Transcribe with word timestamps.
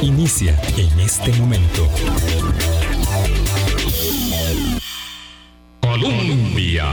Inicia 0.00 0.56
en 0.76 1.00
este 1.00 1.32
momento. 1.32 1.88
Colombia. 5.80 6.86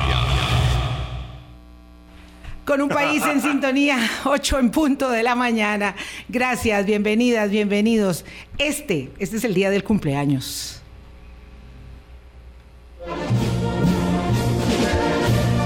Con 2.65 2.81
un 2.81 2.89
país 2.89 3.23
en 3.25 3.41
sintonía, 3.41 3.99
8 4.25 4.60
en 4.60 4.71
punto 4.71 5.10
de 5.10 5.21
la 5.21 5.36
mañana. 5.36 5.96
Gracias, 6.28 6.86
bienvenidas, 6.88 7.52
bienvenidos. 7.52 8.25
Este, 8.57 9.12
este 9.19 9.37
es 9.37 9.44
el 9.44 9.53
día 9.53 9.69
del 9.69 9.83
cumpleaños. 9.83 10.81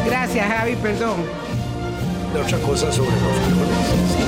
Gracias, 0.05 0.45
Javi, 0.45 0.75
perdón. 0.75 1.23
De 2.33 2.41
otra 2.41 2.57
cosa 2.59 2.91
sobre 2.91 3.11
los 3.11 4.22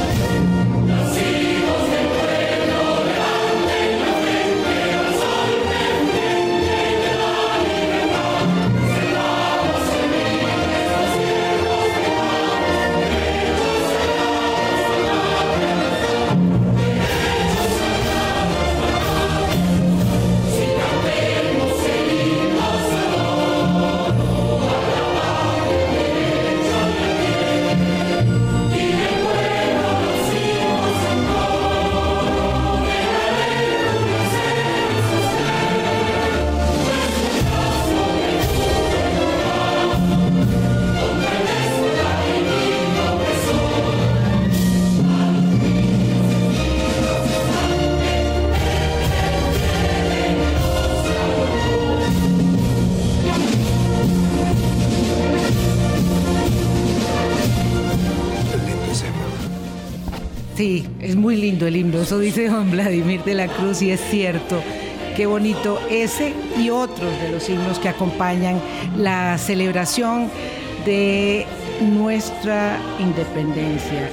eso 62.05 62.19
dice 62.19 62.49
don 62.49 62.69
Vladimir 62.69 63.23
de 63.23 63.33
la 63.33 63.47
Cruz 63.47 63.81
y 63.81 63.89
es 63.89 63.99
cierto. 64.11 64.61
Qué 65.17 65.25
bonito 65.25 65.79
ese 65.89 66.35
y 66.55 66.69
otros 66.69 67.19
de 67.19 67.31
los 67.31 67.49
himnos 67.49 67.79
que 67.79 67.89
acompañan 67.89 68.61
la 68.95 69.39
celebración 69.39 70.29
de 70.85 71.47
nuestra 71.81 72.77
independencia. 72.99 74.11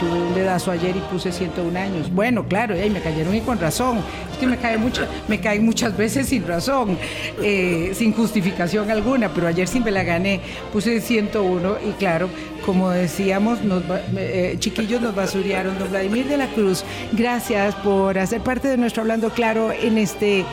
Tuve 0.00 0.10
un 0.10 0.34
dedazo 0.34 0.70
ayer 0.70 0.96
y 0.96 1.00
puse 1.00 1.32
101 1.32 1.78
años. 1.78 2.12
Bueno, 2.12 2.44
claro, 2.46 2.80
y 2.80 2.88
me 2.90 3.00
cayeron 3.00 3.34
y 3.34 3.40
con 3.40 3.58
razón. 3.58 3.98
Es 4.32 4.38
que 4.38 4.46
me, 4.46 4.56
cae 4.56 4.78
mucho, 4.78 5.06
me 5.26 5.40
caen 5.40 5.64
muchas 5.64 5.96
veces 5.96 6.28
sin 6.28 6.46
razón, 6.46 6.96
eh, 7.42 7.92
sin 7.94 8.12
justificación 8.12 8.90
alguna, 8.90 9.28
pero 9.34 9.48
ayer 9.48 9.66
sí 9.66 9.80
me 9.80 9.90
la 9.90 10.04
gané. 10.04 10.40
Puse 10.72 11.00
101 11.00 11.76
y 11.88 11.92
claro, 11.92 12.28
como 12.64 12.90
decíamos, 12.90 13.62
nos 13.64 13.82
eh, 14.16 14.56
chiquillos 14.58 15.00
nos 15.00 15.14
basurearon. 15.14 15.78
Don 15.78 15.90
Vladimir 15.90 16.26
de 16.26 16.36
la 16.36 16.46
Cruz, 16.48 16.84
gracias 17.12 17.74
por 17.76 18.18
hacer 18.18 18.40
parte 18.40 18.68
de 18.68 18.76
nuestro 18.76 19.02
Hablando 19.02 19.30
Claro 19.30 19.72
en 19.72 19.98
este 19.98 20.44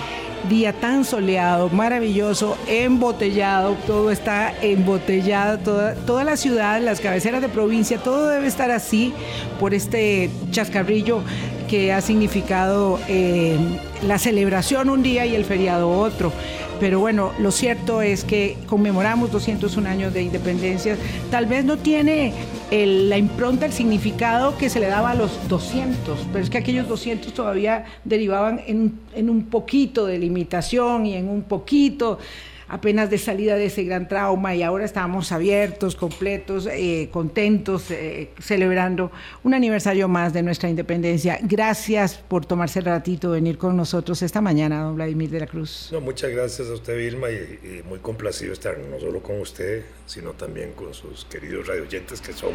día 0.45 0.73
tan 0.73 1.03
soleado, 1.03 1.69
maravilloso, 1.69 2.57
embotellado, 2.67 3.75
todo 3.85 4.11
está 4.11 4.53
embotellado, 4.61 5.57
toda, 5.59 5.95
toda 5.95 6.23
la 6.23 6.37
ciudad, 6.37 6.81
las 6.81 6.99
cabeceras 6.99 7.41
de 7.41 7.49
provincia, 7.49 7.97
todo 7.97 8.27
debe 8.27 8.47
estar 8.47 8.71
así 8.71 9.13
por 9.59 9.73
este 9.73 10.29
chascarrillo 10.51 11.21
que 11.67 11.93
ha 11.93 12.01
significado 12.01 12.99
eh, 13.07 13.57
la 14.03 14.19
celebración 14.19 14.89
un 14.89 15.03
día 15.03 15.25
y 15.25 15.35
el 15.35 15.45
feriado 15.45 15.89
otro. 15.89 16.31
Pero 16.79 16.99
bueno, 16.99 17.31
lo 17.39 17.51
cierto 17.51 18.01
es 18.01 18.23
que 18.23 18.57
conmemoramos 18.67 19.31
201 19.31 19.87
años 19.87 20.13
de 20.13 20.23
independencia. 20.23 20.97
Tal 21.31 21.45
vez 21.45 21.63
no 21.63 21.77
tiene 21.77 22.33
la 22.69 23.17
impronta, 23.17 23.65
el 23.65 23.71
significado 23.71 24.57
que 24.57 24.69
se 24.69 24.79
le 24.81 24.87
daba 24.87 25.11
a 25.11 25.15
los 25.15 25.47
200, 25.47 26.27
pero 26.33 26.43
es 26.43 26.49
que 26.49 26.57
aquellos 26.57 26.87
200 26.89 27.33
todavía 27.33 27.85
derivaban 28.03 28.61
en 28.67 29.29
un 29.29 29.45
poquito 29.45 30.05
de 30.05 30.19
limitación 30.19 31.05
y 31.05 31.15
en 31.15 31.29
un 31.29 31.43
poquito 31.43 32.19
apenas 32.67 33.09
de 33.09 33.17
salida 33.17 33.55
de 33.55 33.65
ese 33.65 33.83
gran 33.83 34.07
trauma 34.07 34.55
y 34.55 34.63
ahora 34.63 34.85
estamos 34.85 35.31
abiertos, 35.31 35.95
completos, 35.95 36.67
eh, 36.71 37.09
contentos, 37.11 37.91
eh, 37.91 38.29
celebrando 38.39 39.11
un 39.43 39.53
aniversario 39.53 40.07
más 40.07 40.33
de 40.33 40.43
nuestra 40.43 40.69
independencia. 40.69 41.39
Gracias 41.41 42.15
por 42.15 42.45
tomarse 42.45 42.79
el 42.79 42.85
ratito 42.85 43.31
de 43.31 43.35
venir 43.39 43.57
con 43.57 43.75
nosotros 43.75 44.21
esta 44.21 44.41
mañana, 44.41 44.81
don 44.81 44.95
Vladimir 44.95 45.29
de 45.29 45.39
la 45.41 45.47
Cruz. 45.47 45.89
No, 45.91 46.01
muchas 46.01 46.31
gracias 46.31 46.69
a 46.69 46.73
usted, 46.73 46.97
Vilma, 46.97 47.29
y, 47.29 47.33
y 47.35 47.83
muy 47.87 47.99
complacido 47.99 48.53
estar 48.53 48.77
no 48.77 48.99
solo 48.99 49.21
con 49.21 49.39
usted, 49.39 49.83
sino 50.05 50.31
también 50.31 50.73
con 50.73 50.93
sus 50.93 51.25
queridos 51.25 51.67
radioyentes 51.67 52.21
que 52.21 52.33
son 52.33 52.51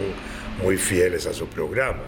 muy 0.63 0.77
fieles 0.77 1.27
a 1.27 1.33
su 1.33 1.47
programa. 1.47 2.03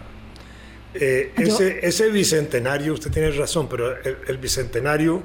Eh, 0.95 1.33
ese, 1.39 1.87
ese 1.87 2.11
bicentenario, 2.11 2.93
usted 2.93 3.11
tiene 3.11 3.31
razón, 3.31 3.67
pero 3.69 3.97
el, 4.03 4.19
el 4.29 4.37
bicentenario 4.37 5.23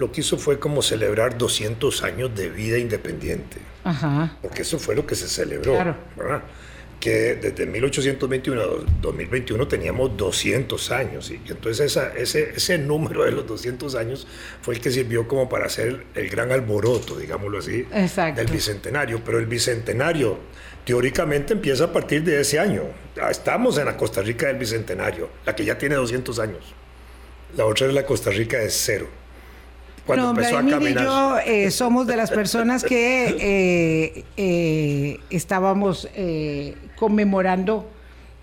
lo 0.00 0.10
que 0.10 0.22
hizo 0.22 0.36
fue 0.38 0.58
como 0.58 0.82
celebrar 0.82 1.38
200 1.38 2.02
años 2.02 2.34
de 2.34 2.48
vida 2.48 2.78
independiente, 2.78 3.58
Ajá. 3.84 4.36
porque 4.42 4.62
eso 4.62 4.78
fue 4.78 4.96
lo 4.96 5.06
que 5.06 5.14
se 5.14 5.28
celebró, 5.28 5.74
Claro. 5.74 5.96
¿verdad? 6.16 6.42
Que 6.98 7.34
desde 7.36 7.64
1821 7.64 8.60
a 8.60 8.66
2021 9.00 9.66
teníamos 9.68 10.16
200 10.16 10.90
años, 10.90 11.30
y 11.30 11.40
entonces 11.48 11.86
esa- 11.92 12.12
ese, 12.14 12.52
ese 12.56 12.76
número 12.78 13.24
de 13.24 13.30
los 13.32 13.46
200 13.46 13.94
años 13.94 14.26
fue 14.60 14.74
el 14.74 14.80
que 14.80 14.90
sirvió 14.90 15.26
como 15.28 15.48
para 15.48 15.66
hacer 15.66 16.04
el 16.14 16.28
gran 16.28 16.50
alboroto, 16.52 17.16
digámoslo 17.16 17.58
así, 17.58 17.86
Exacto. 17.94 18.40
del 18.42 18.50
bicentenario. 18.52 19.22
Pero 19.24 19.38
el 19.38 19.46
bicentenario 19.46 20.38
teóricamente 20.84 21.52
empieza 21.54 21.84
a 21.84 21.92
partir 21.92 22.22
de 22.24 22.40
ese 22.40 22.58
año. 22.58 22.82
Ya 23.16 23.30
Estamos 23.30 23.78
en 23.78 23.84
la 23.86 23.96
Costa 23.96 24.20
Rica 24.22 24.46
del 24.48 24.56
bicentenario, 24.56 25.28
la 25.46 25.54
que 25.54 25.64
ya 25.64 25.78
tiene 25.78 25.94
200 25.94 26.38
años. 26.38 26.74
La 27.56 27.64
otra 27.64 27.86
es 27.86 27.94
la 27.94 28.04
Costa 28.04 28.30
Rica 28.30 28.58
de 28.58 28.70
cero. 28.70 29.08
Cuando 30.06 30.26
Bueno, 30.26 30.40
empezó 30.40 30.58
a 30.58 30.62
Vladimir 30.62 30.92
y 30.92 30.94
caminar. 30.94 31.04
yo 31.04 31.38
eh, 31.52 31.70
somos 31.70 32.06
de 32.06 32.16
las 32.16 32.30
personas 32.30 32.82
que 32.84 33.36
eh, 33.40 34.24
eh, 34.36 35.18
estábamos 35.30 36.08
eh, 36.14 36.74
conmemorando 36.96 37.86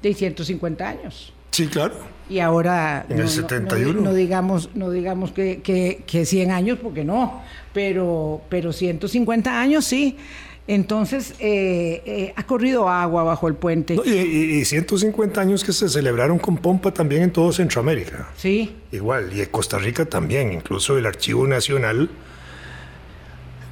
de 0.01 0.13
150 0.13 0.87
años. 0.87 1.33
Sí, 1.51 1.67
claro. 1.67 1.95
Y 2.29 2.39
ahora 2.39 3.05
En 3.09 3.19
el 3.19 3.29
71. 3.29 4.01
no 4.01 4.13
digamos, 4.13 4.69
no 4.75 4.91
digamos 4.91 5.31
que, 5.31 5.61
que, 5.61 6.03
que 6.05 6.25
100 6.25 6.51
años, 6.51 6.77
porque 6.81 7.03
no, 7.03 7.41
pero, 7.73 8.41
pero 8.49 8.73
150 8.73 9.59
años 9.59 9.85
sí. 9.85 10.17
Entonces 10.67 11.33
eh, 11.39 12.01
eh, 12.05 12.33
ha 12.35 12.43
corrido 12.45 12.89
agua 12.89 13.23
bajo 13.23 13.47
el 13.47 13.55
puente. 13.55 13.95
No, 13.95 14.03
y, 14.05 14.09
y- 14.11 14.59
y 14.59 14.65
150 14.65 15.39
años 15.39 15.63
que 15.63 15.71
se 15.71 15.87
celebraron 15.87 16.37
con 16.39 16.57
pompa 16.57 16.93
también 16.93 17.23
en 17.23 17.31
todo 17.31 17.51
Centroamérica. 17.53 18.27
Sí, 18.35 18.75
Igual, 18.91 19.31
y 19.33 19.39
en 19.41 19.45
Costa 19.49 19.77
Rica 19.77 20.05
también, 20.05 20.51
incluso 20.51 20.97
el 20.97 21.05
Archivo 21.05 21.47
Nacional, 21.47 22.09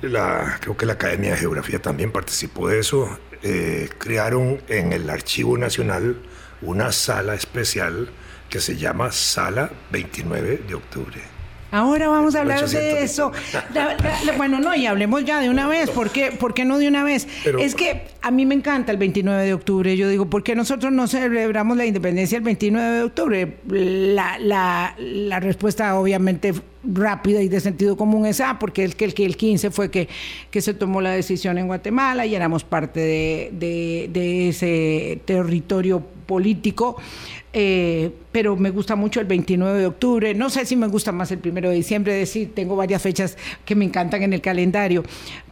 la, 0.02 0.58
creo 0.62 0.78
que 0.78 0.86
la 0.86 0.94
Academia 0.94 1.32
de 1.32 1.38
Geografía 1.38 1.80
también 1.82 2.12
participó 2.12 2.68
de 2.70 2.80
eso, 2.80 3.18
eh, 3.44 3.90
crearon 3.98 4.62
en 4.68 4.94
el 4.94 5.10
Archivo 5.10 5.58
Nacional 5.58 6.18
una 6.62 6.92
sala 6.92 7.34
especial 7.36 8.10
que 8.50 8.60
se 8.60 8.78
llama 8.78 9.12
Sala 9.12 9.72
29 9.92 10.62
de 10.68 10.76
Octubre. 10.76 11.20
Ahora 11.76 12.08
vamos 12.08 12.36
a 12.36 12.42
hablar 12.42 12.64
800. 12.64 12.74
de 13.00 13.04
eso. 13.04 13.32
La- 13.74 13.96
la- 13.96 14.24
la- 14.26 14.32
bueno, 14.38 14.60
no, 14.60 14.74
y 14.76 14.86
hablemos 14.86 15.26
ya 15.26 15.42
de 15.42 15.50
una 15.50 15.68
vez. 15.68 15.90
¿Por 15.90 16.10
qué, 16.10 16.32
¿Por 16.32 16.54
qué 16.54 16.64
no 16.66 16.78
de 16.78 16.88
una 16.88 17.04
vez? 17.04 17.28
Pero- 17.44 17.60
es 17.60 17.76
que 17.76 18.04
a 18.22 18.32
mí 18.32 18.46
me 18.46 18.56
encanta 18.56 18.92
el 18.92 18.98
29 18.98 19.44
de 19.44 19.54
octubre. 19.54 19.98
Yo 19.98 20.08
digo, 20.08 20.30
¿por 20.30 20.42
qué 20.44 20.56
nosotros 20.56 20.92
no 20.94 21.08
celebramos 21.08 21.76
la 21.76 21.86
independencia 21.86 22.38
el 22.38 22.44
29 22.44 22.98
de 22.98 23.04
octubre? 23.04 23.58
La, 23.68 24.40
la- 24.40 24.96
la 24.98 25.40
respuesta 25.40 26.00
obviamente 26.00 26.54
rápida 26.88 27.42
y 27.42 27.50
de 27.50 27.60
sentido 27.60 27.98
común 27.98 28.26
es, 28.28 28.40
ah, 28.42 28.58
porque 28.60 28.84
el, 28.84 28.96
que 28.96 29.06
el, 29.06 29.14
que 29.14 29.26
el 29.26 29.36
15 29.36 29.72
fue 29.72 29.90
que, 29.92 30.08
que 30.52 30.62
se 30.62 30.74
tomó 30.76 31.02
la 31.02 31.12
decisión 31.12 31.58
en 31.58 31.68
Guatemala 31.68 32.26
y 32.26 32.36
éramos 32.36 32.64
parte 32.64 33.00
de, 33.00 33.50
de- 33.54 34.10
de 34.14 34.50
ese 34.50 35.20
territorio 35.26 36.04
político, 36.26 36.98
eh, 37.54 38.12
pero 38.32 38.58
me 38.58 38.70
gusta 38.70 38.96
mucho 38.98 39.22
el 39.22 39.28
29 39.28 39.80
de 39.80 39.86
octubre. 39.86 40.34
No 40.34 40.50
sé 40.50 40.66
si 40.66 40.76
me 40.76 40.88
gusta 40.88 41.12
más 41.14 41.32
el 41.32 41.40
1 41.44 41.70
de 41.70 41.76
diciembre, 41.76 42.14
es 42.14 42.28
decir, 42.28 42.52
tengo 42.54 42.76
varias 42.76 43.02
fechas 43.02 43.38
que 43.64 43.76
me 43.76 43.86
encantan 43.86 44.24
en 44.24 44.34
el 44.34 44.42
calendario, 44.42 45.04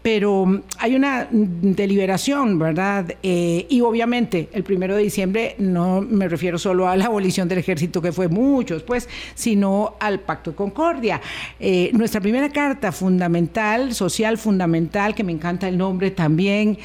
pero 0.01 0.45
mm, 0.45 0.61
hay 0.79 0.95
una 0.95 1.27
deliberación, 1.31 2.59
¿verdad? 2.59 3.15
Eh, 3.23 3.65
y 3.69 3.79
obviamente 3.81 4.49
el 4.51 4.65
1 4.69 4.95
de 4.95 5.01
diciembre 5.03 5.55
no 5.59 6.01
me 6.01 6.27
refiero 6.27 6.57
solo 6.57 6.89
a 6.89 6.97
la 6.97 7.05
abolición 7.05 7.47
del 7.47 7.59
ejército, 7.59 8.01
que 8.01 8.11
fue 8.11 8.27
mucho 8.27 8.73
después, 8.73 9.07
sino 9.33 9.95
al 9.99 10.19
Pacto 10.19 10.51
de 10.51 10.57
Concordia. 10.57 11.21
Eh, 11.59 11.89
nuestra 11.93 12.19
primera 12.19 12.49
carta 12.49 12.91
fundamental, 12.91 13.93
social 13.93 14.37
fundamental, 14.37 15.15
que 15.15 15.23
me 15.23 15.31
encanta 15.31 15.69
el 15.69 15.77
nombre 15.77 16.11
también, 16.11 16.77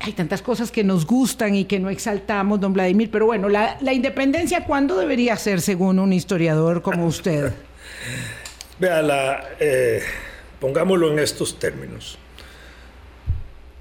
hay 0.00 0.12
tantas 0.12 0.42
cosas 0.42 0.70
que 0.70 0.84
nos 0.84 1.06
gustan 1.06 1.54
y 1.54 1.64
que 1.64 1.80
no 1.80 1.90
exaltamos, 1.90 2.60
don 2.60 2.72
Vladimir, 2.72 3.10
pero 3.10 3.26
bueno, 3.26 3.48
la, 3.48 3.76
independencia, 3.92 4.64
¿cuándo 4.64 4.96
debería 4.96 5.36
ser 5.36 5.60
según 5.60 5.98
un 5.98 6.12
historiador 6.12 6.82
como 6.82 7.06
usted? 7.06 7.52
Vea, 8.78 9.02
la, 9.02 9.44
eh, 9.58 10.00
pongámoslo 10.60 11.12
en 11.12 11.18
estos 11.18 11.58
términos. 11.58 12.16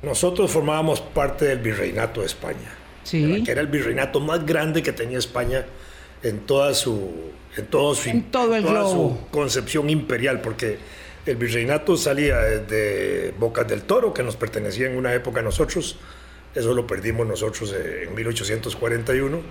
Nosotros 0.01 0.49
formábamos 0.49 1.01
parte 1.01 1.45
del 1.45 1.59
virreinato 1.59 2.21
de 2.21 2.27
España, 2.27 2.73
sí. 3.03 3.43
que 3.43 3.51
era 3.51 3.61
el 3.61 3.67
virreinato 3.67 4.19
más 4.19 4.43
grande 4.45 4.81
que 4.81 4.93
tenía 4.93 5.19
España 5.19 5.65
en 6.23 6.39
toda 6.41 6.73
su, 6.73 7.11
en 7.55 7.65
todo 7.67 7.93
su, 7.93 8.09
en 8.09 8.23
todo 8.23 8.55
el 8.55 8.63
toda 8.63 8.89
su 8.89 9.17
concepción 9.29 9.89
imperial, 9.89 10.41
porque 10.41 10.79
el 11.31 11.37
virreinato 11.37 11.97
salía 11.97 12.37
de 12.37 13.33
Bocas 13.37 13.67
del 13.67 13.83
Toro, 13.83 14.13
que 14.13 14.23
nos 14.23 14.35
pertenecía 14.35 14.87
en 14.87 14.97
una 14.97 15.13
época 15.13 15.39
a 15.39 15.43
nosotros, 15.43 15.97
eso 16.55 16.73
lo 16.73 16.87
perdimos 16.87 17.27
nosotros 17.27 17.73
eh, 17.73 18.05
en 18.07 18.15
1841, 18.15 19.41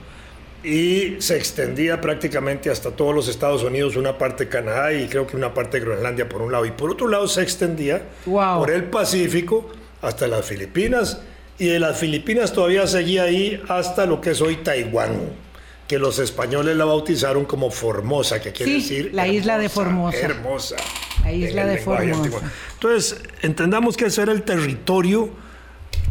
y 0.64 1.16
se 1.20 1.36
extendía 1.36 2.00
prácticamente 2.00 2.70
hasta 2.70 2.90
todos 2.90 3.14
los 3.14 3.28
Estados 3.28 3.62
Unidos, 3.62 3.96
una 3.96 4.18
parte 4.18 4.44
de 4.44 4.50
Canadá 4.50 4.92
y 4.92 5.06
creo 5.06 5.26
que 5.26 5.36
una 5.36 5.54
parte 5.54 5.78
de 5.78 5.84
Groenlandia 5.84 6.28
por 6.28 6.42
un 6.42 6.50
lado, 6.50 6.66
y 6.66 6.72
por 6.72 6.90
otro 6.90 7.06
lado 7.08 7.28
se 7.28 7.42
extendía 7.42 8.02
por 8.24 8.70
el 8.70 8.84
Pacífico 8.84 9.70
hasta 10.02 10.26
las 10.26 10.44
Filipinas, 10.44 11.22
y 11.58 11.68
de 11.68 11.78
las 11.78 11.98
Filipinas 11.98 12.52
todavía 12.52 12.86
seguía 12.86 13.24
ahí 13.24 13.62
hasta 13.68 14.06
lo 14.06 14.20
que 14.20 14.30
es 14.30 14.40
hoy 14.40 14.56
Taiwán 14.56 15.45
que 15.88 15.98
los 15.98 16.18
españoles 16.18 16.76
la 16.76 16.84
bautizaron 16.84 17.44
como 17.44 17.70
Formosa, 17.70 18.40
que 18.40 18.52
quiere 18.52 18.74
decir 18.74 19.10
la 19.12 19.28
isla 19.28 19.58
de 19.58 19.68
Formosa. 19.68 20.18
Hermosa. 20.18 20.76
La 21.22 21.32
isla 21.32 21.66
de 21.66 21.78
Formosa. 21.78 22.52
Entonces, 22.74 23.22
entendamos 23.42 23.96
que 23.96 24.06
ese 24.06 24.22
era 24.22 24.32
el 24.32 24.42
territorio 24.42 25.30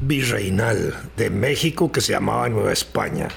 virreinal 0.01 0.93
de 1.17 1.29
México 1.29 1.91
que 1.91 2.01
se 2.01 2.13
llamaba 2.13 2.47
Nueva 2.49 2.71
España. 2.71 3.27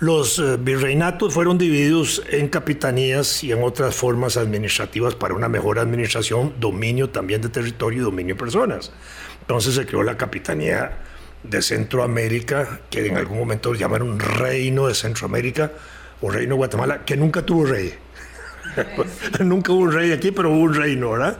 Los 0.00 0.38
eh, 0.38 0.56
virreinatos 0.60 1.34
fueron 1.34 1.58
divididos 1.58 2.22
en 2.30 2.48
capitanías 2.48 3.42
y 3.42 3.50
en 3.50 3.64
otras 3.64 3.96
formas 3.96 4.36
administrativas 4.36 5.16
para 5.16 5.34
una 5.34 5.48
mejor 5.48 5.80
administración, 5.80 6.54
dominio 6.60 7.10
también 7.10 7.40
de 7.40 7.48
territorio 7.48 8.00
y 8.00 8.04
dominio 8.04 8.36
de 8.36 8.38
personas. 8.38 8.92
Entonces 9.40 9.74
se 9.74 9.86
creó 9.86 10.04
la 10.04 10.16
capitanía 10.16 10.98
de 11.42 11.62
Centroamérica, 11.62 12.80
que 12.90 13.06
en 13.06 13.16
algún 13.16 13.38
momento 13.38 13.74
llamaron 13.74 14.18
Reino 14.18 14.88
de 14.88 14.94
Centroamérica 14.94 15.72
o 16.20 16.30
Reino 16.30 16.54
de 16.54 16.58
Guatemala, 16.58 17.04
que 17.04 17.16
nunca 17.16 17.42
tuvo 17.42 17.66
rey. 17.66 17.94
nunca 19.40 19.72
hubo 19.72 19.82
un 19.82 19.92
rey 19.92 20.12
aquí, 20.12 20.30
pero 20.30 20.50
hubo 20.50 20.60
un 20.60 20.74
reino, 20.74 21.12
¿verdad? 21.12 21.38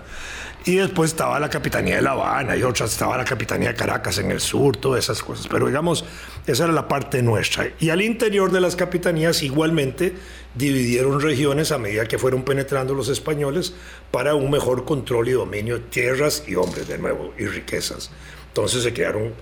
Y 0.65 0.77
después 0.77 1.13
estaba 1.13 1.39
la 1.41 1.49
Capitanía 1.49 1.97
de 1.97 2.03
La 2.03 2.11
Habana 2.11 2.57
y 2.57 2.63
otras, 2.63 2.93
estaba 2.93 3.17
la 3.17 3.25
Capitanía 3.25 3.69
de 3.69 3.75
Caracas 3.75 4.19
en 4.19 4.31
el 4.31 4.41
sur, 4.41 4.77
todas 4.77 5.05
esas 5.05 5.23
cosas. 5.23 5.47
Pero 5.49 5.67
digamos, 5.67 6.05
esa 6.47 6.65
era 6.65 6.73
la 6.73 6.89
parte 6.89 7.23
nuestra. 7.23 7.71
Y 7.81 7.91
al 7.91 8.03
interior 8.03 8.51
de 8.53 8.61
las 8.61 8.77
capitanías 8.77 9.43
igualmente 9.43 10.15
dividieron 10.55 11.21
regiones 11.21 11.73
a 11.73 11.79
medida 11.79 12.07
que 12.07 12.19
fueron 12.19 12.43
penetrando 12.43 12.93
los 12.93 13.09
españoles 13.09 13.75
para 14.11 14.35
un 14.35 14.51
mejor 14.51 14.85
control 14.85 15.29
y 15.29 15.33
dominio 15.33 15.79
de 15.79 15.85
tierras 15.85 16.45
y 16.47 16.57
hombres 16.57 16.87
de 16.89 16.99
nuevo 16.99 17.33
y 17.39 17.47
riquezas. 17.47 18.11
Entonces 18.49 18.83
se 18.83 18.93
crearon 18.93 19.33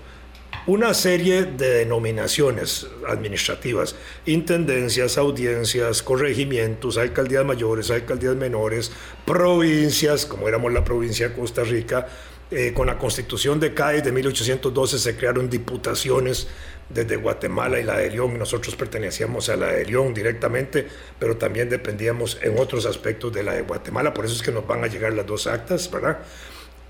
una 0.67 0.93
serie 0.93 1.45
de 1.45 1.69
denominaciones 1.75 2.87
administrativas, 3.07 3.95
intendencias, 4.25 5.17
audiencias, 5.17 6.03
corregimientos, 6.03 6.97
alcaldías 6.97 7.45
mayores, 7.45 7.89
alcaldías 7.89 8.35
menores, 8.35 8.91
provincias, 9.25 10.25
como 10.25 10.49
éramos 10.49 10.73
la 10.73 10.83
provincia 10.83 11.29
de 11.29 11.35
Costa 11.35 11.63
Rica, 11.63 12.07
eh, 12.51 12.73
con 12.73 12.87
la 12.87 12.97
constitución 12.97 13.61
de 13.61 13.73
CAI 13.73 14.01
de 14.01 14.11
1812 14.11 14.99
se 14.99 15.15
crearon 15.15 15.49
diputaciones 15.49 16.47
desde 16.89 17.15
Guatemala 17.15 17.79
y 17.79 17.83
la 17.83 17.97
de 17.97 18.09
León, 18.11 18.37
nosotros 18.37 18.75
pertenecíamos 18.75 19.47
a 19.49 19.55
la 19.55 19.67
de 19.67 19.85
León 19.85 20.13
directamente, 20.13 20.85
pero 21.17 21.37
también 21.37 21.69
dependíamos 21.69 22.39
en 22.41 22.57
otros 22.59 22.85
aspectos 22.85 23.33
de 23.33 23.43
la 23.43 23.53
de 23.53 23.61
Guatemala, 23.61 24.13
por 24.13 24.25
eso 24.25 24.35
es 24.35 24.41
que 24.41 24.51
nos 24.51 24.67
van 24.67 24.83
a 24.83 24.87
llegar 24.87 25.13
las 25.13 25.25
dos 25.25 25.47
actas, 25.47 25.89
¿verdad? 25.89 26.19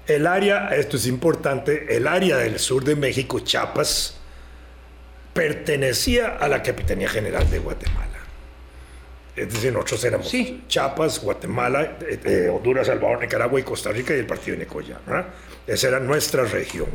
El 0.08 0.26
área, 0.26 0.70
esto 0.70 0.96
es 0.96 1.06
importante, 1.06 1.96
el 1.96 2.08
área 2.08 2.38
del 2.38 2.60
sur 2.60 2.84
de 2.84 2.96
México, 2.96 3.42
Chiapas, 3.42 4.18
pertenecía 5.34 6.38
a 6.40 6.48
la 6.48 6.64
Capitanía 6.64 7.10
General 7.10 7.50
de 7.50 7.60
Guatemala. 7.60 8.08
Es 9.36 9.54
decir, 9.54 9.72
nosotros 9.72 10.04
éramos 10.06 10.34
Chiapas, 10.68 11.22
Guatemala, 11.22 11.98
eh, 12.02 12.20
eh, 12.24 12.50
Honduras, 12.50 12.88
Salvador, 12.88 13.22
Nicaragua 13.22 13.60
y 13.60 13.64
Costa 13.64 13.92
Rica 13.92 14.16
y 14.16 14.20
el 14.20 14.26
partido 14.26 14.58
de 14.58 14.64
Necoya. 14.64 14.98
Esa 15.68 15.90
era 15.90 16.00
nuestra 16.00 16.44
región. 16.46 16.88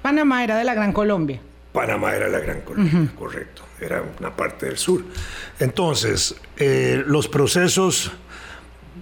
Panamá 0.00 0.42
era 0.42 0.56
de 0.56 0.64
la 0.64 0.74
Gran 0.74 0.92
Colombia. 0.92 1.40
Panamá 1.72 2.14
era 2.14 2.28
la 2.28 2.38
Gran 2.38 2.60
Colombia, 2.62 3.12
correcto. 3.18 3.62
Era 3.80 4.02
una 4.20 4.34
parte 4.34 4.66
del 4.66 4.78
sur. 4.78 5.02
Entonces, 5.58 6.36
eh, 6.56 7.02
los 7.04 7.28
procesos 7.28 8.12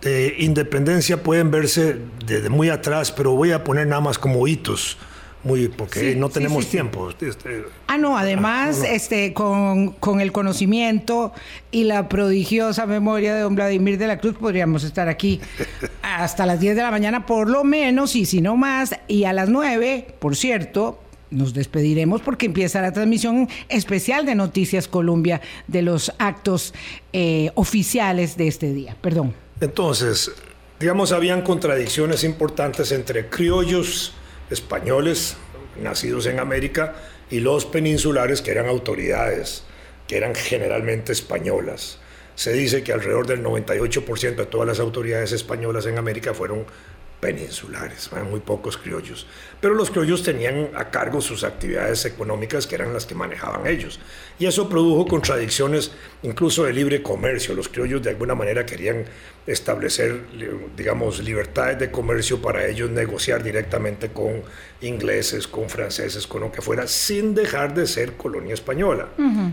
de 0.02 0.34
independencia 0.38 1.22
pueden 1.22 1.50
verse 1.50 1.96
desde 2.26 2.48
muy 2.48 2.70
atrás, 2.70 3.12
pero 3.12 3.32
voy 3.32 3.52
a 3.52 3.64
poner 3.64 3.86
nada 3.86 4.00
más 4.00 4.18
como 4.18 4.46
hitos. 4.46 4.96
Muy, 5.42 5.68
porque 5.68 6.14
no 6.16 6.28
tenemos 6.28 6.66
tiempo. 6.66 7.08
Este, 7.18 7.64
ah, 7.86 7.96
no, 7.96 8.18
además, 8.18 8.82
este, 8.86 9.32
con, 9.32 9.92
con, 9.92 10.20
el 10.20 10.32
conocimiento 10.32 11.32
y 11.70 11.84
la 11.84 12.10
prodigiosa 12.10 12.84
memoria 12.84 13.34
de 13.34 13.40
don 13.40 13.54
Vladimir 13.54 13.96
de 13.96 14.06
la 14.06 14.18
Cruz, 14.18 14.36
podríamos 14.38 14.84
estar 14.84 15.08
aquí 15.08 15.40
hasta 16.02 16.44
las 16.44 16.60
10 16.60 16.76
de 16.76 16.82
la 16.82 16.90
mañana, 16.90 17.24
por 17.24 17.48
lo 17.48 17.64
menos, 17.64 18.16
y 18.16 18.26
si 18.26 18.42
no 18.42 18.56
más, 18.58 18.94
y 19.08 19.24
a 19.24 19.32
las 19.32 19.48
9, 19.48 20.08
por 20.18 20.36
cierto, 20.36 21.00
nos 21.30 21.54
despediremos 21.54 22.20
porque 22.20 22.46
empieza 22.46 22.82
la 22.82 22.92
transmisión 22.92 23.48
especial 23.70 24.26
de 24.26 24.34
Noticias 24.34 24.88
Colombia 24.88 25.40
de 25.68 25.80
los 25.80 26.12
actos 26.18 26.74
eh, 27.14 27.50
oficiales 27.54 28.36
de 28.36 28.48
este 28.48 28.74
día. 28.74 28.94
Perdón. 29.00 29.32
Entonces, 29.60 30.32
digamos, 30.78 31.12
habían 31.12 31.42
contradicciones 31.42 32.24
importantes 32.24 32.92
entre 32.92 33.28
criollos 33.28 34.14
españoles 34.48 35.36
nacidos 35.80 36.26
en 36.26 36.40
América 36.40 36.96
y 37.30 37.40
los 37.40 37.66
peninsulares 37.66 38.40
que 38.42 38.50
eran 38.50 38.66
autoridades, 38.66 39.64
que 40.08 40.16
eran 40.16 40.34
generalmente 40.34 41.12
españolas. 41.12 41.98
Se 42.34 42.54
dice 42.54 42.82
que 42.82 42.92
alrededor 42.92 43.26
del 43.26 43.44
98% 43.44 44.34
de 44.34 44.46
todas 44.46 44.66
las 44.66 44.80
autoridades 44.80 45.32
españolas 45.32 45.84
en 45.84 45.98
América 45.98 46.32
fueron 46.32 46.64
peninsulares, 47.20 48.10
muy 48.30 48.40
pocos 48.40 48.78
criollos. 48.78 49.26
Pero 49.60 49.74
los 49.74 49.90
criollos 49.90 50.22
tenían 50.22 50.70
a 50.74 50.90
cargo 50.90 51.20
sus 51.20 51.44
actividades 51.44 52.04
económicas 52.06 52.66
que 52.66 52.74
eran 52.74 52.94
las 52.94 53.04
que 53.04 53.14
manejaban 53.14 53.66
ellos. 53.66 54.00
Y 54.38 54.46
eso 54.46 54.68
produjo 54.68 55.06
contradicciones 55.06 55.92
incluso 56.22 56.64
de 56.64 56.72
libre 56.72 57.02
comercio. 57.02 57.54
Los 57.54 57.68
criollos 57.68 58.02
de 58.02 58.10
alguna 58.10 58.34
manera 58.34 58.64
querían 58.64 59.04
establecer, 59.46 60.22
digamos, 60.76 61.22
libertades 61.22 61.78
de 61.78 61.90
comercio 61.90 62.40
para 62.40 62.66
ellos 62.66 62.90
negociar 62.90 63.42
directamente 63.42 64.10
con 64.10 64.42
ingleses, 64.80 65.46
con 65.46 65.68
franceses, 65.68 66.26
con 66.26 66.40
lo 66.42 66.52
que 66.52 66.62
fuera, 66.62 66.86
sin 66.86 67.34
dejar 67.34 67.74
de 67.74 67.86
ser 67.86 68.16
colonia 68.16 68.54
española. 68.54 69.08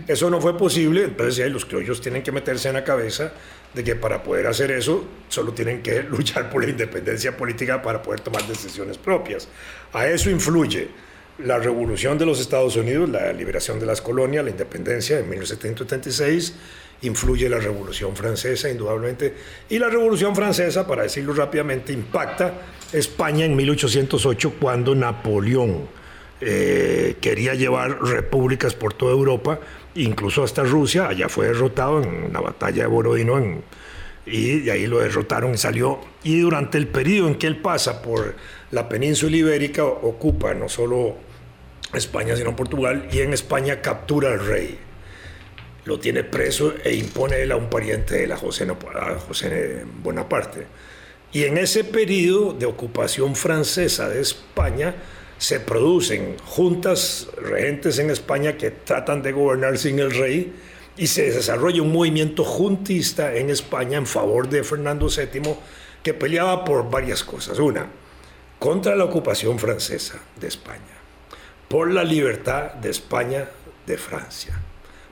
Eso 0.06 0.30
no 0.30 0.40
fue 0.40 0.56
posible, 0.56 1.04
entonces 1.04 1.50
los 1.50 1.64
criollos 1.66 2.00
tienen 2.00 2.22
que 2.22 2.32
meterse 2.32 2.68
en 2.68 2.74
la 2.74 2.84
cabeza 2.84 3.32
de 3.74 3.84
que 3.84 3.94
para 3.94 4.22
poder 4.22 4.46
hacer 4.46 4.70
eso 4.70 5.04
solo 5.28 5.52
tienen 5.52 5.82
que 5.82 6.02
luchar 6.10 6.50
por 6.50 6.64
la 6.64 6.70
independencia 6.70 7.36
política 7.36 7.82
para 7.82 8.02
poder 8.02 8.20
tomar 8.20 8.46
decisiones 8.46 8.98
propias. 8.98 9.48
A 9.92 10.06
eso 10.06 10.30
influye 10.30 10.88
la 11.38 11.58
revolución 11.58 12.18
de 12.18 12.26
los 12.26 12.40
Estados 12.40 12.76
Unidos, 12.76 13.08
la 13.08 13.32
liberación 13.32 13.78
de 13.78 13.86
las 13.86 14.00
colonias, 14.00 14.44
la 14.44 14.50
independencia 14.50 15.18
en 15.18 15.28
1776, 15.28 16.54
influye 17.02 17.48
la 17.48 17.58
revolución 17.58 18.16
francesa 18.16 18.68
indudablemente, 18.68 19.34
y 19.68 19.78
la 19.78 19.88
revolución 19.88 20.34
francesa, 20.34 20.86
para 20.86 21.04
decirlo 21.04 21.32
rápidamente, 21.32 21.92
impacta 21.92 22.54
España 22.92 23.44
en 23.44 23.54
1808 23.54 24.54
cuando 24.58 24.94
Napoleón 24.96 25.88
eh, 26.40 27.16
quería 27.20 27.54
llevar 27.54 28.02
repúblicas 28.02 28.74
por 28.74 28.94
toda 28.94 29.12
Europa 29.12 29.60
incluso 29.94 30.42
hasta 30.42 30.62
Rusia, 30.62 31.08
allá 31.08 31.28
fue 31.28 31.46
derrotado 31.46 32.02
en 32.02 32.32
la 32.32 32.40
batalla 32.40 32.82
de 32.82 32.88
Borodino 32.88 33.62
y 34.26 34.60
de 34.60 34.72
ahí 34.72 34.86
lo 34.86 34.98
derrotaron 34.98 35.54
y 35.54 35.58
salió. 35.58 36.00
Y 36.22 36.40
durante 36.40 36.78
el 36.78 36.88
periodo 36.88 37.28
en 37.28 37.36
que 37.36 37.46
él 37.46 37.56
pasa 37.56 38.02
por 38.02 38.34
la 38.70 38.88
península 38.88 39.36
ibérica, 39.36 39.84
ocupa 39.84 40.54
no 40.54 40.68
solo 40.68 41.16
España, 41.94 42.36
sino 42.36 42.54
Portugal, 42.54 43.08
y 43.10 43.20
en 43.20 43.32
España 43.32 43.80
captura 43.80 44.32
al 44.32 44.46
rey. 44.46 44.78
lo 45.84 45.98
tiene 45.98 46.22
preso 46.22 46.74
e 46.84 46.94
impone 46.94 47.40
él 47.40 47.50
a 47.50 47.56
un 47.56 47.70
pariente 47.70 48.16
de 48.16 48.26
la 48.26 48.36
José, 48.36 48.66
José 49.26 49.84
Bonaparte. 50.02 50.66
Y 51.32 51.44
en 51.44 51.56
ese 51.56 51.82
periodo 51.82 52.52
de 52.52 52.66
ocupación 52.66 53.34
francesa 53.34 54.06
de 54.10 54.20
España 54.20 54.94
se 55.38 55.60
producen 55.60 56.36
juntas 56.44 57.28
regentes 57.40 57.98
en 57.98 58.10
España 58.10 58.56
que 58.56 58.70
tratan 58.70 59.22
de 59.22 59.32
gobernar 59.32 59.78
sin 59.78 59.98
el 60.00 60.10
rey 60.10 60.52
y 60.96 61.06
se 61.06 61.30
desarrolla 61.30 61.80
un 61.80 61.92
movimiento 61.92 62.44
juntista 62.44 63.34
en 63.34 63.50
España 63.50 63.98
en 63.98 64.06
favor 64.06 64.48
de 64.48 64.64
Fernando 64.64 65.08
VII 65.08 65.54
que 66.02 66.12
peleaba 66.12 66.64
por 66.64 66.90
varias 66.90 67.22
cosas. 67.22 67.58
Una, 67.60 67.86
contra 68.58 68.96
la 68.96 69.04
ocupación 69.04 69.58
francesa 69.58 70.18
de 70.40 70.48
España, 70.48 70.98
por 71.68 71.92
la 71.92 72.02
libertad 72.02 72.74
de 72.74 72.90
España 72.90 73.48
de 73.86 73.96
Francia, 73.96 74.60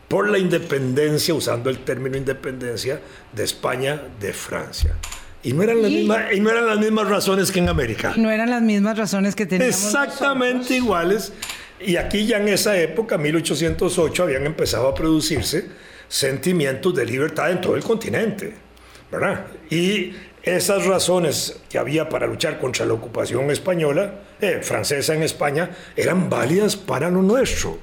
por 0.08 0.28
la 0.28 0.38
independencia, 0.38 1.34
usando 1.34 1.70
el 1.70 1.84
término 1.84 2.16
independencia, 2.16 3.00
de 3.32 3.44
España 3.44 4.02
de 4.20 4.32
Francia. 4.32 4.96
Y 5.46 5.52
no, 5.52 5.62
eran 5.62 5.80
las 5.80 5.90
mismas, 5.92 6.32
y 6.34 6.40
no 6.40 6.50
eran 6.50 6.66
las 6.66 6.78
mismas 6.80 7.08
razones 7.08 7.52
que 7.52 7.60
en 7.60 7.68
América. 7.68 8.14
No 8.16 8.32
eran 8.32 8.50
las 8.50 8.62
mismas 8.62 8.98
razones 8.98 9.36
que 9.36 9.46
teníamos. 9.46 9.76
Exactamente 9.76 10.74
iguales. 10.74 11.32
Y 11.78 11.94
aquí 11.96 12.26
ya 12.26 12.38
en 12.38 12.48
esa 12.48 12.76
época, 12.76 13.16
1808, 13.16 14.24
habían 14.24 14.44
empezado 14.44 14.88
a 14.88 14.94
producirse 14.94 15.68
sentimientos 16.08 16.92
de 16.96 17.06
libertad 17.06 17.52
en 17.52 17.60
todo 17.60 17.76
el 17.76 17.84
continente. 17.84 18.66
¿verdad? 19.08 19.46
Y 19.70 20.14
esas 20.42 20.84
razones 20.84 21.60
que 21.68 21.78
había 21.78 22.08
para 22.08 22.26
luchar 22.26 22.58
contra 22.58 22.84
la 22.84 22.94
ocupación 22.94 23.48
española, 23.52 24.14
eh, 24.40 24.60
francesa 24.62 25.14
en 25.14 25.22
España, 25.22 25.70
eran 25.94 26.28
válidas 26.28 26.74
para 26.74 27.08
lo 27.08 27.22
nuestro. 27.22 27.78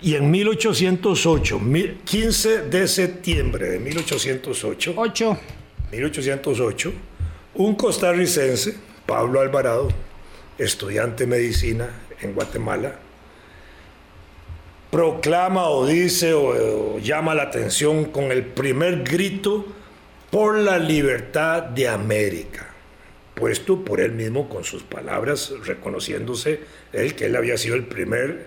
Y 0.00 0.14
en 0.14 0.30
1808, 0.30 1.60
15 2.04 2.62
de 2.62 2.86
septiembre 2.86 3.70
de 3.70 3.78
1808, 3.80 4.94
8. 4.96 5.38
1808, 5.92 6.92
un 7.54 7.74
costarricense, 7.74 8.76
Pablo 9.04 9.40
Alvarado, 9.40 9.88
estudiante 10.58 11.24
de 11.24 11.30
medicina 11.30 11.90
en 12.20 12.32
Guatemala, 12.32 12.94
proclama 14.90 15.68
o 15.68 15.86
dice 15.86 16.32
o, 16.32 16.98
llama 16.98 17.34
la 17.34 17.44
atención 17.44 18.06
con 18.06 18.32
el 18.32 18.44
primer 18.44 19.04
grito 19.04 19.66
por 20.30 20.58
la 20.58 20.78
libertad 20.78 21.62
de 21.62 21.88
América, 21.88 22.68
puesto 23.34 23.84
por 23.84 24.00
él 24.00 24.12
mismo 24.12 24.48
con 24.48 24.64
sus 24.64 24.82
palabras, 24.82 25.52
reconociéndose 25.64 26.60
él 26.94 27.14
que 27.14 27.26
él 27.26 27.36
había 27.36 27.58
sido 27.58 27.74
el 27.74 27.84
primer 27.84 28.46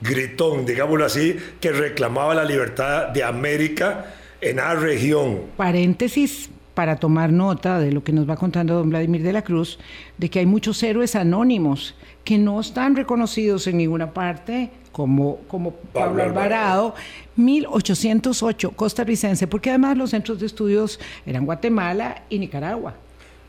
gritón, 0.00 0.64
digámoslo 0.64 1.04
así, 1.04 1.36
que 1.60 1.72
reclamaba 1.72 2.34
la 2.34 2.44
libertad 2.44 3.08
de 3.08 3.22
América 3.22 4.14
en 4.40 4.56
la 4.56 4.74
región. 4.74 5.42
Paréntesis 5.56 6.50
para 6.76 6.96
tomar 6.96 7.32
nota 7.32 7.80
de 7.80 7.90
lo 7.90 8.04
que 8.04 8.12
nos 8.12 8.28
va 8.28 8.36
contando 8.36 8.74
don 8.74 8.90
Vladimir 8.90 9.22
de 9.22 9.32
la 9.32 9.40
Cruz, 9.40 9.78
de 10.18 10.28
que 10.28 10.40
hay 10.40 10.46
muchos 10.46 10.82
héroes 10.82 11.16
anónimos 11.16 11.94
que 12.22 12.36
no 12.36 12.60
están 12.60 12.94
reconocidos 12.94 13.66
en 13.66 13.78
ninguna 13.78 14.12
parte, 14.12 14.68
como, 14.92 15.38
como 15.48 15.70
Pablo, 15.72 16.22
Alvarado, 16.22 16.94
1808, 17.36 18.72
costarricense, 18.72 19.46
porque 19.46 19.70
además 19.70 19.96
los 19.96 20.10
centros 20.10 20.38
de 20.38 20.44
estudios 20.44 21.00
eran 21.24 21.46
Guatemala 21.46 22.24
y 22.28 22.38
Nicaragua. 22.38 22.94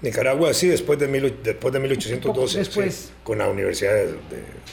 Nicaragua, 0.02 0.54
sí, 0.54 0.70
después 0.70 0.98
de, 0.98 1.08
después 1.44 1.74
de 1.74 1.80
1812, 1.82 2.60
después. 2.60 3.12
con 3.26 3.40
la 3.40 3.50
Universidad 3.50 3.92
de, 3.94 4.16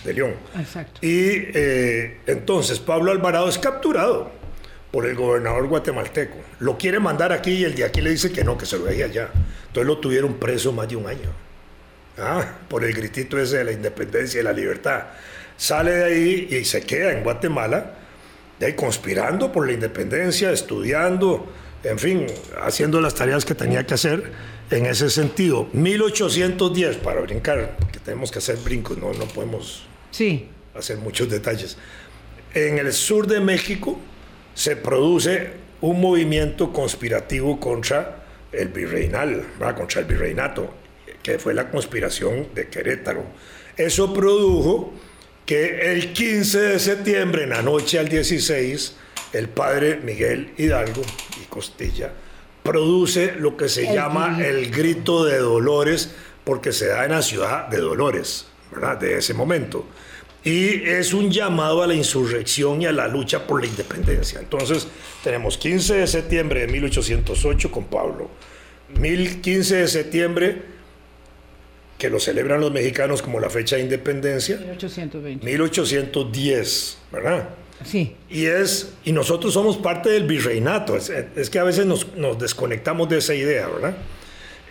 de, 0.05 0.15
León. 0.15 0.35
Exacto. 0.57 1.01
Y 1.05 1.49
eh, 1.55 2.19
entonces 2.29 2.79
Pablo 2.79 3.11
Alvarado 3.11 3.49
es 3.49 3.59
capturado 3.59 4.44
por 4.95 5.07
el 5.07 5.17
gobernador 5.17 5.67
guatemalteco. 5.67 6.37
Lo 6.61 6.79
quiere 6.79 7.01
mandar 7.01 7.33
aquí 7.33 7.51
y 7.51 7.65
el 7.65 7.75
de 7.75 7.83
aquí 7.83 8.01
le 8.01 8.11
dice 8.11 8.31
que 8.31 8.45
no, 8.45 8.57
que 8.57 8.65
se 8.65 8.79
lo 8.79 8.85
deje 8.85 9.03
allá. 9.03 9.29
Entonces 9.67 9.89
lo 9.89 9.99
tuvieron 9.99 10.35
preso 10.35 10.71
más 10.71 10.89
de 10.89 10.95
un 10.95 11.09
año. 11.09 11.33
Ah, 12.17 12.59
por 12.69 12.85
el 12.85 12.95
gritito 12.95 13.37
ese 13.37 13.57
de 13.59 13.65
la 13.65 13.73
independencia 13.73 14.41
y 14.41 14.45
la 14.45 14.53
libertad. 14.53 15.03
Sale 15.57 15.91
de 15.91 16.05
ahí 16.05 16.49
y 16.49 16.65
se 16.65 16.83
queda 16.83 17.11
en 17.11 17.25
Guatemala, 17.25 17.97
de 18.61 18.67
ahí 18.67 18.75
conspirando 18.75 19.51
por 19.51 19.67
la 19.67 19.73
independencia, 19.73 20.53
estudiando, 20.53 21.53
en 21.83 21.99
fin, 21.99 22.27
haciendo 22.63 23.01
las 23.01 23.17
tareas 23.17 23.45
que 23.45 23.57
tenía 23.57 23.85
que 23.85 23.95
hacer 23.95 24.31
en 24.71 24.87
ese 24.87 25.11
sentido. 25.11 25.67
1810, 25.73 26.99
para 26.99 27.21
brincar, 27.21 27.79
porque 27.81 27.99
tenemos 27.99 28.31
que 28.31 28.39
hacer 28.39 28.59
brincos, 28.59 28.97
no, 28.99 29.13
no 29.13 29.25
podemos 29.25 29.87
sí. 30.13 30.51
hacer 30.73 30.99
muchos 30.99 31.29
detalles. 31.29 31.79
En 32.55 32.79
el 32.79 32.93
sur 32.93 33.27
de 33.27 33.41
México, 33.41 33.99
se 34.55 34.77
produce 34.77 35.51
un 35.81 36.01
movimiento 36.01 36.73
conspirativo 36.73 37.61
contra 37.61 38.25
el 38.53 38.69
virreinal, 38.69 39.45
contra 39.77 40.01
el 40.01 40.07
virreinato, 40.07 40.73
que 41.23 41.39
fue 41.39 41.55
la 41.55 41.71
conspiración 41.71 42.49
de 42.55 42.69
Querétaro. 42.69 43.25
Eso 43.77 44.15
produjo 44.15 44.95
que 45.45 45.93
el 45.93 46.13
15 46.13 46.61
de 46.61 46.79
septiembre, 46.79 47.43
en 47.43 47.51
la 47.51 47.63
noche 47.63 47.99
al 47.99 48.09
16, 48.09 48.97
el 49.33 49.49
padre 49.49 49.97
Miguel 50.03 50.55
Hidalgo 50.57 51.03
y 51.43 51.45
Costilla 51.47 52.13
produce 52.63 53.33
lo 53.33 53.57
que 53.57 53.69
se 53.69 53.93
llama 53.93 54.39
el 54.43 54.71
grito 54.71 55.25
de 55.25 55.39
Dolores, 55.39 56.15
porque 56.45 56.73
se 56.73 56.87
da 56.87 57.05
en 57.05 57.11
la 57.11 57.21
ciudad 57.21 57.69
de 57.69 57.79
Dolores, 57.79 58.47
¿verdad? 58.73 58.97
De 58.97 59.19
ese 59.19 59.35
momento 59.35 59.87
y 60.45 60.87
es 60.87 61.15
un 61.15 61.31
llamado 61.31 61.83
a 61.83 61.87
la 61.87 61.95
insurrección 61.95 62.83
y 62.83 62.87
a 62.87 62.93
la 62.93 63.09
lucha 63.09 63.47
por 63.47 63.63
la 63.63 63.67
independencia. 63.67 64.41
Entonces, 64.41 64.87
tenemos 65.23 65.57
15 65.57 65.95
de 65.95 66.07
septiembre 66.07 66.61
de 66.61 66.67
1808 66.69 67.71
con 67.71 67.85
Pablo, 67.85 68.31
15 69.01 69.77
de 69.77 69.89
septiembre 69.89 70.75
que 71.99 72.11
lo 72.11 72.21
celebran 72.21 72.61
los 72.61 72.71
mexicanos 72.73 73.23
como 73.23 73.41
la 73.41 73.49
fecha 73.49 73.77
de 73.77 73.83
independencia, 73.83 74.57
1820. 74.57 75.47
1810, 75.47 76.99
¿verdad? 77.11 77.49
Sí. 77.85 78.15
Y, 78.29 78.47
es, 78.47 78.93
y 79.05 79.13
nosotros 79.13 79.55
somos 79.55 79.79
parte 79.79 80.11
del 80.11 80.27
virreinato, 80.27 80.97
es, 80.97 81.09
es 81.09 81.49
que 81.49 81.59
a 81.59 81.65
veces 81.65 81.87
nos, 81.87 82.15
nos 82.17 82.39
desconectamos 82.39 83.09
de 83.09 83.19
esa 83.19 83.35
idea, 83.35 83.69
¿verdad? 83.69 83.97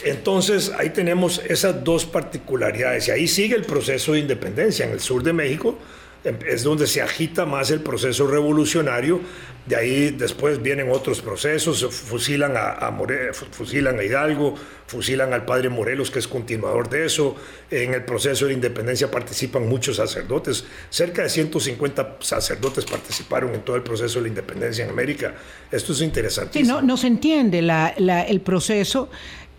Entonces 0.03 0.71
ahí 0.77 0.89
tenemos 0.89 1.41
esas 1.47 1.83
dos 1.83 2.05
particularidades 2.05 3.07
y 3.07 3.11
ahí 3.11 3.27
sigue 3.27 3.55
el 3.55 3.63
proceso 3.63 4.13
de 4.13 4.19
independencia. 4.19 4.85
En 4.85 4.91
el 4.91 4.99
sur 4.99 5.23
de 5.23 5.33
México 5.33 5.77
em, 6.23 6.37
es 6.47 6.63
donde 6.63 6.87
se 6.87 7.01
agita 7.01 7.45
más 7.45 7.71
el 7.71 7.79
proceso 7.79 8.27
revolucionario. 8.27 9.21
De 9.65 9.77
ahí 9.77 10.09
después 10.09 10.61
vienen 10.61 10.91
otros 10.91 11.21
procesos, 11.21 11.85
fusilan 11.85 12.51
a, 12.57 12.93
fusilan 13.51 13.97
a 13.97 14.03
Hidalgo, 14.03 14.55
fusilan 14.87 15.31
al 15.31 15.45
padre 15.45 15.69
Morelos, 15.69 16.11
que 16.11 16.19
es 16.19 16.27
continuador 16.27 16.89
de 16.89 17.05
eso. 17.05 17.37
En 17.71 17.93
el 17.93 18.03
proceso 18.03 18.47
de 18.47 18.53
independencia 18.53 19.09
participan 19.09 19.69
muchos 19.69 19.95
sacerdotes. 19.95 20.65
Cerca 20.89 21.23
de 21.23 21.29
150 21.29 22.17
sacerdotes 22.19 22.83
participaron 22.83 23.55
en 23.55 23.61
todo 23.61 23.77
el 23.77 23.83
proceso 23.83 24.19
de 24.19 24.23
la 24.23 24.27
independencia 24.27 24.83
en 24.83 24.89
América. 24.91 25.33
Esto 25.71 25.93
es 25.93 26.01
interesantísimo. 26.01 26.65
Sí, 26.65 26.69
no, 26.69 26.85
no 26.85 26.97
se 26.97 27.07
entiende 27.07 27.59
el 27.59 28.41
proceso 28.41 29.09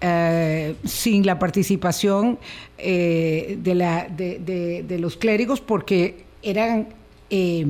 eh, 0.06 0.74
sin 0.84 1.24
la 1.24 1.38
participación 1.38 2.38
eh, 2.76 3.56
de, 3.62 3.74
la, 3.74 4.06
de, 4.06 4.96
los 5.00 5.16
clérigos 5.16 5.62
porque 5.62 6.24
eran... 6.42 6.88
Eh, 7.30 7.66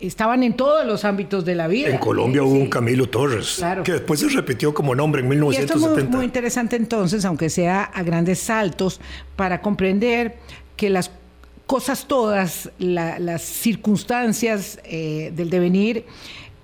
estaban 0.00 0.42
en 0.42 0.54
todos 0.54 0.86
los 0.86 1.04
ámbitos 1.04 1.44
de 1.44 1.54
la 1.54 1.68
vida. 1.68 1.88
En 1.88 1.98
Colombia 1.98 2.42
hubo 2.42 2.52
un 2.52 2.68
Camilo 2.68 3.08
Torres, 3.08 3.62
que 3.84 3.92
después 3.92 4.20
se 4.20 4.28
repitió 4.28 4.72
como 4.72 4.94
nombre 4.94 5.20
en 5.20 5.28
1970. 5.28 5.74
Y 5.74 5.84
esto 5.84 6.00
es 6.00 6.14
muy, 6.14 6.24
interesante 6.24 6.76
entonces, 6.76 7.24
aunque 7.24 7.50
sea 7.50 7.82
a 7.82 8.02
grandes 8.02 8.38
saltos, 8.38 9.00
para 9.36 9.60
comprender 9.60 10.36
que 10.76 10.90
las 10.90 11.10
cosas 11.66 12.06
todas, 12.06 12.70
las 12.78 13.42
circunstancias 13.42 14.78
del 14.84 15.50
devenir, 15.50 16.04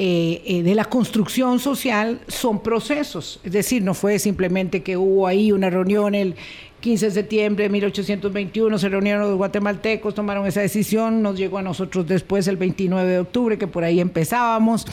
eh, 0.05 0.43
eh, 0.47 0.63
de 0.65 0.75
la 0.75 0.87
construcción 0.87 1.61
social 1.61 2.19
son 2.27 2.61
procesos. 2.61 3.39
Es 3.45 3.53
decir, 3.53 3.85
no 3.85 3.95
fue 3.95 4.19
simplemente 4.19 4.83
que 4.83 4.97
hubo 4.97 5.29
ahí 5.29 5.53
una 5.53 5.71
reunión 5.71 6.17
el 6.17 6.35
15 6.81 7.07
de 7.07 7.13
septiembre 7.13 7.63
de 7.63 7.71
1821, 7.71 8.79
se 8.79 8.89
reunieron 8.89 9.23
los 9.23 9.37
guatemaltecos, 9.37 10.17
tomaron 10.17 10.45
esa 10.45 10.61
decisión, 10.61 11.23
nos 11.23 11.39
llegó 11.39 11.59
a 11.59 11.63
nosotros 11.63 12.09
después 12.09 12.49
el 12.49 12.57
29 12.57 13.09
de 13.09 13.19
octubre, 13.21 13.57
que 13.57 13.69
por 13.69 13.85
ahí 13.85 14.01
empezábamos, 14.01 14.89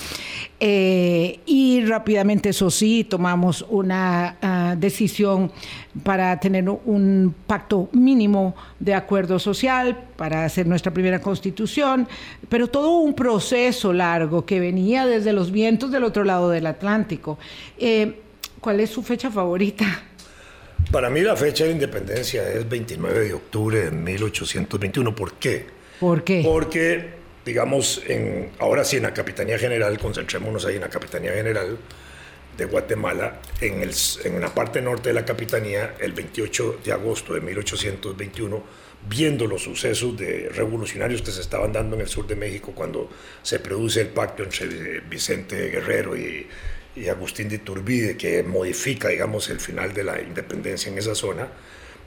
eh, 0.60 1.40
y 1.46 1.86
rápidamente, 1.86 2.50
eso 2.50 2.70
sí, 2.70 3.06
tomamos 3.06 3.66
una 3.70 4.38
ah, 4.42 4.76
decisión 4.78 5.52
para 6.04 6.38
tener 6.40 6.70
un 6.70 7.34
pacto 7.48 7.90
mínimo 7.94 8.56
de 8.80 8.94
acuerdo 8.94 9.40
social, 9.40 10.08
para 10.18 10.44
hacer 10.44 10.68
nuestra 10.68 10.94
primera 10.94 11.22
constitución, 11.22 12.08
pero 12.50 12.68
todo 12.68 12.98
un 12.98 13.14
proceso 13.14 13.94
largo 13.94 14.46
que 14.46 14.60
venía 14.60 15.06
desde 15.06 15.32
los 15.32 15.52
vientos 15.52 15.92
del 15.92 16.04
otro 16.04 16.26
lado 16.26 16.50
del 16.50 16.66
Atlántico. 16.66 17.40
Eh, 17.78 18.20
¿Cuál 18.60 18.82
es 18.82 18.90
su 18.90 19.02
fecha 19.02 19.32
favorita? 19.32 20.04
Para 20.92 21.10
mí 21.10 21.22
la 21.22 21.38
fecha 21.38 21.64
de 21.64 21.72
independencia 21.72 22.48
es 22.50 22.68
29 22.68 23.20
de 23.20 23.34
octubre 23.34 23.80
de 23.86 23.92
1821. 23.92 25.16
¿Por 25.16 25.34
qué? 25.34 25.68
¿Por 26.00 26.24
qué? 26.24 26.42
Porque 26.44 27.19
digamos, 27.50 28.04
en, 28.08 28.52
ahora 28.60 28.86
sí 28.86 28.98
en 28.98 29.04
la 29.04 29.14
Capitanía 29.14 29.58
General, 29.58 29.98
concentrémonos 29.98 30.66
ahí 30.66 30.76
en 30.76 30.82
la 30.82 30.90
Capitanía 30.90 31.34
General 31.34 31.80
de 32.56 32.66
Guatemala, 32.66 33.42
en, 33.60 33.82
el, 33.82 33.92
en 34.24 34.40
la 34.40 34.54
parte 34.54 34.82
norte 34.84 35.10
de 35.10 35.16
la 35.16 35.26
Capitanía, 35.26 35.96
el 36.00 36.12
28 36.14 36.82
de 36.86 36.92
agosto 36.92 37.34
de 37.34 37.42
1821, 37.42 38.64
viendo 39.10 39.48
los 39.48 39.64
sucesos 39.64 40.16
de 40.16 40.50
revolucionarios 40.50 41.24
que 41.24 41.32
se 41.32 41.42
estaban 41.42 41.74
dando 41.74 41.96
en 41.96 42.04
el 42.04 42.08
sur 42.08 42.28
de 42.28 42.36
México 42.36 42.72
cuando 42.76 43.10
se 43.42 43.60
produce 43.60 44.02
el 44.02 44.10
pacto 44.10 44.44
entre 44.44 45.00
Vicente 45.10 45.70
Guerrero 45.70 46.16
y, 46.16 46.46
y 46.96 47.08
Agustín 47.08 47.50
de 47.50 47.56
Iturbide, 47.56 48.16
que 48.16 48.44
modifica, 48.44 49.08
digamos, 49.08 49.50
el 49.50 49.60
final 49.60 49.92
de 49.92 50.04
la 50.04 50.22
independencia 50.22 50.92
en 50.92 51.00
esa 51.00 51.16
zona, 51.16 51.48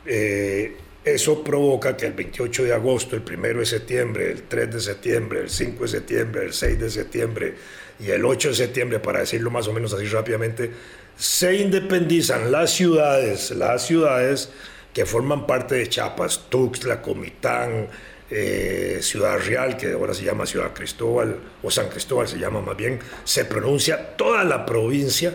eh, 0.07 0.77
eso 1.05 1.43
provoca 1.43 1.97
que 1.97 2.07
el 2.07 2.13
28 2.13 2.65
de 2.65 2.73
agosto, 2.73 3.17
el 3.17 3.23
1 3.23 3.59
de 3.59 3.67
septiembre, 3.67 4.31
el 4.31 4.43
3 4.45 4.75
de 4.75 4.81
septiembre, 4.81 5.41
el 5.41 5.51
5 5.51 5.83
de 5.83 5.89
septiembre, 5.89 6.45
el 6.45 6.53
6 6.53 6.79
de 6.79 6.91
septiembre 6.91 7.55
y 7.99 8.11
el 8.11 8.25
8 8.25 8.51
de 8.51 8.55
septiembre, 8.55 9.01
para 9.01 9.21
decirlo 9.21 9.51
más 9.51 9.67
o 9.67 9.73
menos 9.73 9.93
así 9.93 10.07
rápidamente, 10.07 10.71
se 11.17 11.57
independizan 11.57 12.53
las 12.53 12.71
ciudades, 12.71 13.51
las 13.51 13.87
ciudades 13.87 14.51
que 14.93 15.05
forman 15.05 15.47
parte 15.47 15.75
de 15.75 15.89
Chiapas, 15.89 16.49
Tuxtla, 16.49 17.03
Comitán, 17.03 17.89
eh, 18.31 18.99
Ciudad 19.03 19.39
Real, 19.39 19.77
que 19.77 19.93
ahora 19.93 20.15
se 20.15 20.25
llama 20.25 20.47
Ciudad 20.47 20.73
Cristóbal, 20.73 21.37
o 21.63 21.71
San 21.71 21.89
Cristóbal 21.89 22.29
se 22.29 22.39
llama 22.39 22.61
más 22.61 22.77
bien, 22.77 23.01
se 23.25 23.45
pronuncia 23.45 24.17
toda 24.17 24.45
la 24.45 24.65
provincia 24.65 25.35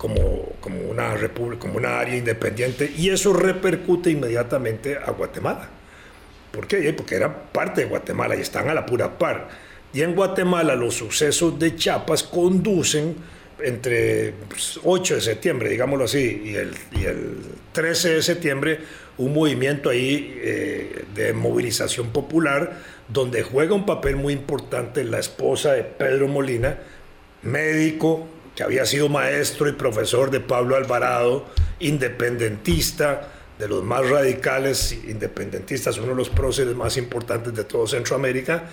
como, 0.00 0.54
como, 0.62 0.80
una 0.88 1.14
república, 1.14 1.60
como 1.60 1.76
una 1.76 2.00
área 2.00 2.16
independiente 2.16 2.90
y 2.96 3.10
eso 3.10 3.34
repercute 3.34 4.10
inmediatamente 4.10 4.96
a 4.96 5.10
Guatemala. 5.10 5.68
¿Por 6.50 6.66
qué? 6.66 6.90
Porque 6.94 7.16
era 7.16 7.30
parte 7.52 7.82
de 7.82 7.86
Guatemala 7.86 8.34
y 8.34 8.40
están 8.40 8.70
a 8.70 8.72
la 8.74 8.86
pura 8.86 9.18
par. 9.18 9.50
Y 9.92 10.00
en 10.00 10.14
Guatemala 10.14 10.74
los 10.74 10.94
sucesos 10.94 11.58
de 11.58 11.76
Chiapas 11.76 12.22
conducen 12.22 13.14
entre 13.62 14.30
8 14.30 14.82
pues, 14.88 15.08
de 15.10 15.20
septiembre, 15.20 15.68
digámoslo 15.68 16.06
así, 16.06 16.44
y 16.46 16.54
el, 16.54 16.70
y 16.92 17.04
el 17.04 17.36
13 17.72 18.14
de 18.14 18.22
septiembre, 18.22 18.78
un 19.18 19.34
movimiento 19.34 19.90
ahí 19.90 20.40
eh, 20.42 21.04
de 21.14 21.34
movilización 21.34 22.08
popular 22.08 22.72
donde 23.06 23.42
juega 23.42 23.74
un 23.74 23.84
papel 23.84 24.16
muy 24.16 24.32
importante 24.32 25.04
la 25.04 25.18
esposa 25.18 25.72
de 25.72 25.82
Pedro 25.82 26.26
Molina, 26.26 26.78
médico, 27.42 28.26
que 28.60 28.64
había 28.64 28.84
sido 28.84 29.08
maestro 29.08 29.70
y 29.70 29.72
profesor 29.72 30.30
de 30.30 30.38
Pablo 30.38 30.76
Alvarado, 30.76 31.46
independentista, 31.78 33.26
de 33.58 33.66
los 33.66 33.82
más 33.82 34.06
radicales 34.06 34.92
independentistas, 34.92 35.96
uno 35.96 36.08
de 36.08 36.16
los 36.16 36.28
próceres 36.28 36.76
más 36.76 36.98
importantes 36.98 37.54
de 37.54 37.64
todo 37.64 37.86
Centroamérica, 37.86 38.64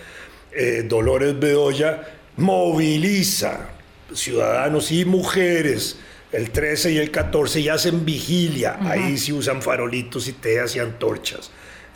eh, 0.52 0.84
Dolores 0.86 1.40
Bedoya, 1.40 2.04
moviliza 2.36 3.70
ciudadanos 4.14 4.92
y 4.92 5.06
mujeres 5.06 6.00
el 6.34 6.52
13 6.52 6.92
y 6.92 6.98
el 6.98 7.10
14 7.10 7.62
y 7.62 7.70
hacen 7.70 8.04
vigilia, 8.04 8.80
ahí 8.82 9.18
sí 9.18 9.32
usan 9.32 9.62
farolitos 9.62 10.28
y 10.28 10.34
teas 10.34 10.76
y 10.76 10.80
antorchas. 10.80 11.50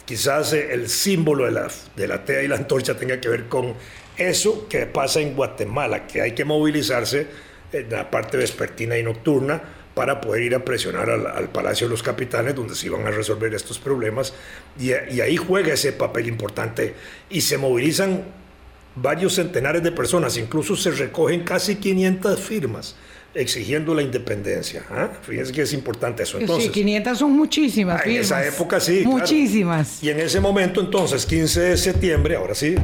Quizás 0.06 0.54
eh, 0.54 0.70
el 0.72 0.88
símbolo 0.88 1.44
de 1.44 1.52
la, 1.52 1.68
de 1.98 2.08
la 2.08 2.24
tea 2.24 2.42
y 2.42 2.48
la 2.48 2.56
antorcha 2.56 2.96
tenga 2.96 3.20
que 3.20 3.28
ver 3.28 3.50
con 3.50 3.74
eso 4.16 4.70
que 4.70 4.86
pasa 4.86 5.20
en 5.20 5.36
Guatemala, 5.36 6.08
que 6.08 6.22
hay 6.22 6.32
que 6.32 6.46
movilizarse 6.46 7.51
la 7.90 8.10
parte 8.10 8.38
vespertina 8.38 8.98
y 8.98 9.04
nocturna 9.04 9.62
para 9.94 10.22
poder 10.22 10.44
ir 10.44 10.56
a 10.56 10.64
presionar 10.64 11.10
al, 11.10 11.50
Palacio 11.50 11.88
de 11.88 11.92
los 11.92 12.04
Capitanes, 12.04 12.56
donde 12.56 12.76
se 12.76 12.88
iban 12.88 13.06
a 13.06 13.12
resolver 13.12 13.54
estos 13.54 13.78
problemas. 13.78 14.34
Y, 14.80 14.92
y, 15.14 15.22
ahí 15.22 15.36
juega 15.38 15.74
ese 15.74 15.94
papel 15.94 16.28
importante. 16.28 16.94
Y 17.30 17.42
se 17.42 17.58
movilizan 17.58 18.24
varios 18.96 19.36
centenares 19.36 19.84
de 19.84 19.92
personas, 19.92 20.38
incluso 20.38 20.76
se 20.76 20.92
recogen 20.92 21.44
casi 21.44 21.76
500 21.76 22.40
firmas 22.40 22.96
exigiendo 23.34 23.94
la 23.94 24.02
independencia. 24.02 24.84
¿ah? 24.90 25.10
Fíjense 25.22 25.52
que 25.52 25.62
es 25.62 25.74
importante 25.74 26.24
eso. 26.24 26.38
Entonces, 26.40 26.66
sí, 26.66 26.72
500 26.72 27.18
son 27.18 27.32
muchísimas. 27.32 28.02
Ah, 28.02 28.10
en 28.10 28.18
esa 28.18 28.46
época 28.46 28.80
sí. 28.80 29.04
Muchísimas. 29.06 30.04
Y 30.04 30.10
en 30.10 30.20
ese 30.20 30.40
momento, 30.40 30.82
entonces, 30.82 31.26
15 31.26 31.62
de 31.62 31.78
septiembre, 31.78 32.36
ahora 32.36 32.56
sí, 32.56 32.76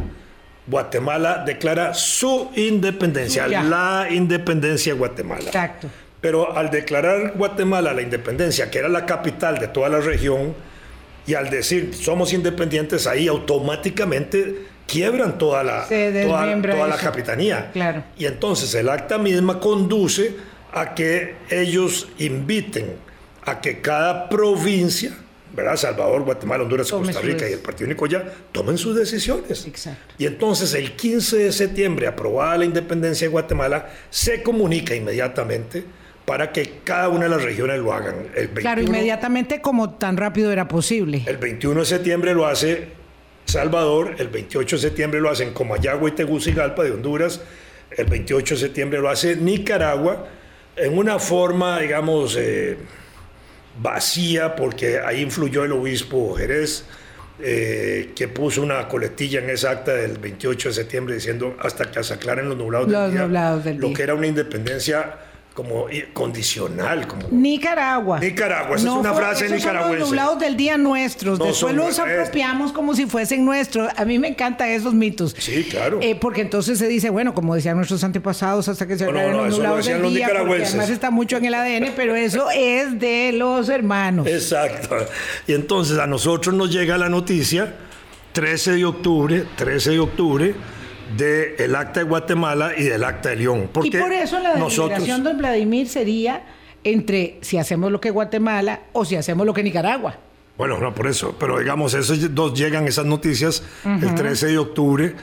Guatemala 0.68 1.44
declara 1.46 1.94
su 1.94 2.52
independencia, 2.56 3.48
la 3.48 4.08
independencia 4.12 4.94
de 4.94 5.00
Guatemala. 5.00 5.46
Exacto. 5.46 5.88
Pero 6.20 6.58
al 6.58 6.70
declarar 6.70 7.34
Guatemala 7.36 7.94
la 7.94 8.02
independencia, 8.02 8.70
que 8.70 8.80
era 8.80 8.90
la 8.90 9.06
capital 9.06 9.60
de 9.60 9.68
toda 9.70 9.88
la 9.88 10.00
región, 10.00 10.54
y 11.26 11.34
al 11.36 11.50
decir 11.50 11.94
somos 11.96 12.34
independientes, 12.34 13.08
ahí 13.08 13.28
automáticamente 13.28 14.66
quiebran 14.88 15.38
toda 15.38 15.64
la, 15.64 15.86
toda, 15.88 16.88
la 16.88 16.98
capitanía. 16.98 17.70
Claro. 17.72 18.04
Y 18.18 18.26
entonces 18.26 18.74
el 18.76 18.90
acta 18.90 19.18
misma 19.18 19.60
conduce 19.60 20.36
a 20.74 20.96
que 20.96 21.36
ellos 21.50 22.08
inviten 22.18 22.96
a 23.44 23.62
que 23.62 23.80
cada 23.82 24.28
provincia 24.30 25.12
¿verdad? 25.58 25.76
Salvador, 25.76 26.22
Guatemala, 26.22 26.64
Honduras, 26.64 26.92
Costa 26.92 27.20
Rica 27.20 27.50
y 27.50 27.54
el 27.54 27.60
Partido 27.60 27.88
Único 27.88 28.06
ya 28.06 28.24
tomen 28.52 28.78
sus 28.78 28.96
decisiones. 28.96 29.66
Exacto. 29.66 30.14
Y 30.20 30.28
entonces 30.28 30.76
el 30.76 30.96
15 30.96 31.38
de 31.38 31.52
septiembre, 31.52 32.06
aprobada 32.06 32.60
la 32.60 32.66
independencia 32.66 33.26
de 33.26 33.32
Guatemala, 33.32 33.90
se 34.12 34.44
comunica 34.44 34.94
inmediatamente 34.94 35.84
para 36.26 36.52
que 36.52 36.82
cada 36.84 37.10
una 37.10 37.24
de 37.24 37.30
las 37.30 37.42
regiones 37.42 37.80
lo 37.80 37.92
hagan. 37.92 38.28
claro, 38.54 38.82
inmediatamente 38.82 39.60
como 39.60 39.96
tan 39.96 40.16
rápido 40.16 40.52
era 40.52 40.68
posible. 40.68 41.24
El 41.26 41.38
21 41.38 41.80
de 41.80 41.86
septiembre 41.88 42.36
lo 42.36 42.46
hace 42.46 42.90
Salvador, 43.46 44.16
el 44.20 44.28
28 44.28 44.76
de 44.76 44.82
septiembre 44.82 45.20
lo 45.20 45.32
hacen 45.32 45.54
Comayagua 45.54 46.10
y 46.10 46.12
Tegucigalpa 46.12 46.84
de 46.84 46.92
Honduras, 46.92 47.42
el 47.90 48.06
28 48.06 48.54
de 48.54 48.62
septiembre 48.62 49.00
lo 49.00 49.10
hace 49.10 49.36
Nicaragua, 49.36 50.28
en 50.76 50.96
una 50.96 51.18
forma, 51.18 51.80
digamos, 51.80 52.38
eh, 52.38 52.78
vacía, 53.80 54.56
porque 54.56 55.00
ahí 55.00 55.22
influyó 55.22 55.64
el 55.64 55.72
obispo 55.72 56.36
Jerez, 56.36 56.86
eh, 57.40 58.14
que 58.16 58.28
puso 58.28 58.64
una 58.64 58.88
coletilla 58.88 59.40
en 59.40 59.50
esa 59.52 59.70
acta 59.70 59.94
del 59.94 60.18
28 60.18 60.70
de 60.70 60.74
septiembre 60.74 61.16
diciendo 61.16 61.56
hasta 61.60 61.92
que 61.92 62.04
se 62.04 62.16
aclaren 62.16 62.50
los 62.50 62.58
nublados, 62.58 62.90
del, 62.90 63.12
día, 63.12 63.56
del 63.58 63.78
lo 63.78 63.94
que 63.94 64.02
era 64.02 64.16
una 64.16 64.26
independencia 64.26 65.20
como 65.58 65.88
condicional. 66.14 67.08
Como... 67.08 67.30
Nicaragua. 67.32 68.20
Nicaragua, 68.20 68.76
esa 68.76 68.90
es 68.90 68.94
una 68.94 69.12
frase 69.12 69.50
nicaragüense. 69.50 69.90
Son 69.90 70.00
los 70.00 70.10
nublados 70.10 70.40
del 70.40 70.56
día 70.56 70.78
nuestros, 70.78 71.40
después 71.40 71.74
los 71.74 71.98
apropiamos 71.98 72.72
como 72.72 72.94
si 72.94 73.08
fuesen 73.08 73.44
nuestros. 73.44 73.90
A 73.98 74.06
mí 74.06 74.20
me 74.20 74.28
encantan 74.28 74.70
esos 74.70 74.94
mitos. 74.94 75.36
Sí, 75.36 75.64
claro. 75.64 75.98
Eh, 76.00 76.16
porque 76.16 76.42
entonces 76.42 76.78
se 76.78 76.88
dice, 76.88 77.10
bueno, 77.10 77.34
como 77.34 77.56
decían 77.56 77.76
nuestros 77.76 78.04
antepasados, 78.04 78.68
hasta 78.68 78.86
que 78.86 79.00
se 79.00 79.06
aclaren 79.06 79.36
los 79.36 79.58
nublados 79.58 79.88
del 79.88 80.14
día, 80.14 80.30
porque 80.38 80.64
además 80.64 80.92
está 80.92 81.10
mucho 81.10 81.38
en 81.38 81.46
el 81.46 81.56
ADN, 81.56 81.94
pero 81.96 82.16
eso 82.16 82.50
es 82.56 83.00
de 83.00 83.32
los 83.34 83.68
hermanos. 83.70 84.28
Exacto. 84.28 84.96
Y 85.48 85.54
entonces 85.54 85.98
a 85.98 86.06
nosotros 86.06 86.54
nos 86.54 86.72
llega 86.72 87.00
la 87.00 87.10
noticia, 87.10 87.74
13 88.34 88.74
de 88.74 88.86
octubre, 88.86 89.46
13 89.56 89.90
de 89.90 90.00
octubre, 90.00 90.56
del 91.16 91.76
acta 91.76 92.02
de 92.02 92.06
Guatemala 92.06 92.72
y 92.78 92.84
del 92.84 93.04
acta 93.04 93.30
de 93.30 93.38
León. 93.38 93.70
y 93.84 93.92
por 93.92 94.12
eso 94.12 94.40
la 94.40 94.54
deliberación 94.54 95.24
de 95.24 95.34
Vladimir 95.34 95.88
sería 95.88 96.44
entre 96.84 97.38
si 97.42 97.58
hacemos 97.58 97.92
lo 97.92 98.00
que 98.00 98.12
Guatemala 98.12 98.82
o 98.94 99.06
si 99.06 99.16
hacemos 99.16 99.46
lo 99.46 99.54
que 99.54 99.64
Nicaragua. 99.64 100.18
Bueno, 100.58 100.80
no 100.80 100.94
por 100.94 101.08
eso, 101.08 101.36
pero 101.40 101.60
digamos, 101.60 101.94
esos 101.94 102.34
dos 102.34 102.54
llegan 102.58 102.88
esas 102.88 103.06
noticias 103.06 103.64
el 103.86 104.16
13 104.16 104.48
de 104.48 104.58
octubre. 104.58 105.16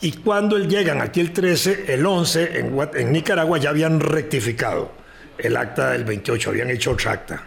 Y 0.00 0.12
cuando 0.12 0.56
llegan 0.58 1.00
aquí 1.00 1.20
el 1.20 1.32
13, 1.32 1.92
el 1.92 2.06
11, 2.06 2.60
en, 2.60 2.78
en 2.94 3.12
Nicaragua 3.12 3.58
ya 3.58 3.70
habían 3.70 3.98
rectificado 3.98 4.92
el 5.36 5.56
acta 5.56 5.90
del 5.90 6.04
28, 6.04 6.50
habían 6.50 6.70
hecho 6.70 6.92
otra 6.92 7.12
acta, 7.12 7.42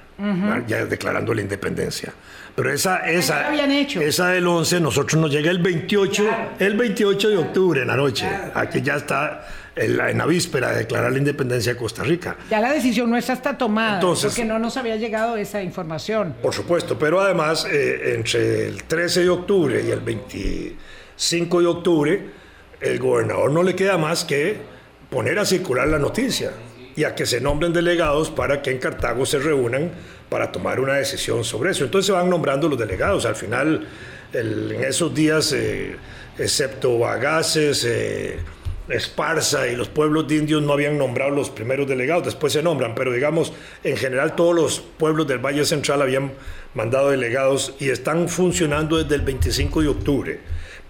ya 0.67 0.85
declarando 0.85 1.33
la 1.33 1.41
independencia. 1.41 2.13
Pero 2.55 2.73
esa, 2.73 3.09
esa, 3.09 3.53
esa 3.53 4.27
del 4.29 4.45
11, 4.45 4.81
nosotros 4.81 5.19
nos 5.21 5.31
llega 5.31 5.51
el 5.51 5.59
28, 5.59 6.29
el 6.59 6.75
28 6.75 7.29
de 7.29 7.37
octubre 7.37 7.81
en 7.81 7.87
la 7.87 7.95
noche. 7.95 8.27
Aquí 8.53 8.81
ya 8.81 8.95
está 8.95 9.47
en 9.75 10.17
la, 10.17 10.25
víspera 10.25 10.71
de 10.71 10.79
declarar 10.79 11.11
la 11.11 11.17
independencia 11.17 11.73
de 11.73 11.79
Costa 11.79 12.03
Rica. 12.03 12.35
Ya 12.49 12.59
la 12.59 12.73
decisión 12.73 13.09
nuestra 13.09 13.35
está 13.35 13.57
tomada, 13.57 13.95
Entonces, 13.95 14.31
porque 14.31 14.45
no 14.45 14.59
nos 14.59 14.75
había 14.75 14.97
llegado 14.97 15.37
esa 15.37 15.63
información. 15.63 16.35
Por 16.41 16.53
supuesto, 16.53 16.99
pero 16.99 17.21
además 17.21 17.65
eh, 17.71 18.15
entre 18.15 18.67
el 18.67 18.83
13 18.83 19.21
de 19.21 19.29
octubre 19.29 19.81
y 19.81 19.91
el 19.91 20.01
25 20.01 21.61
de 21.61 21.67
octubre, 21.67 22.25
el 22.81 22.99
gobernador 22.99 23.51
no 23.51 23.63
le 23.63 23.75
queda 23.75 23.97
más 23.97 24.25
que 24.25 24.57
poner 25.09 25.39
a 25.39 25.45
circular 25.45 25.87
la 25.87 25.99
noticia 25.99 26.51
y 26.95 27.05
a 27.05 27.15
que 27.15 27.25
se 27.25 27.39
nombren 27.39 27.71
delegados 27.71 28.29
para 28.29 28.61
que 28.61 28.71
en 28.71 28.79
Cartago 28.79 29.25
se 29.25 29.39
reúnan 29.39 29.91
para 30.31 30.49
tomar 30.49 30.79
una 30.79 30.93
decisión 30.93 31.43
sobre 31.43 31.71
eso. 31.71 31.83
Entonces 31.83 32.05
se 32.05 32.13
van 32.13 32.29
nombrando 32.29 32.69
los 32.69 32.79
delegados. 32.79 33.25
Al 33.25 33.35
final, 33.35 33.85
en 34.31 34.81
esos 34.81 35.13
días, 35.13 35.51
eh, 35.51 35.97
excepto 36.39 36.97
Bagaces, 36.97 37.83
eh, 37.83 38.39
Esparza 38.87 39.67
y 39.67 39.75
los 39.75 39.89
pueblos 39.89 40.29
de 40.29 40.35
indios 40.37 40.61
no 40.61 40.71
habían 40.71 40.97
nombrado 40.97 41.31
los 41.31 41.49
primeros 41.49 41.85
delegados, 41.85 42.23
después 42.23 42.53
se 42.53 42.63
nombran, 42.63 42.95
pero 42.95 43.11
digamos, 43.11 43.51
en 43.83 43.97
general 43.97 44.35
todos 44.35 44.55
los 44.55 44.79
pueblos 44.79 45.27
del 45.27 45.39
Valle 45.39 45.65
Central 45.65 46.01
habían 46.01 46.31
mandado 46.75 47.09
delegados 47.09 47.75
y 47.79 47.89
están 47.89 48.29
funcionando 48.29 49.03
desde 49.03 49.15
el 49.15 49.21
25 49.23 49.81
de 49.81 49.87
octubre. 49.89 50.39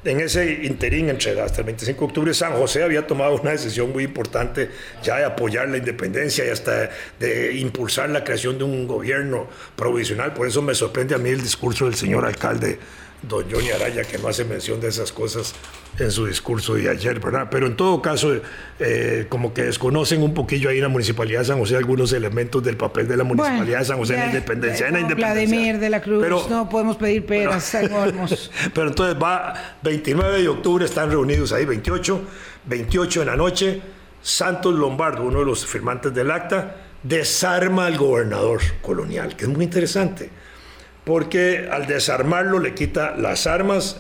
En 0.04 0.20
ese 0.20 0.64
interín 0.64 1.10
entre 1.10 1.40
hasta 1.40 1.62
el 1.62 1.66
25 1.66 2.00
de 2.00 2.06
octubre, 2.06 2.34
San 2.34 2.54
José 2.54 2.84
había 2.84 3.06
tomado 3.06 3.36
una 3.36 3.52
decisión 3.52 3.92
muy 3.92 4.04
importante 4.04 4.70
ya 5.04 5.18
de 5.18 5.26
apoyar 5.26 5.70
la 5.70 5.78
independencia 5.78 6.46
y 6.46 6.50
hasta 6.50 6.90
de 7.20 7.56
impulsar 7.58 8.10
la 8.10 8.24
creación 8.24 8.58
de 8.58 8.64
un 8.64 8.88
gobierno 8.88 9.48
provisional. 9.76 10.34
Por 10.34 10.48
eso 10.48 10.62
me 10.62 10.74
sorprende 10.74 11.14
a 11.14 11.18
mí 11.18 11.30
el 11.30 11.42
discurso 11.42 11.86
del 11.86 11.96
señor 11.96 12.26
alcalde 12.26 12.80
don 13.22 13.46
Johnny 13.50 13.70
Araya, 13.70 14.04
que 14.04 14.18
no 14.18 14.28
hace 14.28 14.44
mención 14.46 14.80
de 14.82 14.88
esas 14.88 15.12
cosas 15.12 15.54
en 16.00 16.12
su 16.12 16.26
discurso 16.26 16.74
de 16.74 16.90
ayer, 16.90 17.20
¿verdad? 17.20 17.48
Pero 17.52 17.68
en 17.68 17.76
todo 17.76 18.02
caso, 18.02 18.34
eh, 18.80 19.28
como 19.30 19.54
que 19.54 19.64
desconocen 19.64 20.24
un 20.24 20.34
poquillo 20.34 20.70
ahí 20.70 20.78
en 20.78 20.84
la 20.84 20.90
Municipalidad 20.90 21.40
de 21.40 21.46
San 21.46 21.60
José 21.60 21.78
algunos 21.78 22.14
elementos 22.14 22.64
del 22.64 22.78
papel 22.78 23.08
de 23.08 23.18
la 23.18 23.24
Municipalidad 23.24 23.80
de 23.80 23.86
San 23.86 23.98
José 23.98 24.16
en 24.16 24.20
la 24.22 24.26
independencia. 24.28 24.88
En 24.88 24.94
la 24.94 25.00
independencia. 25.02 25.34
Vladimir 25.34 25.80
de 25.80 25.90
la 25.90 26.02
Cruz, 26.02 26.24
pero, 26.24 26.48
no 26.50 26.70
podemos 26.70 26.98
pedir 26.98 27.26
peras, 27.26 27.70
pero, 27.80 28.06
pero 28.74 28.88
entonces 28.88 29.22
va, 29.22 29.54
29 29.84 30.42
de 30.42 30.48
octubre 30.48 30.86
están 30.86 31.12
reunidos 31.12 31.52
ahí, 31.54 31.66
28, 31.66 32.22
28 32.66 33.22
en 33.22 33.28
la 33.28 33.36
noche, 33.36 33.82
Santos 34.22 34.74
Lombardo, 34.74 35.24
uno 35.24 35.40
de 35.40 35.46
los 35.46 35.66
firmantes 35.66 36.14
del 36.14 36.32
acta, 36.32 36.76
desarma 37.04 37.86
al 37.86 37.98
gobernador 37.98 38.62
colonial, 38.82 39.36
que 39.36 39.46
es 39.46 39.50
muy 39.50 39.64
interesante 39.64 40.41
porque 41.04 41.68
al 41.72 41.88
desarmarlo 41.88 42.60
le 42.60 42.74
quita 42.74 43.16
las 43.18 43.48
armas 43.48 43.98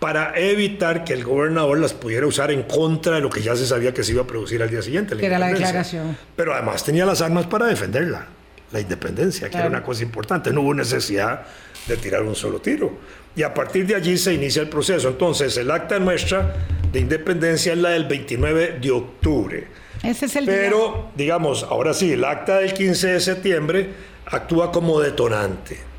para 0.00 0.32
evitar 0.38 1.04
que 1.04 1.12
el 1.12 1.24
gobernador 1.24 1.78
las 1.78 1.92
pudiera 1.92 2.26
usar 2.26 2.50
en 2.50 2.62
contra 2.62 3.16
de 3.16 3.20
lo 3.20 3.28
que 3.28 3.42
ya 3.42 3.54
se 3.54 3.66
sabía 3.66 3.92
que 3.92 4.02
se 4.02 4.12
iba 4.12 4.22
a 4.22 4.26
producir 4.26 4.62
al 4.62 4.70
día 4.70 4.82
siguiente. 4.82 5.16
que 5.16 5.26
era 5.26 5.38
la 5.38 5.48
declaración. 5.48 6.16
Pero 6.34 6.54
además 6.54 6.82
tenía 6.82 7.04
las 7.04 7.20
armas 7.20 7.46
para 7.46 7.66
defenderla, 7.66 8.26
la 8.72 8.80
independencia, 8.80 9.50
que 9.50 9.58
era 9.58 9.66
una 9.66 9.82
cosa 9.82 10.02
importante. 10.02 10.50
No 10.52 10.62
hubo 10.62 10.74
necesidad 10.74 11.42
de 11.86 11.96
tirar 11.98 12.22
un 12.22 12.34
solo 12.34 12.60
tiro. 12.60 12.98
Y 13.36 13.42
a 13.42 13.52
partir 13.52 13.86
de 13.86 13.94
allí 13.94 14.16
se 14.16 14.32
inicia 14.32 14.62
el 14.62 14.70
proceso. 14.70 15.08
Entonces, 15.08 15.56
el 15.58 15.70
acta 15.70 15.98
nuestra 15.98 16.56
de 16.90 16.98
independencia 16.98 17.74
es 17.74 17.78
la 17.78 17.90
del 17.90 18.06
29 18.06 18.78
de 18.80 18.90
octubre. 18.90 19.66
Ese 20.02 20.26
es 20.26 20.36
el 20.36 20.46
Pero, 20.46 21.10
digamos, 21.14 21.62
ahora 21.62 21.92
sí, 21.92 22.14
el 22.14 22.24
acta 22.24 22.58
del 22.58 22.72
15 22.72 23.08
de 23.08 23.20
septiembre 23.20 23.90
actúa 24.26 24.72
como 24.72 24.98
detonante 24.98 25.89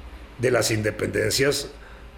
de 0.41 0.51
las 0.51 0.71
independencias 0.71 1.69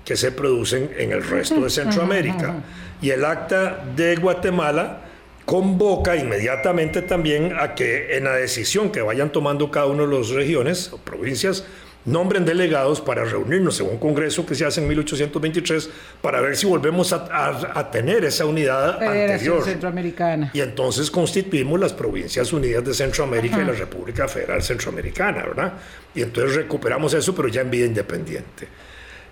que 0.05 0.15
se 0.15 0.31
producen 0.31 0.91
en 0.97 1.11
el 1.11 1.23
resto 1.23 1.61
de 1.61 1.69
Centroamérica. 1.69 2.55
Y 3.01 3.09
el 3.09 3.25
acta 3.25 3.83
de 3.95 4.15
Guatemala 4.15 5.01
convoca 5.45 6.15
inmediatamente 6.15 7.01
también 7.01 7.53
a 7.59 7.75
que 7.75 8.17
en 8.17 8.23
la 8.25 8.35
decisión 8.35 8.91
que 8.91 9.01
vayan 9.01 9.31
tomando 9.31 9.71
cada 9.71 9.87
uno 9.87 10.07
de 10.07 10.17
las 10.17 10.29
regiones 10.29 10.91
o 10.93 10.97
provincias, 10.97 11.65
nombren 12.05 12.45
delegados 12.45 12.99
para 12.99 13.23
reunirnos 13.23 13.79
en 13.79 13.87
un 13.87 13.97
congreso 13.97 14.45
que 14.45 14.55
se 14.55 14.65
hace 14.65 14.81
en 14.81 14.87
1823 14.87 15.89
para 16.21 16.41
ver 16.41 16.55
si 16.55 16.65
volvemos 16.65 17.13
a, 17.13 17.89
tener 17.91 18.25
esa 18.25 18.45
unidad 18.45 19.01
anterior. 19.01 19.63
Centroamericana. 19.63 20.51
Y 20.53 20.61
entonces 20.61 21.09
constituimos 21.09 21.79
las 21.79 21.93
Provincias 21.93 22.51
Unidas 22.51 22.83
de 22.83 22.93
Centroamérica 22.93 23.61
y 23.61 23.65
la 23.65 23.73
República 23.73 24.27
Federal 24.27 24.61
Centroamericana, 24.61 25.43
¿verdad? 25.43 25.73
Y 26.15 26.21
entonces 26.21 26.55
recuperamos 26.55 27.13
eso, 27.13 27.33
pero 27.35 27.47
ya 27.47 27.61
en 27.61 27.69
vida 27.69 27.85
independiente. 27.85 28.67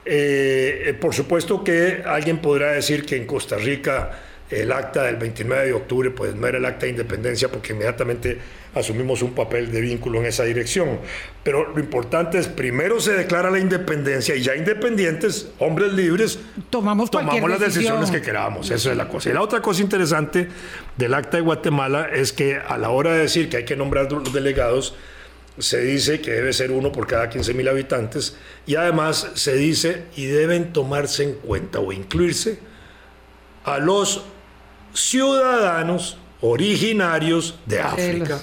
Eh, 0.03 0.83
eh, 0.87 0.93
por 0.93 1.13
supuesto 1.13 1.63
que 1.63 2.01
alguien 2.05 2.39
podrá 2.39 2.71
decir 2.71 3.05
que 3.05 3.15
en 3.17 3.27
Costa 3.27 3.57
Rica 3.57 4.11
el 4.49 4.71
acta 4.71 5.03
del 5.03 5.15
29 5.15 5.65
de 5.67 5.73
octubre, 5.73 6.11
pues 6.11 6.35
no 6.35 6.47
era 6.47 6.57
el 6.57 6.65
acta 6.65 6.85
de 6.85 6.91
independencia 6.91 7.49
porque 7.49 7.73
inmediatamente 7.73 8.37
asumimos 8.73 9.21
un 9.21 9.33
papel 9.33 9.71
de 9.71 9.81
vínculo 9.81 10.19
en 10.19 10.27
esa 10.27 10.43
dirección. 10.43 10.99
Pero 11.43 11.73
lo 11.73 11.79
importante 11.79 12.37
es, 12.37 12.47
primero 12.47 12.99
se 12.99 13.13
declara 13.13 13.49
la 13.51 13.59
independencia 13.59 14.35
y 14.35 14.41
ya 14.41 14.55
independientes, 14.55 15.51
hombres 15.59 15.93
libres, 15.93 16.39
tomamos, 16.69 17.11
tomamos 17.11 17.49
las 17.49 17.59
decisiones 17.59 18.11
que 18.11 18.21
queramos. 18.21 18.69
Eso 18.69 18.91
es 18.91 18.97
la 18.97 19.07
cosa. 19.07 19.29
Y 19.29 19.33
la 19.33 19.41
otra 19.41 19.61
cosa 19.61 19.81
interesante 19.81 20.47
del 20.97 21.13
acta 21.13 21.37
de 21.37 21.43
Guatemala 21.43 22.09
es 22.13 22.31
que 22.31 22.55
a 22.55 22.77
la 22.77 22.89
hora 22.89 23.13
de 23.13 23.19
decir 23.19 23.49
que 23.49 23.57
hay 23.57 23.65
que 23.65 23.75
nombrar 23.75 24.11
los 24.11 24.33
delegados, 24.33 24.95
se 25.57 25.81
dice 25.81 26.21
que 26.21 26.31
debe 26.31 26.53
ser 26.53 26.71
uno 26.71 26.91
por 26.91 27.07
cada 27.07 27.29
15 27.29 27.53
mil 27.53 27.67
habitantes 27.67 28.37
y 28.65 28.75
además 28.75 29.31
se 29.35 29.53
dice 29.55 30.05
y 30.15 30.25
deben 30.25 30.71
tomarse 30.71 31.23
en 31.23 31.33
cuenta 31.33 31.79
o 31.79 31.91
incluirse 31.91 32.59
a 33.65 33.77
los 33.77 34.23
ciudadanos 34.93 36.17
originarios 36.41 37.55
de 37.65 37.79
África. 37.79 38.41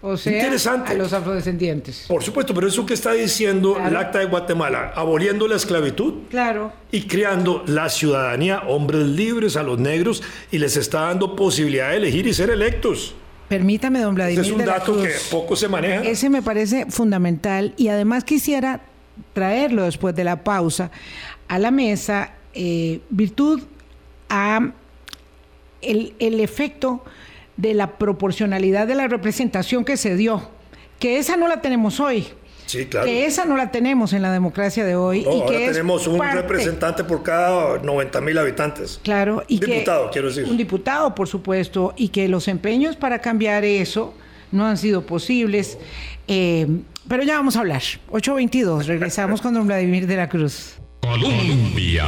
o 0.00 0.16
sea, 0.16 0.32
Interesante. 0.32 0.92
a 0.92 0.94
los 0.94 1.12
afrodescendientes. 1.12 2.06
Por 2.08 2.22
supuesto, 2.22 2.52
pero 2.54 2.66
eso 2.66 2.84
que 2.84 2.94
está 2.94 3.12
diciendo 3.12 3.78
el 3.78 3.96
Acta 3.96 4.18
de 4.18 4.26
Guatemala, 4.26 4.92
aboliendo 4.94 5.46
la 5.48 5.56
esclavitud 5.56 6.14
claro. 6.30 6.72
y 6.90 7.02
creando 7.02 7.62
la 7.66 7.88
ciudadanía, 7.88 8.62
hombres 8.66 9.06
libres 9.06 9.56
a 9.56 9.62
los 9.62 9.78
negros, 9.78 10.22
y 10.50 10.58
les 10.58 10.76
está 10.76 11.02
dando 11.02 11.36
posibilidad 11.36 11.90
de 11.90 11.96
elegir 11.96 12.26
y 12.26 12.34
ser 12.34 12.50
electos. 12.50 13.14
Permítame, 13.48 14.00
don 14.00 14.14
Vladimir. 14.14 14.40
Ese 14.40 14.50
es 14.50 14.56
un 14.56 14.64
dato 14.64 15.02
que 15.02 15.10
poco 15.30 15.56
se 15.56 15.68
maneja. 15.68 16.02
Ese 16.02 16.30
me 16.30 16.40
parece 16.40 16.86
fundamental 16.86 17.74
y 17.76 17.88
además 17.88 18.24
quisiera 18.24 18.80
traerlo 19.34 19.84
después 19.84 20.14
de 20.14 20.24
la 20.24 20.42
pausa 20.42 20.90
a 21.48 21.58
la 21.58 21.70
mesa, 21.70 22.32
eh, 22.54 23.00
virtud 23.10 23.60
a 24.30 24.72
el, 25.82 26.40
efecto 26.40 27.04
de 27.56 27.74
la 27.74 27.98
proporcionalidad 27.98 28.86
de 28.86 28.94
la 28.94 29.08
representación 29.08 29.84
que 29.84 29.96
se 29.96 30.16
dio, 30.16 30.48
que 30.98 31.18
esa 31.18 31.36
no 31.36 31.48
la 31.48 31.60
tenemos 31.60 32.00
hoy. 32.00 32.28
Sí, 32.66 32.86
claro. 32.86 33.06
Que 33.06 33.26
esa 33.26 33.44
no 33.44 33.56
la 33.56 33.70
tenemos 33.70 34.12
en 34.12 34.22
la 34.22 34.32
democracia 34.32 34.84
de 34.84 34.94
hoy. 34.94 35.20
y 35.20 35.26
ahora 35.26 35.58
tenemos 35.58 36.06
un 36.06 36.20
representante 36.20 37.04
por 37.04 37.22
cada 37.22 37.78
90 37.78 38.20
mil 38.20 38.38
habitantes. 38.38 39.00
Claro. 39.02 39.44
Y 39.48 39.62
un 39.62 39.70
diputado, 39.70 40.10
quiero 40.10 40.28
decir. 40.28 40.44
Un 40.44 40.56
diputado, 40.56 41.14
por 41.14 41.28
supuesto, 41.28 41.92
y 41.96 42.08
que 42.08 42.28
los 42.28 42.48
empeños 42.48 42.96
para 42.96 43.18
cambiar 43.18 43.64
eso 43.64 44.14
no 44.52 44.66
han 44.66 44.78
sido 44.78 45.04
posibles. 45.04 45.76
Eh, 46.28 46.66
pero 47.08 47.24
ya 47.24 47.34
vamos 47.34 47.56
a 47.56 47.60
hablar. 47.60 47.82
8.22, 48.10 48.86
regresamos 48.86 49.42
con 49.42 49.54
don 49.54 49.66
Vladimir 49.66 50.06
de 50.06 50.16
la 50.16 50.28
Cruz. 50.28 50.76
Colombia 51.00 52.06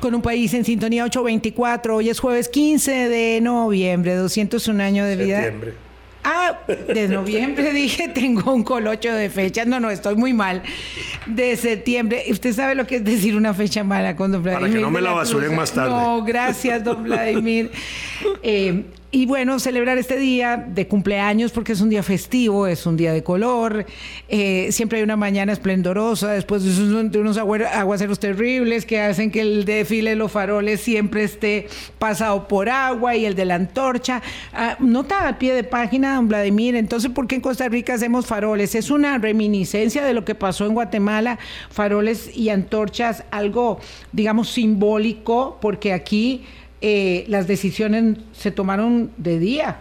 con 0.00 0.14
un 0.14 0.22
país 0.22 0.54
en 0.54 0.64
sintonía 0.64 1.04
824. 1.04 1.96
Hoy 1.96 2.08
es 2.08 2.20
jueves 2.20 2.48
15 2.48 3.08
de 3.08 3.40
noviembre, 3.40 4.14
201 4.14 4.82
años 4.82 5.06
de 5.06 5.16
vida. 5.16 5.42
Septiembre. 5.42 5.88
Ah, 6.24 6.58
de 6.66 7.08
noviembre 7.08 7.72
dije, 7.74 8.08
tengo 8.08 8.52
un 8.52 8.62
colocho 8.62 9.12
de 9.12 9.30
fechas. 9.30 9.66
No, 9.66 9.80
no, 9.80 9.90
estoy 9.90 10.16
muy 10.16 10.32
mal. 10.32 10.62
De 11.26 11.56
septiembre. 11.56 12.24
¿Usted 12.30 12.52
sabe 12.52 12.74
lo 12.74 12.86
que 12.86 12.96
es 12.96 13.04
decir 13.04 13.36
una 13.36 13.54
fecha 13.54 13.84
mala 13.84 14.16
con 14.16 14.32
don 14.32 14.42
Vladimir? 14.42 14.68
Para 14.68 14.74
que 14.74 14.80
no 14.80 14.90
me 14.90 15.00
la, 15.00 15.12
basuren 15.12 15.54
más 15.54 15.72
tarde. 15.72 15.90
No, 15.90 16.22
gracias, 16.24 16.84
don 16.84 17.02
Vladimir. 17.04 17.70
Eh, 18.42 18.84
y 19.10 19.24
bueno, 19.24 19.58
celebrar 19.58 19.96
este 19.96 20.18
día 20.18 20.56
de 20.56 20.86
cumpleaños 20.86 21.50
porque 21.52 21.72
es 21.72 21.80
un 21.80 21.88
día 21.88 22.02
festivo, 22.02 22.66
es 22.66 22.84
un 22.84 22.98
día 22.98 23.10
de 23.14 23.22
color, 23.22 23.86
eh, 24.28 24.68
siempre 24.70 24.98
hay 24.98 25.04
una 25.04 25.16
mañana 25.16 25.50
esplendorosa, 25.50 26.32
después 26.32 26.62
de 26.62 27.18
unos 27.18 27.38
aguaceros 27.38 28.18
terribles 28.18 28.84
que 28.84 29.00
hacen 29.00 29.30
que 29.30 29.40
el 29.40 29.64
desfile 29.64 30.10
de 30.10 30.16
los 30.16 30.30
faroles 30.30 30.82
siempre 30.82 31.24
esté 31.24 31.68
pasado 31.98 32.48
por 32.48 32.68
agua 32.68 33.16
y 33.16 33.24
el 33.24 33.34
de 33.34 33.46
la 33.46 33.54
antorcha. 33.54 34.20
Ah, 34.52 34.76
nota 34.78 35.26
al 35.26 35.38
pie 35.38 35.54
de 35.54 35.64
página, 35.64 36.16
don 36.16 36.28
Vladimir, 36.28 36.76
entonces, 36.76 37.10
¿por 37.10 37.26
qué 37.26 37.36
en 37.36 37.40
Costa 37.40 37.66
Rica 37.66 37.94
hacemos 37.94 38.26
faroles? 38.26 38.74
Es 38.74 38.90
una 38.90 39.16
reminiscencia 39.16 40.04
de 40.04 40.12
lo 40.12 40.26
que 40.26 40.34
pasó 40.34 40.66
en 40.66 40.74
Guatemala, 40.74 41.38
faroles 41.70 42.36
y 42.36 42.50
antorchas, 42.50 43.24
algo, 43.30 43.80
digamos, 44.12 44.50
simbólico, 44.50 45.56
porque 45.62 45.94
aquí 45.94 46.44
eh, 46.80 47.24
las 47.28 47.46
decisiones 47.46 48.18
se 48.32 48.50
tomaron 48.50 49.10
de 49.16 49.38
día. 49.38 49.80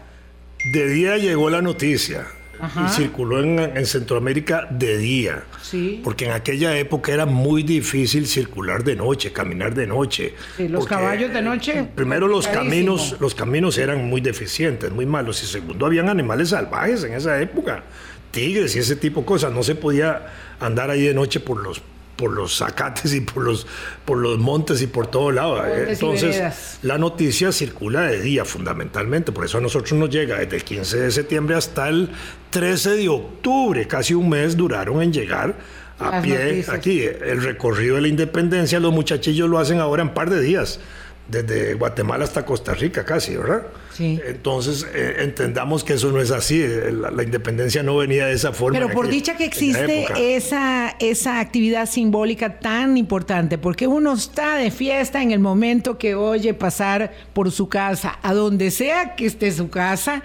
De 0.73 0.87
día 0.89 1.17
llegó 1.17 1.49
la 1.49 1.61
noticia. 1.61 2.27
Y 2.59 2.89
circuló 2.89 3.43
en, 3.43 3.85
Centroamérica 3.85 4.67
de 4.71 4.97
día. 4.97 5.43
Sí. 5.61 6.01
Porque 6.03 6.25
en 6.25 6.31
aquella 6.31 6.75
época 6.77 7.13
era 7.13 7.27
muy 7.27 7.61
difícil 7.61 8.25
circular 8.25 8.83
de 8.83 8.95
noche, 8.95 9.31
caminar 9.31 9.75
de 9.75 9.85
noche. 9.85 10.33
los 10.57 10.87
caballos 10.87 11.31
de 11.31 11.41
noche. 11.43 11.87
Primero 11.93 12.27
los 12.27 12.47
caminos, 12.47 13.15
los 13.19 13.35
caminos 13.35 13.77
eran 13.77 14.09
muy 14.09 14.21
deficientes, 14.21 14.91
muy 14.91 15.05
malos. 15.05 15.43
Y 15.43 15.45
segundo, 15.45 15.85
habían 15.85 16.09
animales 16.09 16.49
salvajes 16.49 17.03
en 17.03 17.13
esa 17.13 17.39
época. 17.39 17.83
Tigres 18.31 18.75
y 18.75 18.79
ese 18.79 18.95
tipo 18.95 19.19
de 19.19 19.27
cosas. 19.27 19.53
No 19.53 19.61
se 19.61 19.75
podía 19.75 20.25
andar 20.59 20.89
ahí 20.89 21.03
de 21.03 21.13
noche 21.13 21.39
por 21.39 21.61
los 21.61 21.81
por 22.17 22.33
los 22.33 22.57
zacates 22.57 23.13
y 23.13 23.21
por 23.21 23.43
los, 23.43 23.65
por 24.03 24.17
los 24.17 24.37
montes 24.39 24.81
y 24.81 24.87
por 24.87 25.07
todo 25.07 25.31
lado. 25.31 25.65
Entonces, 25.65 26.79
la 26.81 26.97
noticia 26.97 27.51
circula 27.51 28.01
de 28.01 28.19
día 28.19 28.43
fundamentalmente, 28.43 29.31
por 29.31 29.45
eso 29.45 29.59
a 29.59 29.61
nosotros 29.61 29.93
nos 29.93 30.09
llega 30.09 30.39
desde 30.39 30.57
el 30.57 30.63
15 30.63 30.97
de 30.97 31.11
septiembre 31.11 31.55
hasta 31.55 31.87
el 31.87 32.09
13 32.49 32.97
de 32.97 33.07
octubre, 33.07 33.87
casi 33.87 34.13
un 34.13 34.29
mes 34.29 34.57
duraron 34.57 35.01
en 35.01 35.13
llegar 35.13 35.55
a 35.99 36.21
pie 36.21 36.65
aquí. 36.67 37.03
El 37.03 37.43
recorrido 37.43 37.95
de 37.95 38.01
la 38.01 38.07
independencia, 38.07 38.79
los 38.79 38.91
muchachillos 38.91 39.49
lo 39.49 39.59
hacen 39.59 39.79
ahora 39.79 40.01
en 40.01 40.13
par 40.13 40.29
de 40.29 40.41
días 40.41 40.79
desde 41.27 41.73
Guatemala 41.73 42.23
hasta 42.23 42.45
Costa 42.45 42.73
Rica 42.73 43.03
casi, 43.03 43.35
¿verdad? 43.35 43.67
Sí. 43.93 44.19
Entonces, 44.25 44.85
eh, 44.93 45.17
entendamos 45.19 45.83
que 45.83 45.93
eso 45.93 46.11
no 46.11 46.21
es 46.21 46.31
así, 46.31 46.61
eh, 46.61 46.91
la, 46.91 47.09
la, 47.11 47.23
independencia 47.23 47.83
no 47.83 47.97
venía 47.97 48.27
de 48.27 48.33
esa 48.33 48.53
forma. 48.53 48.79
Pero 48.79 48.93
por 48.93 49.07
dicha 49.07 49.35
que 49.35 49.45
existe 49.45 50.35
esa, 50.35 50.95
esa 50.99 51.39
actividad 51.39 51.89
simbólica 51.89 52.59
tan 52.59 52.95
importante, 52.97 53.57
porque 53.57 53.87
uno 53.87 54.13
está 54.13 54.55
de 54.57 54.71
fiesta 54.71 55.21
en 55.21 55.31
el 55.31 55.39
momento 55.39 55.97
que 55.97 56.15
oye 56.15 56.53
pasar 56.53 57.11
por 57.33 57.51
su 57.51 57.69
casa, 57.69 58.19
a 58.21 58.33
donde 58.33 58.71
sea 58.71 59.15
que 59.15 59.25
esté 59.25 59.51
su 59.51 59.69
casa, 59.69 60.23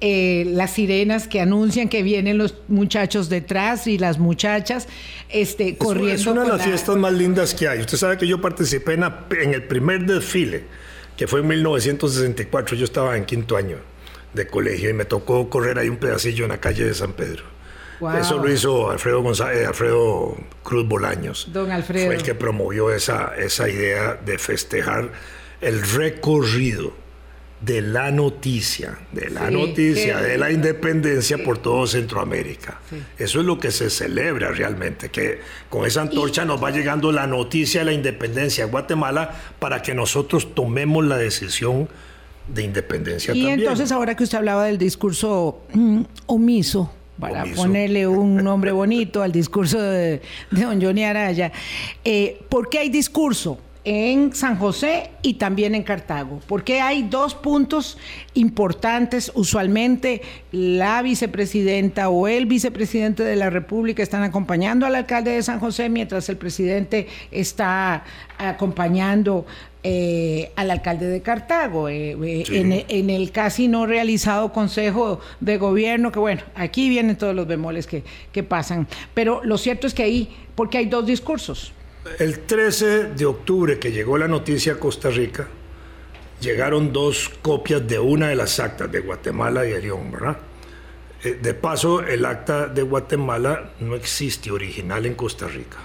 eh, 0.00 0.44
las 0.46 0.74
sirenas 0.74 1.26
que 1.26 1.40
anuncian 1.40 1.88
que 1.88 2.02
vienen 2.02 2.38
los 2.38 2.54
muchachos 2.68 3.28
detrás 3.28 3.86
y 3.86 3.98
las 3.98 4.18
muchachas 4.18 4.86
este, 5.28 5.76
corriendo. 5.76 6.14
Es 6.14 6.26
una 6.26 6.42
de 6.42 6.48
las 6.48 6.62
fiestas 6.62 6.96
más 6.96 7.12
lindas 7.12 7.54
que 7.54 7.68
hay. 7.68 7.80
Usted 7.80 7.98
sabe 7.98 8.16
que 8.16 8.26
yo 8.26 8.40
participé 8.40 8.94
en, 8.94 9.04
en, 9.04 9.54
el 9.54 9.64
primer 9.64 10.06
desfile, 10.06 10.64
que 11.16 11.26
fue 11.26 11.40
en 11.40 11.48
1964. 11.48 12.76
Yo 12.76 12.84
estaba 12.84 13.16
en 13.16 13.24
quinto 13.24 13.56
año 13.56 13.78
de 14.34 14.46
colegio 14.46 14.90
y 14.90 14.92
me 14.92 15.04
tocó 15.04 15.50
correr 15.50 15.78
ahí 15.78 15.88
un 15.88 15.96
pedacillo 15.96 16.44
en 16.44 16.50
la 16.50 16.60
calle 16.60 16.84
de 16.84 16.94
San 16.94 17.12
Pedro. 17.12 17.44
Eso 18.20 18.38
lo 18.38 18.52
hizo 18.52 18.90
Alfredo, 18.90 19.22
González, 19.22 19.66
Alfredo 19.66 20.36
Cruz 20.62 20.86
Bolaños. 20.86 21.48
Don 21.52 21.72
Alfredo. 21.72 22.06
Fue 22.06 22.14
el 22.14 22.22
que 22.22 22.36
promovió 22.36 22.92
esa, 22.92 23.34
esa 23.36 23.68
idea 23.68 24.14
de 24.14 24.38
festejar 24.38 25.10
el 25.60 25.82
recorrido 25.82 26.92
de 27.60 27.82
la 27.82 28.10
noticia, 28.12 28.98
de 29.12 29.30
la 29.30 29.50
noticia, 29.50 30.18
de 30.18 30.38
la 30.38 30.52
independencia 30.52 31.38
por 31.42 31.58
todo 31.58 31.86
Centroamérica. 31.86 32.80
Eso 33.18 33.40
es 33.40 33.46
lo 33.46 33.58
que 33.58 33.70
se 33.70 33.90
celebra 33.90 34.52
realmente, 34.52 35.08
que 35.10 35.40
con 35.68 35.84
esa 35.84 36.02
antorcha 36.02 36.44
nos 36.44 36.62
va 36.62 36.70
llegando 36.70 37.10
la 37.10 37.26
noticia 37.26 37.80
de 37.80 37.86
la 37.86 37.92
independencia 37.92 38.66
de 38.66 38.70
Guatemala 38.70 39.34
para 39.58 39.82
que 39.82 39.94
nosotros 39.94 40.54
tomemos 40.54 41.04
la 41.04 41.16
decisión 41.16 41.88
de 42.46 42.62
independencia 42.62 43.34
y 43.34 43.40
también. 43.40 43.60
Entonces 43.60 43.90
ahora 43.90 44.14
que 44.14 44.24
usted 44.24 44.38
hablaba 44.38 44.64
del 44.64 44.78
discurso 44.78 45.62
mm, 45.74 46.02
omiso, 46.26 46.92
para 47.18 47.44
ponerle 47.56 48.06
un 48.06 48.36
nombre 48.36 48.70
bonito 48.70 49.22
al 49.22 49.32
discurso 49.32 49.80
de, 49.80 50.22
don 50.52 50.80
Johnny 50.80 51.02
Araya, 51.02 51.50
eh, 52.04 52.40
¿por 52.48 52.68
qué 52.68 52.78
hay 52.78 52.88
discurso? 52.90 53.58
En 53.90 54.34
San 54.34 54.58
José 54.58 55.12
y 55.22 55.34
también 55.34 55.74
en 55.74 55.82
Cartago, 55.82 56.42
porque 56.46 56.82
hay 56.82 57.04
dos 57.04 57.34
puntos 57.34 57.96
importantes. 58.34 59.32
Usualmente 59.34 60.20
la 60.52 61.00
vicepresidenta 61.00 62.10
o 62.10 62.28
el 62.28 62.44
vicepresidente 62.44 63.22
de 63.22 63.34
la 63.34 63.48
República 63.48 64.02
están 64.02 64.24
acompañando 64.24 64.84
al 64.84 64.94
alcalde 64.94 65.30
de 65.30 65.42
San 65.42 65.58
José, 65.58 65.88
mientras 65.88 66.28
el 66.28 66.36
presidente 66.36 67.08
está 67.30 68.04
acompañando 68.36 69.46
eh, 69.82 70.52
al 70.56 70.70
alcalde 70.70 71.06
de 71.06 71.22
Cartago, 71.22 71.88
eh, 71.88 72.14
eh, 72.22 72.84
en, 72.90 73.08
el 73.08 73.30
casi 73.32 73.68
no 73.68 73.86
realizado 73.86 74.52
Consejo 74.52 75.18
de 75.40 75.56
Gobierno, 75.56 76.12
que 76.12 76.18
bueno, 76.18 76.42
aquí 76.54 76.90
vienen 76.90 77.16
todos 77.16 77.34
los 77.34 77.46
bemoles 77.46 77.86
que, 77.86 78.04
que 78.32 78.42
pasan. 78.42 78.86
Pero 79.14 79.40
lo 79.44 79.56
cierto 79.56 79.86
es 79.86 79.94
que 79.94 80.02
ahí, 80.02 80.36
porque 80.54 80.76
hay 80.76 80.86
dos 80.86 81.06
discursos. 81.06 81.72
El 82.18 82.40
13 82.40 83.04
de 83.14 83.26
octubre 83.26 83.78
que 83.78 83.92
llegó 83.92 84.18
la 84.18 84.28
noticia 84.28 84.74
a 84.74 84.76
Costa 84.76 85.10
Rica, 85.10 85.46
llegaron 86.40 86.92
dos 86.92 87.30
copias 87.42 87.86
de 87.86 87.98
una 87.98 88.28
de 88.28 88.36
las 88.36 88.58
actas 88.60 88.90
de 88.90 89.00
Guatemala 89.00 89.66
y 89.66 89.70
de 89.70 89.82
León, 89.82 90.10
¿verdad? 90.12 90.38
Eh, 91.24 91.38
de 91.42 91.54
paso, 91.54 92.00
el 92.00 92.24
acta 92.24 92.66
de 92.66 92.82
Guatemala 92.82 93.72
no 93.80 93.94
existe 93.96 94.50
original 94.50 95.04
en 95.06 95.14
Costa 95.14 95.48
Rica. 95.48 95.78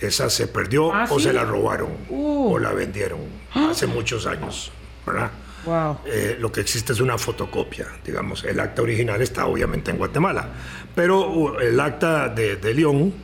Esa 0.00 0.28
se 0.30 0.48
perdió 0.48 0.92
¿Ah, 0.92 1.06
o 1.10 1.18
sí? 1.18 1.26
se 1.26 1.32
la 1.32 1.44
robaron 1.44 1.90
Uh. 2.08 2.54
o 2.54 2.58
la 2.58 2.72
vendieron 2.72 3.20
hace 3.54 3.86
muchos 3.86 4.26
años, 4.26 4.72
¿verdad? 5.06 5.30
Wow. 5.64 5.98
Eh, 6.06 6.36
lo 6.38 6.52
que 6.52 6.60
existe 6.60 6.92
es 6.92 7.00
una 7.00 7.16
fotocopia, 7.16 7.86
digamos. 8.04 8.44
El 8.44 8.60
acta 8.60 8.82
original 8.82 9.22
está 9.22 9.46
obviamente 9.46 9.90
en 9.90 9.96
Guatemala, 9.98 10.48
pero 10.94 11.28
uh, 11.30 11.58
el 11.58 11.78
acta 11.80 12.28
de, 12.28 12.56
de 12.56 12.74
León 12.74 13.14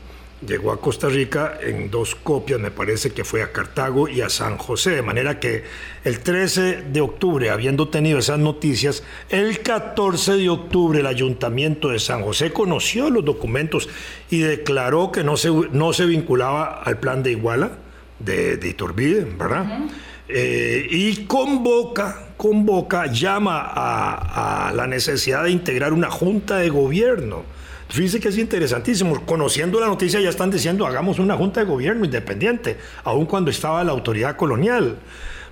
llegó 0.47 0.73
a 0.73 0.81
Costa 0.81 1.09
Rica 1.09 1.59
en 1.61 1.91
dos 1.91 2.15
copias, 2.15 2.59
me 2.59 2.71
parece 2.71 3.11
que 3.11 3.25
fue 3.25 3.43
a 3.43 3.53
Cartago 3.53 4.09
y 4.09 4.23
a 4.23 4.29
San 4.29 4.57
José, 4.57 4.91
de 4.91 5.03
manera 5.03 5.39
que 5.39 5.65
el 6.05 6.21
13 6.21 6.83
de 6.91 7.01
octubre, 7.01 7.51
habiendo 7.51 7.89
tenido 7.89 8.19
esas 8.19 8.39
noticias, 8.39 9.03
el 9.29 9.61
14 9.61 10.37
de 10.37 10.49
octubre 10.49 11.01
el 11.01 11.07
ayuntamiento 11.07 11.91
de 11.91 11.99
San 11.99 12.23
José 12.23 12.53
conoció 12.53 13.11
los 13.11 13.25
documentos 13.25 13.89
y 14.31 14.41
declaró 14.41 15.13
que 15.13 15.25
no 15.25 15.37
se, 15.37 15.51
no 15.51 15.93
se 15.93 16.07
vinculaba 16.07 16.83
al 16.83 16.99
plan 16.99 17.23
de 17.23 17.33
Iguala, 17.33 17.73
de, 18.19 18.57
de 18.57 18.69
Iturbide, 18.69 19.25
¿verdad? 19.25 19.89
Eh, 20.29 20.87
y 20.91 21.25
convoca, 21.25 22.29
convoca, 22.37 23.07
llama 23.07 23.61
a, 23.61 24.69
a 24.69 24.73
la 24.73 24.87
necesidad 24.87 25.45
de 25.45 25.51
integrar 25.51 25.93
una 25.93 26.11
junta 26.11 26.59
de 26.59 26.69
gobierno. 26.69 27.43
Fíjese 27.91 28.21
que 28.21 28.29
es 28.29 28.39
interesantísimo. 28.39 29.25
Conociendo 29.27 29.81
la 29.81 29.87
noticia 29.89 30.21
ya 30.21 30.31
están 30.31 30.51
diciendo 30.51 30.87
hagamos 30.87 31.19
una 31.19 31.37
junta 31.37 31.61
de 31.61 31.67
gobierno 31.67 32.05
independiente, 32.05 32.77
aun 33.05 33.27
cuando 33.27 33.51
estaba 33.51 33.83
la 33.85 33.93
autoridad 33.93 34.37
colonial. 34.37 34.99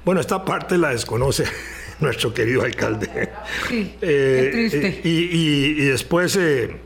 Bueno, 0.05 0.21
esta 0.21 0.45
parte 0.45 0.79
la 0.79 0.91
desconoce 0.91 1.45
nuestro 2.01 2.33
querido 2.33 2.63
alcalde. 2.63 3.31
Sí, 3.69 3.95
Eh, 4.01 4.41
qué 4.45 4.51
triste. 4.71 4.87
eh, 4.89 5.01
y, 5.05 5.09
y- 5.09 5.83
y 5.83 5.85
después, 5.87 6.37
eh, 6.37 6.77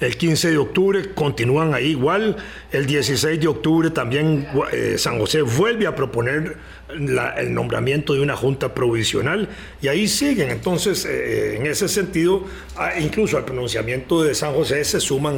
el 0.00 0.16
15 0.16 0.50
de 0.50 0.58
octubre, 0.58 1.14
continúan 1.14 1.74
ahí 1.74 1.88
igual. 1.90 2.36
El 2.72 2.86
16 2.86 3.40
de 3.40 3.46
octubre 3.48 3.90
también 3.90 4.46
eh, 4.72 4.96
San 4.98 5.18
José 5.18 5.42
vuelve 5.42 5.86
a 5.86 5.94
proponer 5.94 6.56
la- 6.98 7.30
el 7.38 7.52
nombramiento 7.54 8.14
de 8.14 8.20
una 8.20 8.36
junta 8.36 8.74
provisional 8.74 9.48
y 9.82 9.88
ahí 9.88 10.08
siguen. 10.08 10.50
Entonces, 10.50 11.04
eh, 11.04 11.56
en 11.56 11.66
ese 11.66 11.88
sentido, 11.88 12.44
a- 12.76 12.98
incluso 12.98 13.36
al 13.36 13.44
pronunciamiento 13.44 14.22
de 14.22 14.34
San 14.34 14.52
José 14.54 14.84
se 14.84 15.00
suman 15.00 15.36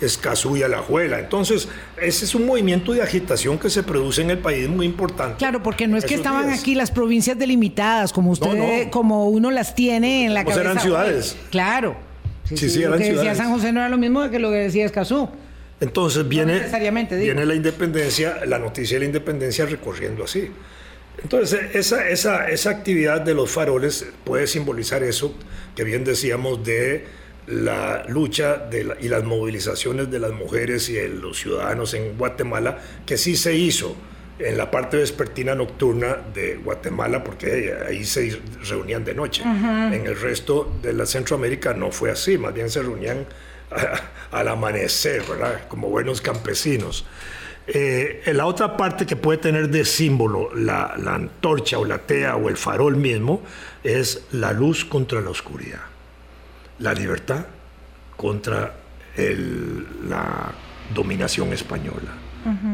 Escazú 0.00 0.56
y 0.56 0.62
Alajuela. 0.62 1.18
Entonces, 1.20 1.68
ese 2.00 2.24
es 2.24 2.34
un 2.34 2.46
movimiento 2.46 2.92
de 2.92 3.00
agitación 3.02 3.58
que 3.58 3.70
se 3.70 3.82
produce 3.82 4.22
en 4.22 4.30
el 4.30 4.38
país 4.38 4.68
muy 4.68 4.86
importante. 4.86 5.36
Claro, 5.38 5.62
porque 5.62 5.86
no 5.86 5.96
es 5.96 6.04
que 6.04 6.14
estaban 6.14 6.46
días. 6.48 6.60
aquí 6.60 6.74
las 6.74 6.90
provincias 6.90 7.38
delimitadas, 7.38 8.12
como 8.12 8.32
usted, 8.32 8.48
No, 8.54 8.54
no. 8.84 8.90
como 8.90 9.28
uno 9.28 9.50
las 9.50 9.74
tiene 9.74 10.24
en 10.26 10.34
la 10.34 10.42
cabeza. 10.44 10.60
eran 10.62 10.80
ciudades. 10.80 11.36
Claro. 11.50 11.96
Sí, 12.44 12.56
sí, 12.68 12.80
lo 12.80 12.88
eran 12.88 12.98
que 12.98 13.12
decía. 13.14 13.34
San 13.34 13.50
José 13.52 13.72
no 13.72 13.80
era 13.80 13.88
lo 13.88 13.96
mismo 13.96 14.28
que 14.30 14.38
lo 14.38 14.50
que 14.50 14.56
decía 14.56 14.84
Escazú. 14.84 15.28
Entonces 15.80 16.26
viene, 16.28 16.60
viene 17.10 17.44
la 17.46 17.54
independencia, 17.54 18.44
la 18.46 18.58
noticia 18.58 18.96
de 18.96 19.00
la 19.00 19.06
independencia 19.06 19.64
recorriendo 19.66 20.24
así. 20.24 20.50
Entonces, 21.24 21.74
esa, 21.74 22.08
esa, 22.08 22.48
esa 22.48 22.70
actividad 22.70 23.20
de 23.22 23.34
los 23.34 23.50
faroles 23.50 24.06
puede 24.24 24.46
simbolizar 24.46 25.02
eso 25.02 25.34
que 25.74 25.82
bien 25.82 26.04
decíamos 26.04 26.62
de 26.64 27.06
la 27.46 28.04
lucha 28.08 28.56
de 28.58 28.84
la- 28.84 28.96
y 29.00 29.08
las 29.08 29.24
movilizaciones 29.24 30.10
de 30.10 30.18
las 30.18 30.32
mujeres 30.32 30.88
y 30.88 30.94
de 30.94 31.08
los 31.08 31.38
ciudadanos 31.38 31.92
en 31.94 32.16
Guatemala, 32.16 32.78
que 33.06 33.16
sí 33.18 33.36
se 33.36 33.54
hizo 33.54 33.96
en 34.38 34.58
la 34.58 34.70
parte 34.70 34.96
vespertina 34.98 35.54
nocturna 35.54 36.16
de 36.34 36.56
Guatemala, 36.56 37.22
porque 37.24 37.74
ahí 37.88 38.04
se 38.04 38.38
reunían 38.68 39.04
de 39.04 39.14
noche. 39.14 39.42
En 39.94 40.06
el 40.06 40.18
resto 40.20 40.72
de 40.82 40.92
la 40.92 41.06
Centroamérica 41.06 41.72
no 41.74 41.90
fue 41.90 42.10
así, 42.10 42.36
más 42.38 42.52
bien 42.52 42.68
se 42.70 42.82
reunían 42.82 43.26
a- 43.70 44.38
al 44.38 44.48
amanecer, 44.48 45.22
¿verdad? 45.28 45.68
Como 45.68 45.88
buenos 45.88 46.20
campesinos. 46.20 47.06
Eh, 47.66 48.22
la 48.34 48.44
otra 48.46 48.76
parte 48.76 49.06
que 49.06 49.16
puede 49.16 49.38
tener 49.38 49.68
de 49.70 49.84
símbolo 49.86 50.54
la, 50.54 50.94
la 50.98 51.14
antorcha 51.14 51.78
o 51.78 51.84
la 51.86 51.98
tea 51.98 52.36
o 52.36 52.50
el 52.50 52.56
farol 52.58 52.96
mismo 52.96 53.42
es 53.82 54.26
la 54.32 54.52
luz 54.52 54.84
contra 54.84 55.20
la 55.22 55.30
oscuridad, 55.30 55.80
la 56.80 56.92
libertad 56.92 57.46
contra 58.16 58.74
el- 59.16 59.86
la 60.10 60.52
dominación 60.94 61.52
española, 61.54 62.12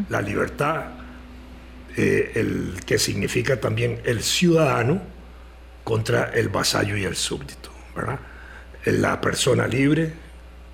la 0.09 0.20
libertad 0.20 0.87
eh, 1.96 2.33
el 2.35 2.81
que 2.85 2.98
significa 2.98 3.61
también 3.61 4.00
el 4.05 4.22
ciudadano 4.22 5.00
contra 5.85 6.31
el 6.35 6.48
vasallo 6.48 6.96
y 6.96 7.05
el 7.05 7.14
súbdito, 7.16 7.70
¿verdad? 7.94 8.18
La 8.87 9.20
persona 9.20 9.66
libre 9.68 10.12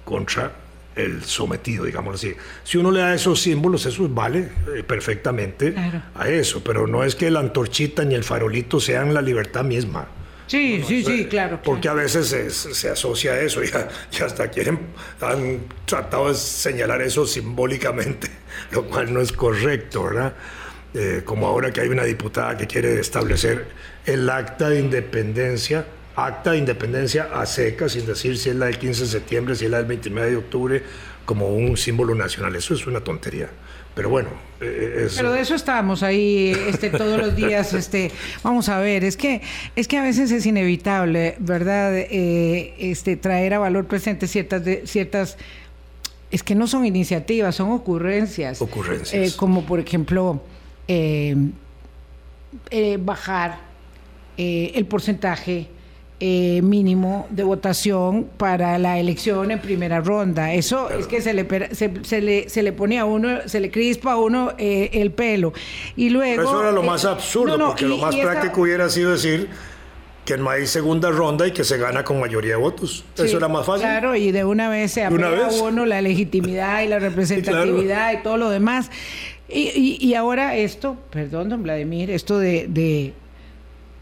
contra 0.05 0.53
el 0.97 1.23
sometido, 1.25 1.85
digamos 1.85 2.15
así. 2.17 2.35
Si 2.65 2.79
uno 2.79 2.91
le 2.91 3.01
da 3.01 3.15
esos 3.15 3.41
símbolos, 3.41 3.85
eso 3.87 4.09
vale 4.09 4.49
eh, 4.75 4.83
perfectamente 4.83 5.73
Claro. 5.75 6.03
a 6.15 6.29
eso, 6.29 6.63
pero 6.65 6.87
no 6.87 7.05
es 7.05 7.15
que 7.15 7.31
la 7.31 7.41
antorchita 7.41 8.05
ni 8.05 8.15
el 8.15 8.25
farolito 8.25 8.81
sean 8.81 9.13
la 9.15 9.21
libertad 9.23 9.63
misma. 9.63 10.09
Sí, 10.47 10.83
sí, 10.87 11.05
sí, 11.05 11.27
claro. 11.27 11.61
Porque 11.63 11.89
a 11.89 11.93
veces 11.93 12.29
se, 12.29 12.51
se 12.51 12.89
asocia 12.89 13.33
a 13.33 13.41
eso 13.41 13.63
y, 13.65 13.67
a- 13.69 13.89
y 14.17 14.23
hasta 14.23 14.49
quieren, 14.49 14.79
han 15.21 15.59
tratado 15.85 16.29
de 16.29 16.35
señalar 16.37 17.03
eso 17.03 17.27
simbólicamente, 17.27 18.29
lo 18.71 18.85
cual 18.87 19.13
no 19.13 19.21
es 19.21 19.33
correcto, 19.33 20.05
¿verdad? 20.05 20.35
Eh, 20.95 21.23
como 21.25 21.47
ahora 21.47 21.73
que 21.73 21.81
hay 21.83 21.89
una 21.89 22.05
diputada 22.05 22.57
que 22.57 22.67
quiere 22.67 22.99
establecer 23.01 23.67
el 24.07 24.31
acta 24.31 24.71
de 24.71 24.79
independencia, 24.81 25.85
acta 26.17 26.53
de 26.53 26.59
independencia 26.59 27.29
a 27.33 27.45
seca, 27.45 27.89
sin 27.89 28.07
decir 28.07 28.39
si 28.39 28.49
es 28.49 28.57
la 28.57 28.67
del 28.67 28.79
15 28.79 29.03
de 29.03 29.09
septiembre, 29.09 29.55
si 29.55 29.67
es 29.67 29.71
la 29.71 29.77
del 29.77 29.87
29 29.87 30.31
de 30.31 30.37
octubre, 30.37 30.83
como 31.27 31.55
un 31.55 31.77
símbolo 31.77 32.15
nacional. 32.15 32.57
Eso 32.57 32.75
es 32.75 32.87
una 32.87 33.01
tontería. 33.01 33.51
Pero 33.95 34.11
bueno, 34.11 34.29
eh, 34.61 35.09
Pero 35.17 35.33
de 35.33 35.41
eso 35.41 35.55
estamos 35.55 36.03
ahí 36.03 36.55
este, 36.69 36.91
todos 36.91 37.19
los 37.19 37.35
días. 37.35 37.73
Este, 37.77 38.11
vamos 38.43 38.69
a 38.69 38.79
ver, 38.79 39.05
es 39.05 39.17
que, 39.17 39.43
es 39.75 39.89
que 39.89 39.99
a 39.99 40.03
veces 40.03 40.31
es 40.31 40.45
inevitable, 40.47 41.37
¿verdad? 41.39 41.97
Eh, 41.97 42.75
este, 42.79 43.17
traer 43.17 43.55
a 43.55 43.59
valor 43.59 43.87
presente 43.87 44.27
ciertas, 44.27 44.65
de, 44.65 44.87
ciertas 44.87 45.37
es 46.31 46.43
que 46.43 46.55
no 46.55 46.67
son 46.67 46.85
iniciativas, 46.85 47.55
son 47.55 47.71
ocurrencias. 47.71 48.61
Ocurrencias. 48.61 49.33
Eh, 49.33 49.37
como 49.37 49.65
por 49.65 49.81
ejemplo, 49.81 50.43
bajar 52.99 53.61
el 54.37 54.87
porcentaje 54.87 55.69
eh, 56.19 56.63
mínimo 56.63 57.27
de 57.29 57.43
votación 57.43 58.27
para 58.39 58.79
la 58.79 58.99
elección 58.99 59.51
en 59.51 59.59
primera 59.59 60.01
ronda. 60.01 60.55
Eso 60.55 60.89
es 60.89 61.07
que 61.07 61.21
se 61.21 61.35
le, 61.35 61.47
se, 61.75 62.21
le, 62.23 62.49
se 62.49 62.63
le 62.63 62.73
pone 62.73 62.99
a 62.99 63.05
uno, 63.05 63.41
se 63.45 63.61
le 63.61 63.71
crispa 63.71 64.13
a 64.13 64.17
uno 64.17 64.55
eh, 64.57 64.89
el 64.95 65.11
pelo. 65.11 65.53
Y 65.95 66.09
luego... 66.09 66.43
eso 66.43 66.61
era 66.63 66.73
lo 66.73 66.83
más 66.83 67.05
eh, 67.05 67.09
absurdo, 67.09 67.59
porque 67.59 67.85
lo 67.85 67.99
más 67.99 68.17
práctico 68.17 68.63
hubiera 68.63 68.89
sido 68.89 69.11
decir 69.11 69.51
que 70.25 70.39
no 70.39 70.49
hay 70.49 70.67
segunda 70.67 71.11
ronda 71.11 71.47
y 71.47 71.53
que 71.53 71.65
se 71.65 71.77
gana 71.77 72.03
con 72.03 72.19
mayoría 72.19 72.53
de 72.53 72.61
votos. 72.63 73.05
Eso 73.15 73.37
era 73.37 73.49
más 73.49 73.67
fácil. 73.67 73.83
Claro, 73.83 74.17
y 74.17 74.33
de 74.33 74.47
una 74.47 74.71
vez 74.71 74.93
se 74.93 75.05
apela 75.05 75.49
a 75.49 75.63
uno 75.65 75.85
la 75.85 76.01
legitimidad 76.01 76.81
y 76.81 76.89
la 76.89 76.99
representatividad 76.99 78.15
y 78.15 78.23
todo 78.23 78.39
lo 78.39 78.49
demás. 78.49 78.91
Y, 79.51 79.99
y, 80.01 80.15
ahora 80.15 80.57
esto, 80.57 80.97
perdón, 81.11 81.51
don 81.51 81.63
Vladimir, 81.63 82.11
esto 82.11 82.39
de, 82.39 82.67
de, 82.69 83.13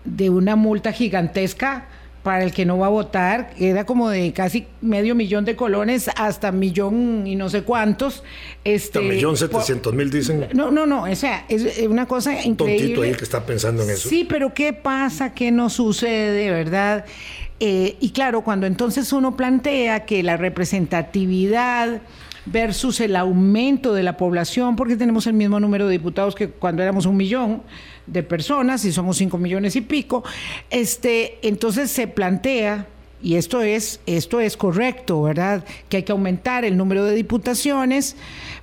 de 0.04 0.30
una 0.30 0.54
multa 0.54 0.92
gigantesca 0.92 1.88
para 2.24 2.42
el 2.42 2.52
que 2.52 2.64
no 2.64 2.78
va 2.78 2.86
a 2.86 2.90
votar, 2.90 3.50
era 3.58 3.84
como 3.84 4.08
de 4.08 4.32
casi 4.32 4.66
medio 4.80 5.14
millón 5.14 5.44
de 5.44 5.56
colones 5.56 6.10
hasta 6.16 6.52
millón 6.52 7.26
y 7.26 7.36
no 7.36 7.50
sé 7.50 7.64
cuántos. 7.64 8.24
Este, 8.64 8.98
hasta 8.98 9.12
millón 9.12 9.36
setecientos 9.36 9.92
mil 9.92 10.10
dicen. 10.10 10.48
No, 10.54 10.70
no, 10.70 10.86
no, 10.86 11.02
o 11.02 11.14
sea, 11.14 11.44
es 11.50 11.78
una 11.86 12.06
cosa 12.08 12.32
increíble. 12.42 12.78
Tontito 12.78 13.02
ahí 13.02 13.12
que 13.12 13.24
está 13.24 13.44
pensando 13.44 13.82
en 13.82 13.90
eso. 13.90 14.08
Sí, 14.08 14.26
pero 14.26 14.54
¿qué 14.54 14.72
pasa? 14.72 15.34
¿Qué 15.34 15.50
no 15.50 15.68
sucede, 15.68 16.50
verdad? 16.50 17.04
Eh, 17.60 17.96
y 18.00 18.10
claro, 18.10 18.40
cuando 18.40 18.66
entonces 18.66 19.12
uno 19.12 19.36
plantea 19.36 20.06
que 20.06 20.22
la 20.22 20.38
representatividad 20.38 22.00
versus 22.46 23.00
el 23.00 23.16
aumento 23.16 23.92
de 23.92 24.02
la 24.02 24.16
población, 24.16 24.76
porque 24.76 24.96
tenemos 24.96 25.26
el 25.26 25.34
mismo 25.34 25.60
número 25.60 25.86
de 25.86 25.92
diputados 25.92 26.34
que 26.34 26.48
cuando 26.48 26.82
éramos 26.82 27.04
un 27.04 27.18
millón, 27.18 27.62
de 28.06 28.22
personas 28.22 28.84
y 28.84 28.92
somos 28.92 29.16
5 29.16 29.38
millones 29.38 29.76
y 29.76 29.80
pico, 29.80 30.24
este, 30.70 31.38
entonces 31.42 31.90
se 31.90 32.06
plantea 32.06 32.86
y 33.24 33.36
esto 33.36 33.62
es, 33.62 34.00
esto 34.04 34.38
es 34.38 34.56
correcto, 34.56 35.22
¿verdad? 35.22 35.64
Que 35.88 35.96
hay 35.96 36.02
que 36.02 36.12
aumentar 36.12 36.66
el 36.66 36.76
número 36.76 37.06
de 37.06 37.14
diputaciones 37.14 38.16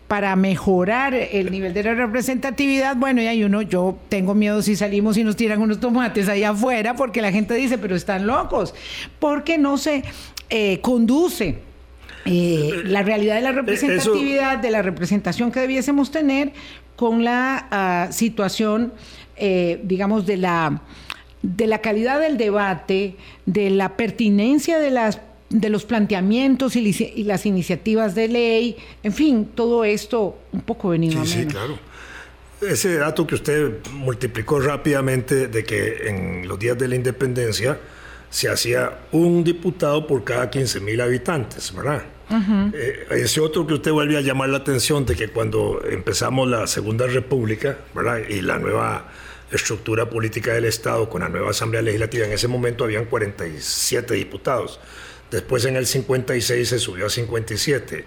para 0.08 0.36
mejorar 0.36 1.16
el 1.16 1.50
nivel 1.50 1.74
de 1.74 1.82
la 1.82 1.96
representatividad. 1.96 2.96
Bueno, 2.96 3.24
y 3.24 3.28
hay 3.28 3.44
uno, 3.44 3.64
yo 3.64 3.98
tengo 4.08 4.36
miedo 4.36 4.62
si 4.62 4.76
salimos 4.76 5.18
y 5.18 5.24
nos 5.24 5.36
tiran 5.36 5.62
unos 5.62 5.80
tomates 5.80 6.30
allá 6.30 6.52
afuera, 6.52 6.96
porque 6.96 7.24
la 7.24 7.32
gente 7.32 7.56
dice, 7.56 7.80
pero 7.80 7.96
están 7.96 8.28
locos, 8.28 8.76
porque 9.18 9.58
no 9.58 9.80
se 9.80 10.04
eh, 10.50 10.80
conduce. 10.82 11.58
Eh, 12.26 12.84
la 12.86 13.02
realidad 13.02 13.36
de 13.36 13.42
la 13.42 13.52
representatividad, 13.52 14.60
de 14.60 14.70
la 14.70 14.84
representación 14.84 15.52
que 15.52 15.60
debiésemos 15.60 16.12
tener 16.12 16.54
con 16.96 17.24
la 17.24 17.68
ah, 17.72 18.08
situación 18.12 18.94
eh, 19.42 19.82
digamos, 19.84 20.26
de 20.26 20.38
la, 20.38 20.82
de 21.42 21.68
la 21.68 21.80
calidad 21.80 22.22
del 22.22 22.38
debate, 22.38 23.16
de 23.46 23.72
la 23.72 23.98
pertinencia 23.98 24.80
de 24.80 24.92
las 24.92 25.20
de 25.50 25.70
los 25.70 25.84
planteamientos 25.84 26.78
y, 26.78 27.24
las 27.26 27.46
iniciativas 27.46 28.16
de 28.16 28.30
ley, 28.30 28.78
en 29.04 29.12
fin, 29.12 29.50
todo 29.54 29.84
esto 29.84 30.38
un 30.54 30.62
poco 30.62 30.90
venido 30.90 31.26
sí, 31.26 31.42
Sí, 31.42 31.46
claro. 31.46 31.78
Ese 32.62 32.96
dato 32.96 33.28
que 33.28 33.36
usted 33.36 33.86
multiplicó 33.92 34.62
rápidamente 34.62 35.48
de 35.48 35.64
que 35.66 36.08
en 36.08 36.48
los 36.48 36.58
días 36.58 36.78
de 36.78 36.88
la 36.88 36.96
independencia 36.96 37.78
se 38.30 38.48
hacía 38.48 39.00
un 39.12 39.44
diputado 39.44 40.08
por 40.08 40.24
cada 40.24 40.50
15 40.50 40.80
mil 40.80 41.02
habitantes, 41.02 41.76
¿verdad? 41.76 42.04
Eh, 42.74 43.08
ese 43.12 43.42
otro 43.42 43.68
que 43.68 43.74
usted 43.74 43.92
vuelve 43.92 44.18
a 44.18 44.22
llamar 44.22 44.50
la 44.50 44.58
atención 44.60 45.06
de 45.06 45.16
que 45.16 45.28
cuando 45.28 45.82
empezamos 45.84 46.48
la 46.48 46.66
Segunda 46.66 47.08
República, 47.08 47.78
¿verdad? 47.94 48.20
Y 48.30 48.42
la 48.42 48.58
nueva 48.58 49.10
estructura 49.52 50.10
política 50.10 50.54
del 50.54 50.66
Estado 50.66 51.10
con 51.10 51.22
la 51.22 51.30
nueva 51.30 51.52
Asamblea 51.52 51.82
Legislativa. 51.82 52.26
En 52.26 52.34
ese 52.34 52.48
momento 52.48 52.84
habían 52.84 53.06
47 53.06 54.14
diputados. 54.14 54.80
Después 55.30 55.66
en 55.66 55.76
el 55.78 55.86
56 55.86 56.68
se 56.68 56.80
subió 56.80 57.06
a 57.06 57.10
57. 57.10 58.06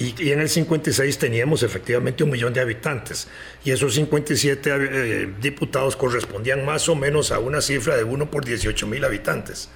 Y, 0.00 0.30
en 0.30 0.40
el 0.40 0.48
56 0.48 1.18
teníamos 1.18 1.62
efectivamente 1.62 2.22
un 2.22 2.30
millón 2.30 2.52
de 2.52 2.60
habitantes. 2.60 3.28
Y 3.64 3.70
esos 3.70 3.94
57 3.94 4.70
eh, 4.74 5.34
diputados 5.40 5.96
correspondían 5.96 6.64
más 6.64 6.88
o 6.88 6.94
menos 6.94 7.32
a 7.32 7.38
una 7.38 7.60
cifra 7.60 7.96
de 7.96 8.04
uno 8.04 8.30
por 8.30 8.44
18 8.44 8.86
mil 8.86 9.04
habitantes. 9.04 9.70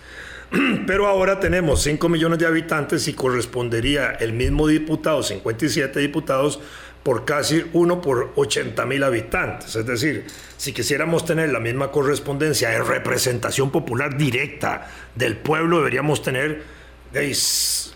Pero 0.87 1.09
ahora 1.09 1.41
tenemos 1.41 1.83
5 1.83 2.09
millones 2.09 2.39
de 2.39 2.47
habitantes 2.47 3.09
y 3.09 3.15
correspondería 3.15 4.13
el 4.13 4.33
mismo 4.33 4.69
diputado, 4.69 5.23
57 5.23 5.99
diputados, 5.99 6.61
por 7.03 7.25
casi 7.25 7.65
uno 7.73 8.01
por 8.01 8.33
80 8.37 8.87
mil 8.87 9.03
habitantes. 9.03 9.75
Es 9.75 9.87
decir, 9.87 10.27
si 10.57 10.73
quisiéramos 10.73 11.25
tener 11.25 11.51
la 11.51 11.61
misma 11.61 11.91
correspondencia 11.91 12.71
de 12.71 12.83
representación 12.83 13.71
popular 13.71 14.17
directa 14.17 14.89
del 15.15 15.37
pueblo, 15.37 15.79
deberíamos 15.79 16.23
tener 16.23 16.63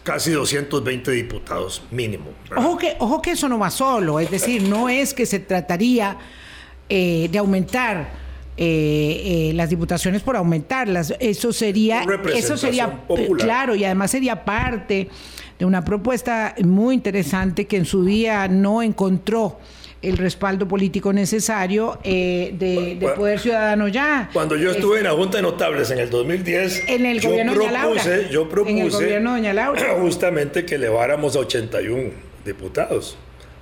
casi 0.03 0.31
220 0.33 1.11
diputados 1.11 1.83
mínimo. 1.91 2.27
Ojo 2.55 2.77
que, 2.77 2.97
ojo 2.99 3.23
que 3.23 3.33
eso 3.33 3.49
no 3.49 3.59
va 3.59 3.71
solo, 3.71 4.21
es 4.21 4.31
decir, 4.31 4.63
no 4.63 4.89
es 4.89 5.15
que 5.15 5.25
se 5.25 5.39
trataría 5.39 6.19
eh, 6.89 7.29
de 7.31 7.39
aumentar. 7.39 8.27
Eh, 8.59 9.51
eh, 9.51 9.53
las 9.53 9.69
diputaciones 9.69 10.23
por 10.23 10.35
aumentarlas 10.35 11.13
eso 11.21 11.53
sería 11.53 12.07
eso 12.35 12.57
sería 12.57 13.03
claro 13.37 13.75
y 13.75 13.85
además 13.85 14.11
sería 14.11 14.47
parte 14.47 15.11
de 15.59 15.65
una 15.65 15.85
propuesta 15.85 16.55
muy 16.63 16.95
interesante 16.95 17.67
que 17.67 17.77
en 17.77 17.85
su 17.85 18.05
día 18.05 18.49
no 18.49 18.83
encontró 18.83 19.59
el 20.03 20.19
respaldo 20.19 20.69
político 20.69 21.13
necesario 21.13 21.99
eh, 22.05 22.55
de, 22.59 23.09
Poder 23.17 23.41
Ciudadano 23.41 23.89
ya. 23.89 24.31
Cuando 24.33 24.57
yo 24.57 24.71
estuve 24.71 24.99
en 24.99 25.05
la 25.05 25.13
Junta 25.13 25.39
de 25.39 25.43
Notables 25.43 25.91
en 25.91 25.99
el 25.99 26.11
2010, 26.11 26.85
en 26.89 27.07
el 27.07 27.21
yo 27.21 27.31
gobierno 27.31 27.55
propuse, 27.55 28.29
yo 28.31 28.49
propuse 28.49 28.73
en 28.73 28.79
el 28.79 28.91
gobierno 28.91 29.31
Doña 29.33 29.53
Laura. 29.53 29.97
justamente 30.01 30.65
que 30.65 30.75
eleváramos 30.75 31.35
a 31.37 31.41
81 31.41 32.11
diputados. 32.45 33.17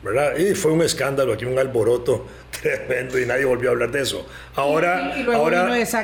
¿Verdad? 0.04 0.36
Y 0.36 0.54
fue 0.54 0.72
un 0.72 0.82
escándalo 0.82 1.32
aquí, 1.32 1.46
un 1.46 1.58
alboroto 1.58 2.26
tremendo 2.62 3.18
y 3.18 3.24
nadie 3.24 3.46
volvió 3.46 3.70
a 3.70 3.72
hablar 3.72 3.90
de 3.90 4.02
eso. 4.02 4.26
Ahora, 4.54 5.14
ahora, 5.32 5.62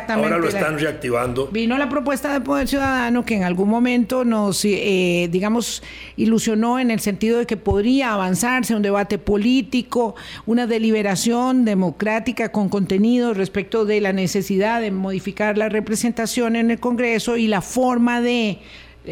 ahora 0.08 0.38
lo 0.38 0.48
están 0.48 0.78
reactivando. 0.78 1.48
Vino 1.48 1.76
la 1.76 1.88
propuesta 1.88 2.32
de 2.32 2.40
Poder 2.40 2.66
Ciudadano 2.66 3.24
que 3.24 3.36
en 3.36 3.44
algún 3.44 3.68
momento 3.68 4.24
nos, 4.24 4.64
eh, 4.64 5.28
digamos, 5.30 5.82
ilusionó 6.16 6.80
en 6.80 6.90
el 6.90 7.00
sentido 7.00 7.38
de 7.38 7.46
que 7.46 7.56
podría 7.56 8.14
avanzarse 8.14 8.74
un 8.74 8.82
debate 8.82 9.18
político, 9.18 10.16
una 10.46 10.66
deliberación 10.66 11.64
democrática 11.64 12.50
con 12.50 12.70
contenido 12.70 13.34
respecto 13.34 13.84
de 13.84 14.00
la 14.00 14.12
necesidad 14.12 14.80
de 14.80 14.90
modificar 14.90 15.58
la 15.58 15.68
representación 15.68 16.56
en 16.56 16.70
el 16.70 16.80
Congreso 16.80 17.36
y 17.36 17.46
la 17.46 17.60
forma 17.60 18.20
de 18.20 18.58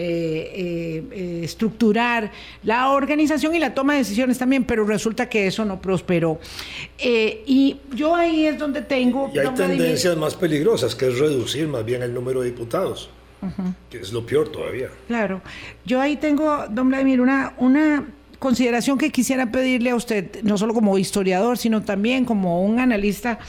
eh, 0.01 1.03
eh, 1.11 1.41
estructurar 1.43 2.31
la 2.63 2.91
organización 2.91 3.57
y 3.57 3.59
la 3.59 3.75
toma 3.75 3.95
de 3.95 3.99
decisiones 3.99 4.39
también, 4.39 4.63
pero 4.63 4.85
resulta 4.85 5.29
que 5.29 5.49
eso 5.49 5.65
no 5.65 5.81
prosperó. 5.81 6.39
Eh, 6.99 7.43
y 7.47 7.79
yo 7.97 8.15
ahí 8.15 8.47
es 8.47 8.59
donde 8.59 8.83
tengo... 8.83 9.29
Y 9.35 9.41
hay 9.41 9.49
tendencias 9.49 10.17
más 10.17 10.37
peligrosas, 10.37 10.95
que 10.95 11.09
es 11.09 11.19
reducir 11.19 11.67
más 11.67 11.85
bien 11.85 12.05
el 12.05 12.15
número 12.15 12.43
de 12.43 12.51
diputados, 12.51 13.11
que 13.91 13.99
es 13.99 14.13
lo 14.13 14.25
peor 14.25 14.51
todavía. 14.51 14.89
Claro, 15.09 15.41
yo 15.85 16.01
ahí 16.01 16.17
tengo, 16.17 16.67
don 16.71 16.91
Vladimir, 16.91 17.21
una, 17.21 17.55
una 17.59 18.07
consideración 18.39 18.99
que 18.99 19.11
quisiera 19.11 19.51
pedirle 19.51 19.91
a 19.91 19.97
usted, 19.97 20.43
no 20.45 20.57
solo 20.59 20.75
como 20.75 20.97
historiador, 20.97 21.59
sino 21.59 21.83
también 21.83 22.25
como 22.25 22.63
un 22.63 22.79
analista 22.79 23.41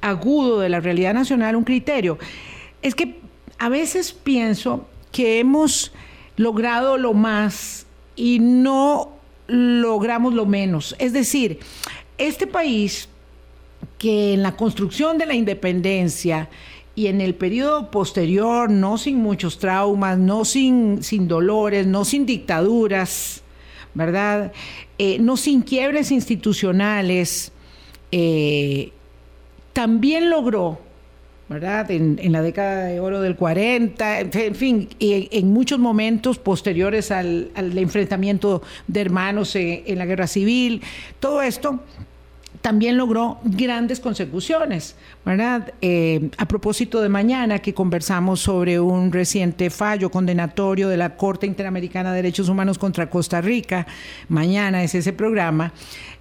agudo 0.00 0.60
de 0.60 0.68
la 0.68 0.78
realidad 0.78 1.14
nacional, 1.14 1.56
un 1.56 1.64
criterio. 1.64 2.16
Es 2.80 2.94
que 2.94 3.18
a 3.58 3.68
veces 3.68 4.12
pienso 4.12 4.86
que 5.16 5.38
hemos 5.38 5.92
logrado 6.36 6.98
lo 6.98 7.14
más 7.14 7.86
y 8.16 8.38
no 8.38 9.12
logramos 9.46 10.34
lo 10.34 10.44
menos. 10.44 10.94
Es 10.98 11.14
decir, 11.14 11.58
este 12.18 12.46
país 12.46 13.08
que 13.96 14.34
en 14.34 14.42
la 14.42 14.56
construcción 14.56 15.16
de 15.16 15.24
la 15.24 15.34
independencia 15.34 16.50
y 16.94 17.06
en 17.06 17.22
el 17.22 17.34
periodo 17.34 17.90
posterior, 17.90 18.68
no 18.68 18.98
sin 18.98 19.16
muchos 19.16 19.58
traumas, 19.58 20.18
no 20.18 20.44
sin, 20.44 21.02
sin 21.02 21.28
dolores, 21.28 21.86
no 21.86 22.04
sin 22.04 22.26
dictaduras, 22.26 23.42
¿verdad? 23.94 24.52
Eh, 24.98 25.16
no 25.18 25.38
sin 25.38 25.62
quiebres 25.62 26.10
institucionales, 26.10 27.52
eh, 28.12 28.92
también 29.72 30.28
logró 30.28 30.78
¿verdad? 31.48 31.90
En, 31.90 32.32
la 32.32 32.42
década 32.42 32.86
de 32.86 32.98
oro 32.98 33.20
del 33.20 33.36
40, 33.36 34.20
en 34.20 34.54
fin, 34.54 34.88
y 34.98 35.28
en 35.30 35.52
muchos 35.52 35.78
momentos 35.78 36.38
posteriores 36.38 37.10
al, 37.10 37.50
enfrentamiento 37.56 38.62
de 38.88 39.00
hermanos 39.00 39.54
en, 39.54 39.98
la 39.98 40.06
guerra 40.06 40.26
civil, 40.26 40.82
todo 41.20 41.42
esto 41.42 41.80
también 42.62 42.96
logró 42.96 43.38
grandes 43.44 44.00
consecuciones, 44.00 44.96
¿verdad? 45.24 45.72
Eh, 45.82 46.30
a 46.36 46.48
propósito 46.48 47.00
de 47.00 47.08
mañana 47.08 47.60
que 47.60 47.74
conversamos 47.74 48.40
sobre 48.40 48.80
un 48.80 49.12
reciente 49.12 49.70
fallo 49.70 50.10
condenatorio 50.10 50.88
de 50.88 50.96
la 50.96 51.16
Corte 51.16 51.46
Interamericana 51.46 52.10
de 52.10 52.16
Derechos 52.16 52.48
Humanos 52.48 52.76
contra 52.76 53.08
Costa 53.08 53.40
Rica, 53.40 53.86
mañana 54.28 54.82
es 54.82 54.96
ese 54.96 55.12
programa, 55.12 55.72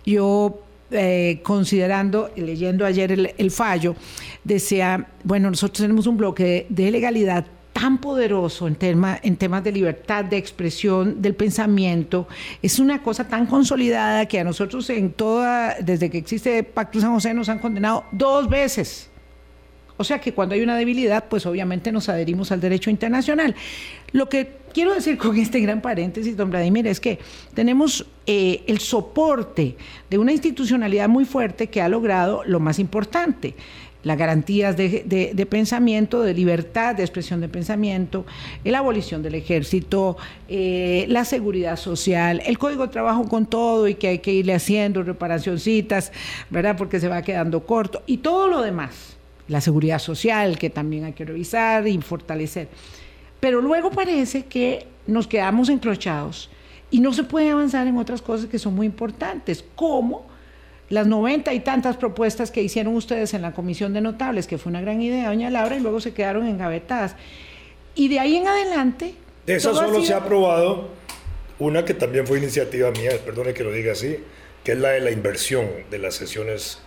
yo 0.06 0.64
eh, 0.92 1.40
considerando, 1.44 2.30
leyendo 2.36 2.86
ayer 2.86 3.34
el, 3.38 3.52
fallo, 3.52 3.96
decía, 4.44 5.08
bueno, 5.24 5.50
nosotros 5.50 5.82
tenemos 5.82 6.08
un 6.08 6.18
bloque 6.18 6.68
de 6.70 6.92
legalidad 6.92 7.46
tan 7.74 7.98
poderoso 7.98 8.68
en, 8.68 8.76
tema, 8.76 9.20
en 9.22 9.36
temas 9.36 9.64
de 9.64 9.72
libertad 9.72 10.24
de 10.24 10.38
expresión 10.38 11.22
del 11.22 11.36
pensamiento, 11.36 12.28
es 12.62 12.80
una 12.80 13.04
cosa 13.04 13.28
tan 13.28 13.48
consolidada 13.48 14.28
que 14.28 14.40
a 14.40 14.44
nosotros 14.44 14.90
en 14.90 15.12
toda, 15.12 15.76
desde 15.82 16.10
que 16.10 16.20
existe 16.20 16.64
Pacto 16.64 17.02
San 17.02 17.14
José, 17.14 17.34
nos 17.34 17.50
han 17.50 17.60
condenado 17.60 18.06
dos 18.12 18.48
veces. 18.48 19.10
O 19.98 20.04
sea 20.04 20.20
que 20.20 20.34
cuando 20.34 20.56
hay 20.56 20.62
una 20.62 20.78
debilidad, 20.78 21.26
pues 21.30 21.46
obviamente 21.46 21.91
nos 21.91 22.10
adherimos 22.10 22.52
al 22.52 22.60
derecho 22.60 22.89
internacional. 22.89 23.56
Lo 24.12 24.28
que 24.30 24.50
quiero 24.74 24.93
decir 24.93 25.18
con 25.18 25.38
este 25.38 25.60
gran 25.62 25.82
paréntesis, 25.82 26.36
don 26.36 26.50
Vladimir, 26.50 26.88
es 26.88 27.00
que 27.00 27.20
tenemos 27.54 28.06
eh, 28.28 28.64
el 28.68 28.80
soporte 28.80 29.78
de 30.10 30.18
una 30.18 30.34
institucionalidad 30.34 31.08
muy 31.08 31.26
fuerte 31.26 31.68
que 31.68 31.82
ha 31.82 31.88
logrado 31.88 32.43
lo 32.43 32.60
más 32.60 32.78
importante, 32.80 33.56
las 34.04 34.18
garantías 34.20 34.78
de, 34.78 35.48
pensamiento, 35.50 36.22
de 36.22 36.34
libertad 36.36 36.93
de 36.93 37.02
expresión 37.02 37.41
de 37.41 37.50
pensamiento, 37.50 38.26
la 38.64 38.78
abolición 38.78 39.24
del 39.24 39.34
ejército, 39.34 40.16
eh, 40.48 41.06
la 41.10 41.26
seguridad 41.26 41.76
social, 41.76 42.41
el 42.46 42.60
código 42.60 42.86
de 42.86 42.93
trabajo 42.93 43.28
con 43.28 43.48
todo 43.48 43.88
y 43.88 43.96
que 43.96 44.10
hay 44.10 44.20
que 44.20 44.32
irle 44.32 44.54
haciendo 44.54 45.02
reparacioncitas, 45.02 46.12
¿verdad? 46.52 46.78
Porque 46.78 47.00
se 47.00 47.08
va 47.08 47.24
quedando 47.24 47.66
corto, 47.66 48.04
y 48.06 48.18
todo 48.18 48.48
lo 48.48 48.62
demás, 48.62 49.14
la 49.48 49.62
seguridad 49.62 50.00
social 50.00 50.58
que 50.58 50.70
también 50.70 51.06
hay 51.06 51.14
que 51.14 51.26
revisar 51.26 51.88
y 51.88 52.00
fortalecer. 52.02 52.68
Pero 53.39 53.62
luego 53.62 53.91
parece 53.91 54.46
que 54.46 54.88
nos 55.08 55.28
quedamos 55.28 55.70
encrochados 55.70 56.50
y 56.89 57.00
no 57.00 57.14
se 57.14 57.24
puede 57.24 57.52
avanzar 57.52 57.88
en 57.88 57.98
otras 57.98 58.22
cosas 58.22 58.48
que 58.48 58.60
son 58.60 58.76
muy 58.76 58.86
importantes, 58.86 59.64
como 59.76 60.26
las 60.89 61.08
noventa 61.08 61.54
y 61.54 61.60
tantas 61.60 61.98
propuestas 61.98 62.52
que 62.52 62.62
hicieron 62.62 62.96
ustedes 62.96 63.34
en 63.34 63.41
la 63.41 63.54
Comisión 63.54 63.93
de 63.93 64.02
Notables, 64.02 64.48
que 64.48 64.58
fue 64.58 64.70
una 64.70 64.82
gran 64.82 65.02
idea, 65.02 65.28
doña 65.30 65.50
Laura, 65.50 65.76
y 65.76 65.80
luego 65.80 66.00
se 66.00 66.14
quedaron 66.14 66.48
engavetadas. 66.48 67.16
Y 67.96 68.08
de 68.08 68.20
ahí 68.20 68.36
en 68.36 68.48
adelante... 68.48 69.16
De 69.46 69.56
esa 69.56 69.74
solo 69.74 70.04
se 70.04 70.14
ha 70.14 70.18
aprobado 70.18 70.89
una 71.60 71.86
que 71.86 71.93
también 71.93 72.28
fue 72.28 72.38
iniciativa 72.39 72.91
mía, 72.91 73.12
perdone 73.24 73.54
que 73.54 73.64
lo 73.64 73.72
diga 73.72 73.93
así, 73.93 74.18
que 74.64 74.74
es 74.74 74.78
la 74.78 74.89
de 74.89 75.02
la 75.02 75.12
inversión 75.12 75.68
de 75.89 76.00
las 76.00 76.16
sesiones 76.16 76.80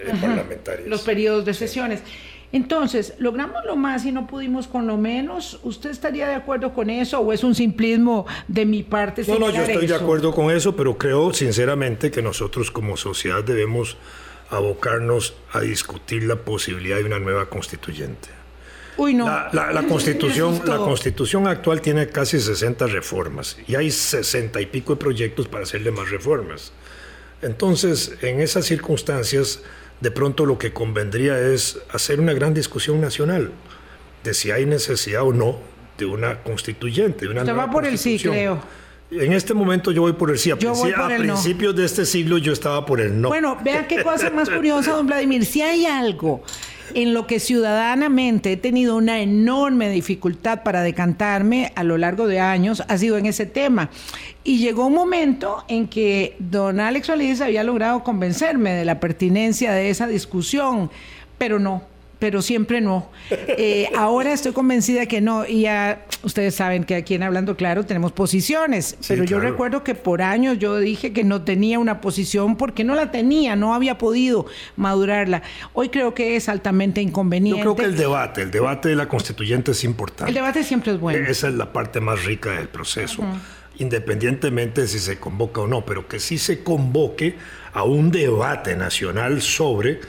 eh, 0.00 0.12
parlamentarias. 0.20 0.88
Los 0.88 1.02
periodos 1.02 1.44
de 1.44 1.54
sesiones. 1.54 2.02
Entonces, 2.50 3.14
logramos 3.18 3.64
lo 3.66 3.76
más 3.76 4.06
y 4.06 4.12
no 4.12 4.26
pudimos 4.26 4.66
con 4.66 4.86
lo 4.86 4.96
menos. 4.96 5.60
¿Usted 5.64 5.90
estaría 5.90 6.26
de 6.28 6.34
acuerdo 6.34 6.72
con 6.72 6.88
eso 6.88 7.20
o 7.20 7.32
es 7.32 7.44
un 7.44 7.54
simplismo 7.54 8.26
de 8.46 8.64
mi 8.64 8.82
parte? 8.82 9.22
No, 9.28 9.38
no, 9.38 9.50
yo 9.50 9.62
estoy 9.62 9.86
de 9.86 9.94
acuerdo 9.94 10.32
con 10.32 10.50
eso, 10.50 10.74
pero 10.74 10.96
creo 10.96 11.32
sinceramente 11.34 12.10
que 12.10 12.22
nosotros 12.22 12.70
como 12.70 12.96
sociedad 12.96 13.44
debemos 13.44 13.98
abocarnos 14.50 15.34
a 15.52 15.60
discutir 15.60 16.22
la 16.24 16.36
posibilidad 16.36 16.96
de 16.96 17.04
una 17.04 17.18
nueva 17.18 17.50
constituyente. 17.50 18.30
Uy, 18.96 19.14
no. 19.14 19.26
La, 19.26 19.84
constitución, 19.88 20.62
la 20.64 20.78
constitución 20.78 21.46
actual 21.46 21.82
tiene 21.82 22.08
casi 22.08 22.40
60 22.40 22.86
reformas 22.86 23.58
y 23.66 23.76
hay 23.76 23.90
60 23.90 24.60
y 24.60 24.66
pico 24.66 24.94
de 24.94 25.00
proyectos 25.00 25.48
para 25.48 25.64
hacerle 25.64 25.90
más 25.90 26.10
reformas. 26.10 26.72
Entonces, 27.42 28.16
en 28.22 28.40
esas 28.40 28.64
circunstancias, 28.64 29.62
de 30.00 30.10
pronto 30.10 30.46
lo 30.46 30.58
que 30.58 30.72
convendría 30.72 31.38
es 31.38 31.80
hacer 31.92 32.20
una 32.20 32.32
gran 32.32 32.54
discusión 32.54 33.00
nacional 33.00 33.52
de 34.24 34.34
si 34.34 34.50
hay 34.50 34.66
necesidad 34.66 35.22
o 35.22 35.32
no 35.32 35.58
de 35.96 36.06
una 36.06 36.42
constituyente, 36.42 37.26
de 37.26 37.30
una 37.30 37.40
Usted 37.42 37.56
va 37.56 37.70
por 37.70 37.84
el 37.84 37.98
sí, 37.98 38.18
creo. 38.18 38.60
En 39.10 39.32
este 39.32 39.54
momento 39.54 39.90
yo 39.90 40.02
voy 40.02 40.12
por 40.12 40.30
el 40.30 40.38
sí. 40.38 40.50
A, 40.50 40.56
principios 40.56 41.74
de 41.74 41.84
este 41.84 42.04
siglo 42.04 42.36
yo 42.38 42.52
estaba 42.52 42.84
por 42.84 43.00
el 43.00 43.20
no. 43.20 43.28
Bueno, 43.28 43.58
vean 43.64 43.86
qué 43.86 44.02
cosa 44.02 44.30
más 44.30 44.50
curiosa, 44.50 44.92
don 44.92 45.06
Vladimir. 45.06 45.46
Si 45.46 45.62
hay 45.62 45.86
algo 45.86 46.42
en 46.94 47.14
lo 47.14 47.26
que 47.26 47.40
ciudadanamente 47.40 48.52
he 48.52 48.56
tenido 48.56 48.96
una 48.96 49.20
enorme 49.20 49.90
dificultad 49.90 50.62
para 50.62 50.82
decantarme 50.82 51.72
a 51.74 51.84
lo 51.84 51.98
largo 51.98 52.26
de 52.26 52.40
años 52.40 52.82
ha 52.88 52.98
sido 52.98 53.18
en 53.18 53.26
ese 53.26 53.46
tema. 53.46 53.90
Y 54.44 54.58
llegó 54.58 54.86
un 54.86 54.94
momento 54.94 55.64
en 55.68 55.88
que 55.88 56.36
don 56.38 56.80
Alex 56.80 57.06
Solís 57.06 57.40
había 57.40 57.64
logrado 57.64 58.02
convencerme 58.02 58.72
de 58.72 58.84
la 58.84 59.00
pertinencia 59.00 59.72
de 59.72 59.90
esa 59.90 60.06
discusión, 60.06 60.90
pero 61.38 61.58
no 61.58 61.82
pero 62.18 62.42
siempre 62.42 62.80
no. 62.80 63.10
Eh, 63.30 63.88
ahora 63.96 64.32
estoy 64.32 64.52
convencida 64.52 65.06
que 65.06 65.20
no, 65.20 65.46
y 65.46 65.62
ya 65.62 66.04
ustedes 66.22 66.54
saben 66.54 66.84
que 66.84 66.96
aquí 66.96 67.14
en 67.14 67.22
Hablando 67.22 67.56
Claro 67.56 67.84
tenemos 67.86 68.12
posiciones, 68.12 68.96
pero 69.06 69.24
yo 69.24 69.38
recuerdo 69.38 69.84
que 69.84 69.94
por 69.94 70.22
años 70.22 70.58
yo 70.58 70.78
dije 70.78 71.12
que 71.12 71.24
no 71.24 71.42
tenía 71.42 71.78
una 71.78 72.00
posición 72.00 72.56
porque 72.56 72.84
no 72.84 72.94
la 72.94 73.10
tenía, 73.10 73.56
no 73.56 73.74
había 73.74 73.98
podido 73.98 74.46
madurarla. 74.76 75.42
Hoy 75.72 75.88
creo 75.90 76.14
que 76.14 76.36
es 76.36 76.48
altamente 76.48 77.00
inconveniente. 77.00 77.62
Yo 77.62 77.74
creo 77.74 77.76
que 77.76 77.92
el 77.92 77.96
debate, 77.96 78.42
el 78.42 78.50
debate 78.50 78.88
de 78.88 78.96
la 78.96 79.08
constituyente 79.08 79.72
es 79.72 79.84
importante. 79.84 80.30
El 80.30 80.34
debate 80.34 80.64
siempre 80.64 80.92
es 80.92 81.00
bueno. 81.00 81.26
Esa 81.28 81.48
es 81.48 81.54
la 81.54 81.72
parte 81.72 82.00
más 82.00 82.24
rica 82.24 82.52
del 82.52 82.68
proceso. 82.68 83.22
independientemente 83.80 84.80
de 84.80 84.88
si 84.88 84.98
se 84.98 85.20
convoca 85.20 85.60
o 85.60 85.68
no, 85.68 85.84
pero 85.84 86.08
que 86.08 86.18
sí 86.18 86.36
se 86.36 86.64
convoque 86.64 87.36
a 87.72 87.84
un 87.84 88.10
debate 88.10 88.74
nacional 88.74 89.40
sobre 89.40 90.00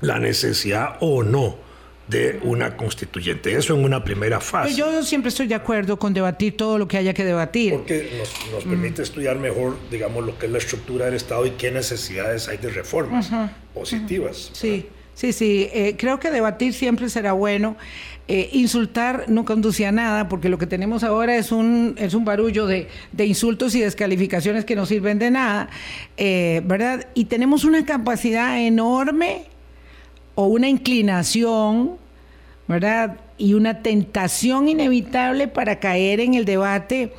la 0.00 0.18
necesidad 0.18 0.96
o 1.00 1.22
no 1.22 1.68
de 2.08 2.40
una 2.42 2.76
constituyente. 2.76 3.54
Eso 3.54 3.74
en 3.74 3.84
una 3.84 4.02
primera 4.02 4.40
fase. 4.40 4.74
Yo 4.74 5.02
siempre 5.02 5.28
estoy 5.28 5.46
de 5.46 5.54
acuerdo 5.54 5.98
con 5.98 6.14
debatir 6.14 6.56
todo 6.56 6.78
lo 6.78 6.88
que 6.88 6.96
haya 6.96 7.12
que 7.12 7.24
debatir. 7.24 7.74
Porque 7.74 8.22
nos, 8.50 8.64
permite 8.64 9.02
estudiar 9.02 9.38
mejor, 9.38 9.76
digamos, 9.90 10.24
lo 10.24 10.38
que 10.38 10.46
es 10.46 10.52
la 10.52 10.58
estructura 10.58 11.04
del 11.06 11.14
Estado 11.14 11.46
y 11.46 11.50
qué 11.52 11.70
necesidades 11.70 12.48
hay 12.48 12.56
de 12.56 12.70
reformas 12.70 13.30
positivas. 13.74 14.50
Sí, 14.52 14.86
sí, 15.14 15.32
sí. 15.32 15.68
Eh, 15.72 15.96
creo 15.98 16.18
que 16.18 16.30
debatir 16.30 16.72
siempre 16.72 17.10
será 17.10 17.32
bueno. 17.32 17.76
Eh, 18.30 18.50
insultar 18.52 19.24
no 19.28 19.46
conduce 19.46 19.86
a 19.86 19.92
nada, 19.92 20.28
porque 20.28 20.50
lo 20.50 20.58
que 20.58 20.66
tenemos 20.66 21.02
ahora 21.02 21.36
es 21.36 21.50
un, 21.50 21.94
es 21.96 22.12
un 22.12 22.26
barullo 22.26 22.66
de, 22.66 22.88
insultos 23.18 23.74
y 23.74 23.80
descalificaciones 23.80 24.66
que 24.66 24.76
no 24.76 24.84
sirven 24.84 25.18
de 25.18 25.30
nada, 25.30 25.70
eh, 26.18 26.60
¿verdad? 26.64 27.06
Y 27.14 27.24
tenemos 27.26 27.64
una 27.64 27.86
capacidad 27.86 28.60
enorme 28.60 29.46
o 30.40 30.46
una 30.46 30.68
inclinación, 30.68 31.96
¿verdad? 32.68 33.16
Y 33.38 33.54
una 33.54 33.82
tentación 33.82 34.68
inevitable 34.68 35.48
para 35.48 35.80
caer 35.80 36.20
en 36.20 36.34
el 36.34 36.44
debate 36.44 37.12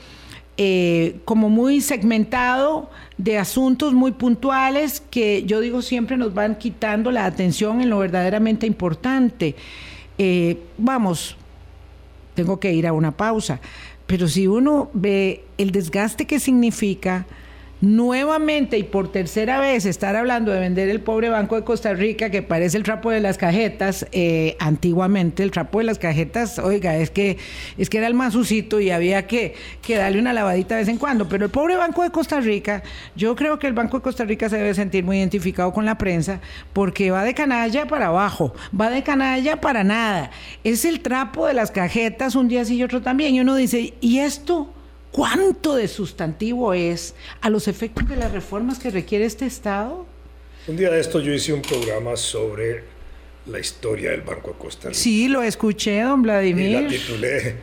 eh, 0.55 1.17
como 1.25 1.49
muy 1.49 1.81
segmentado 1.81 2.89
de 3.17 3.37
asuntos 3.37 3.93
muy 3.93 4.13
puntuales 4.13 5.03
que 5.11 5.43
yo 5.43 5.59
digo 5.59 5.81
siempre 5.81 6.15
nos 6.15 6.33
van 6.33 6.55
quitando 6.55 7.11
la 7.11 7.25
atención 7.25 7.81
en 7.81 7.89
lo 7.89 7.99
verdaderamente 7.99 8.65
importante. 8.65 9.53
Eh, 10.17 10.57
vamos, 10.77 11.35
tengo 12.35 12.57
que 12.57 12.71
ir 12.71 12.87
a 12.87 12.93
una 12.93 13.11
pausa, 13.11 13.59
pero 14.07 14.29
si 14.29 14.47
uno 14.47 14.89
ve 14.93 15.43
el 15.57 15.71
desgaste 15.71 16.25
que 16.25 16.39
significa, 16.39 17.25
nuevamente 17.81 18.77
y 18.77 18.83
por 18.83 19.11
tercera 19.11 19.59
vez 19.59 19.85
estar 19.85 20.15
hablando 20.15 20.51
de 20.51 20.59
vender 20.59 20.89
el 20.89 20.99
pobre 20.99 21.29
Banco 21.29 21.55
de 21.55 21.63
Costa 21.63 21.93
Rica, 21.93 22.29
que 22.29 22.41
parece 22.41 22.77
el 22.77 22.83
trapo 22.83 23.09
de 23.09 23.21
las 23.21 23.37
cajetas, 23.37 24.05
eh, 24.11 24.57
antiguamente 24.59 25.43
el 25.43 25.51
trapo 25.51 25.79
de 25.79 25.85
las 25.85 25.97
cajetas, 25.97 26.59
oiga, 26.59 26.97
es 26.97 27.09
que, 27.09 27.37
es 27.77 27.89
que 27.89 27.99
era 27.99 28.07
el 28.07 28.13
más 28.13 28.35
usito 28.35 28.79
y 28.81 28.89
había 28.89 29.27
que, 29.27 29.55
que 29.81 29.95
darle 29.95 30.19
una 30.19 30.33
lavadita 30.33 30.75
de 30.75 30.81
vez 30.81 30.89
en 30.89 30.97
cuando, 30.97 31.29
pero 31.29 31.45
el 31.45 31.51
pobre 31.51 31.77
Banco 31.77 32.03
de 32.03 32.11
Costa 32.11 32.41
Rica, 32.41 32.83
yo 33.15 33.35
creo 33.35 33.59
que 33.59 33.67
el 33.67 33.73
Banco 33.73 33.97
de 33.97 34.03
Costa 34.03 34.25
Rica 34.25 34.49
se 34.49 34.57
debe 34.57 34.73
sentir 34.73 35.05
muy 35.05 35.17
identificado 35.17 35.71
con 35.71 35.85
la 35.85 35.97
prensa, 35.97 36.41
porque 36.73 37.11
va 37.11 37.23
de 37.23 37.33
canalla 37.33 37.87
para 37.87 38.07
abajo, 38.07 38.53
va 38.79 38.89
de 38.89 39.03
canalla 39.03 39.61
para 39.61 39.83
nada, 39.85 40.31
es 40.65 40.83
el 40.83 40.99
trapo 40.99 41.47
de 41.47 41.53
las 41.53 41.71
cajetas 41.71 42.35
un 42.35 42.49
día 42.49 42.65
sí 42.65 42.75
y 42.75 42.83
otro 42.83 43.01
también, 43.01 43.35
y 43.35 43.39
uno 43.39 43.55
dice, 43.55 43.93
¿y 44.01 44.19
esto? 44.19 44.73
Cuánto 45.11 45.75
de 45.75 45.87
sustantivo 45.87 46.73
es 46.73 47.15
a 47.41 47.49
los 47.49 47.67
efectos 47.67 48.07
de 48.07 48.15
las 48.15 48.31
reformas 48.31 48.79
que 48.79 48.89
requiere 48.89 49.25
este 49.25 49.45
Estado? 49.45 50.05
Un 50.67 50.77
día 50.77 50.89
de 50.89 50.99
esto 50.99 51.19
yo 51.19 51.33
hice 51.33 51.53
un 51.53 51.61
programa 51.61 52.15
sobre 52.15 52.83
la 53.45 53.59
historia 53.59 54.11
del 54.11 54.21
Banco 54.21 54.51
de 54.51 54.57
Costa 54.57 54.89
Rica. 54.89 54.99
Sí, 54.99 55.27
lo 55.27 55.41
escuché, 55.41 56.01
don 56.01 56.21
Vladimir. 56.21 56.69
Y 56.69 56.73
la 56.73 56.87
titulé 56.87 57.55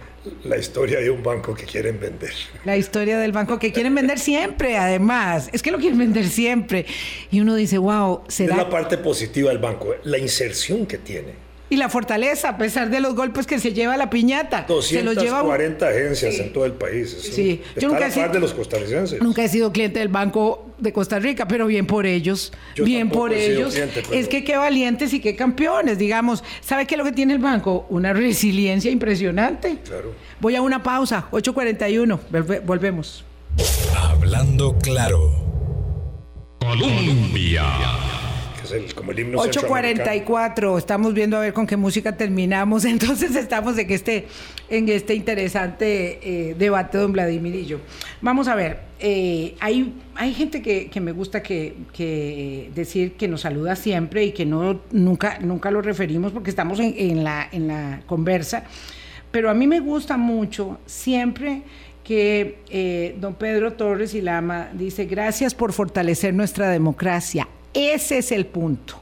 La 0.44 0.56
historia 0.56 0.98
de 0.98 1.10
un 1.10 1.22
banco 1.22 1.54
que 1.54 1.64
quieren 1.64 2.00
vender. 2.00 2.32
La 2.64 2.76
historia 2.76 3.18
del 3.18 3.30
banco 3.30 3.58
que 3.58 3.72
quieren 3.72 3.94
vender 3.94 4.18
siempre, 4.18 4.76
además. 4.76 5.48
Es 5.52 5.62
que 5.62 5.70
lo 5.70 5.78
quieren 5.78 5.98
vender 5.98 6.26
siempre. 6.26 6.86
Y 7.30 7.40
uno 7.40 7.54
dice, 7.54 7.78
wow, 7.78 8.22
será... 8.26 8.54
Es 8.54 8.58
la 8.58 8.68
parte 8.68 8.98
positiva 8.98 9.50
del 9.50 9.58
banco, 9.58 9.94
la 10.02 10.18
inserción 10.18 10.86
que 10.86 10.98
tiene 10.98 11.45
y 11.68 11.76
la 11.76 11.88
fortaleza, 11.88 12.50
a 12.50 12.58
pesar 12.58 12.90
de 12.90 13.00
los 13.00 13.14
golpes 13.14 13.46
que 13.46 13.58
se 13.58 13.72
lleva 13.72 13.96
la 13.96 14.08
piñata. 14.08 14.66
240 14.68 15.88
agencias 15.88 16.38
en 16.38 16.52
todo 16.52 16.64
el 16.64 16.72
país. 16.72 17.10
sí, 17.10 17.62
yo 17.76 17.88
nunca 17.88 18.06
he 18.06 18.28
de 18.28 18.40
los 18.40 18.54
costarricenses. 18.54 19.20
Nunca 19.20 19.42
he 19.42 19.48
sido 19.48 19.72
cliente 19.72 19.98
del 19.98 20.08
Banco 20.08 20.66
de 20.78 20.92
Costa 20.92 21.18
Rica, 21.18 21.48
pero 21.48 21.66
bien 21.66 21.86
por 21.86 22.06
ellos. 22.06 22.52
bien 22.76 23.08
por 23.08 23.32
ellos. 23.32 23.76
Es 24.12 24.28
que 24.28 24.44
qué 24.44 24.56
valientes 24.56 25.12
y 25.12 25.20
qué 25.20 25.34
campeones, 25.34 25.98
digamos. 25.98 26.44
¿Sabe 26.60 26.86
qué 26.86 26.94
es 26.94 26.98
lo 26.98 27.04
que 27.04 27.12
tiene 27.12 27.32
el 27.32 27.40
banco? 27.40 27.86
Una 27.88 28.12
resiliencia 28.12 28.90
impresionante. 28.90 29.78
Claro. 29.84 30.12
Voy 30.40 30.54
a 30.54 30.62
una 30.62 30.82
pausa, 30.82 31.26
8.41. 31.32 32.62
Volvemos. 32.64 33.24
Hablando 33.96 34.76
claro. 34.78 35.32
Colombia 36.60 37.64
como 38.94 39.12
el 39.12 39.18
himno 39.18 39.38
8.44, 39.38 40.78
estamos 40.78 41.14
viendo 41.14 41.36
a 41.36 41.40
ver 41.40 41.52
con 41.52 41.66
qué 41.66 41.76
música 41.76 42.16
terminamos, 42.16 42.84
entonces 42.86 43.36
estamos 43.36 43.78
en 43.78 43.90
este, 43.90 44.26
en 44.68 44.88
este 44.88 45.14
interesante 45.14 46.18
eh, 46.22 46.54
debate, 46.58 46.98
don 46.98 47.12
Vladimir 47.12 47.54
y 47.54 47.66
yo. 47.66 47.78
Vamos 48.20 48.48
a 48.48 48.54
ver, 48.54 48.80
eh, 48.98 49.54
hay, 49.60 49.94
hay 50.14 50.34
gente 50.34 50.62
que, 50.62 51.00
me 51.00 51.12
gusta 51.12 51.42
que, 51.42 52.70
decir 52.74 53.12
que 53.12 53.28
nos 53.28 53.42
saluda 53.42 53.76
siempre 53.76 54.24
y 54.24 54.32
que 54.32 54.46
no, 54.46 54.80
nunca, 54.90 55.38
nunca 55.40 55.70
lo 55.70 55.82
referimos 55.82 56.32
porque 56.32 56.50
estamos 56.50 56.80
en, 56.80 57.24
la, 57.24 57.48
en 57.50 57.68
la 57.68 58.02
conversa, 58.06 58.64
pero 59.30 59.50
a 59.50 59.54
mí 59.54 59.66
me 59.66 59.80
gusta 59.80 60.16
mucho 60.16 60.78
siempre 60.86 61.62
que 62.06 62.60
eh, 62.70 63.16
don 63.18 63.34
Pedro 63.34 63.72
Torres 63.72 64.14
y 64.14 64.20
Lama 64.20 64.70
dice, 64.72 65.06
gracias 65.06 65.56
por 65.56 65.72
fortalecer 65.72 66.32
nuestra 66.32 66.68
democracia. 66.68 67.48
Ese 67.76 68.18
es 68.18 68.32
el 68.32 68.46
punto. 68.46 68.98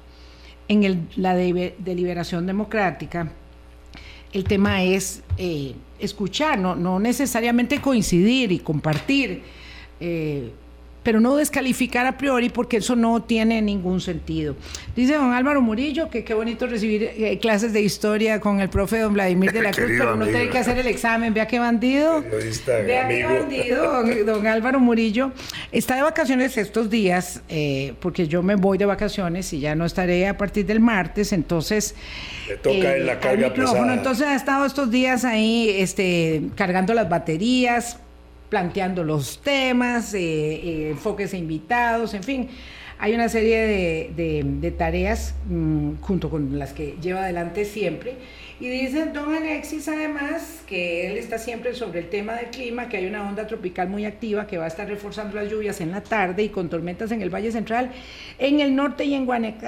En 0.67 1.09
la 1.17 1.37
deliberación 1.37 2.45
democrática, 2.45 3.31
el 4.33 4.43
tema 4.43 4.83
es 4.83 5.23
eh, 5.39 5.75
escuchar, 6.01 6.59
no, 6.59 6.99
necesariamente 6.99 7.81
coincidir 7.81 8.51
y 8.51 8.59
compartir. 8.59 9.43
Eh, 10.01 10.51
pero 11.05 11.21
no 11.21 11.37
descalificar 11.37 12.07
a 12.07 12.19
priori 12.19 12.49
porque 12.49 12.79
eso 12.79 12.97
no 12.97 13.23
tiene 13.23 13.63
ningún 13.63 14.01
sentido. 14.01 14.57
Dice 14.97 15.15
don 15.15 15.33
Álvaro 15.33 15.61
Murillo 15.61 16.09
que 16.11 16.25
qué 16.25 16.35
bonito 16.35 16.67
recibir 16.67 17.03
eh, 17.03 17.39
clases 17.39 17.73
de 17.73 17.83
historia 17.83 18.41
con 18.41 18.61
el 18.61 18.71
profe 18.71 18.99
don 18.99 19.13
Vladimir 19.13 19.53
de 19.53 19.63
la 19.63 19.71
Cruz, 19.71 19.93
pero 19.99 20.17
no 20.17 20.25
tiene 20.25 20.49
que 20.49 20.59
hacer 20.59 20.79
el 20.79 20.87
examen. 20.87 21.35
Vea 21.35 21.47
qué 21.47 21.59
bandido. 21.59 22.23
Vea 22.67 23.09
qué 23.09 23.25
bandido, 23.25 24.03
don, 24.25 24.47
Álvaro 24.47 24.81
Murillo. 24.81 25.31
Está 25.71 25.97
de 25.97 26.03
vacaciones 26.03 26.57
estos 26.57 26.89
días, 26.89 27.43
eh, 27.49 27.95
porque 28.01 28.27
yo 28.27 28.43
me 28.43 28.55
voy 28.55 28.79
de 28.79 28.87
vacaciones 28.87 29.53
y 29.53 29.61
ya 29.61 29.75
no 29.75 29.85
estaré 29.85 30.27
a 30.27 30.37
partir 30.37 30.65
del 30.67 30.81
martes, 30.81 31.33
entonces... 31.33 31.95
Le 32.49 32.57
toca 32.57 32.97
en 32.97 33.07
la 33.07 33.15
eh, 33.15 33.19
carga 33.21 33.53
pesada. 33.53 33.95
Entonces 33.95 34.27
ha 34.27 34.35
estado 34.35 34.65
estos 34.65 34.91
días 34.91 35.25
ahí 35.25 35.71
este, 35.79 36.43
cargando 36.57 36.95
las 36.95 37.09
baterías, 37.09 37.99
planteando 38.49 39.05
los 39.05 39.41
temas, 39.43 40.15
eh, 40.15 40.21
eh, 40.21 40.91
enfoques 40.91 41.35
e 41.35 41.39
invitados, 41.39 42.15
en 42.15 42.23
fin. 42.23 42.49
Hay 42.99 43.13
una 43.13 43.29
serie 43.29 44.13
de, 44.17 44.71
tareas 44.79 45.35
mm, 45.49 45.95
junto 46.01 46.31
con 46.31 46.59
las 46.59 46.73
que 46.73 46.97
lleva 47.03 47.25
adelante 47.25 47.65
siempre. 47.65 48.15
Y 48.61 48.69
dice 48.69 49.07
don 49.07 49.35
Alexis 49.35 49.89
además 49.89 50.63
que 50.67 51.09
él 51.09 51.19
está 51.19 51.39
siempre 51.39 51.75
sobre 51.75 51.99
el 52.01 52.09
tema 52.09 52.35
del 52.35 52.47
clima, 52.47 52.89
que 52.89 52.97
hay 52.97 53.07
una 53.07 53.29
onda 53.29 53.47
tropical 53.49 53.89
muy 53.89 54.05
activa 54.05 54.47
que 54.47 54.59
va 54.59 54.65
a 54.65 54.69
estar 54.69 54.89
reforzando 54.89 55.35
las 55.35 55.51
lluvias 55.51 55.81
en 55.81 55.91
la 55.91 56.03
tarde 56.03 56.45
y 56.45 56.49
con 56.51 56.69
tormentas 56.69 57.11
en 57.11 57.21
el 57.21 57.31
Valle 57.31 57.51
Central, 57.51 57.91
en 58.39 58.61
el 58.61 58.77
norte 58.77 59.05
y 59.05 59.15
en, 59.15 59.27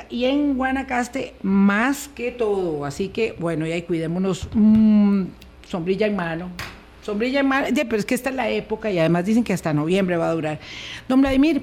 y 0.09 0.25
en 0.27 0.57
Guanacaste 0.57 1.35
más 1.43 2.09
que 2.09 2.31
todo. 2.31 2.85
Así 2.85 3.09
que 3.09 3.35
bueno, 3.39 3.67
y 3.67 3.73
ahí 3.73 3.83
cuidémonos, 3.83 4.49
mm, 4.55 5.25
sombrilla 5.69 6.07
en 6.07 6.15
mano, 6.15 6.51
Sombrilla 7.07 7.45
pero 7.73 7.97
es 7.99 8.05
que 8.05 8.17
esta 8.17 8.31
es 8.31 8.35
la 8.37 8.49
época 8.49 8.91
y 8.91 8.99
además 8.99 9.25
dicen 9.25 9.45
que 9.45 9.53
hasta 9.53 9.73
noviembre 9.73 10.17
va 10.17 10.29
a 10.29 10.33
durar. 10.33 10.59
Don 11.09 11.21
Vladimir, 11.21 11.63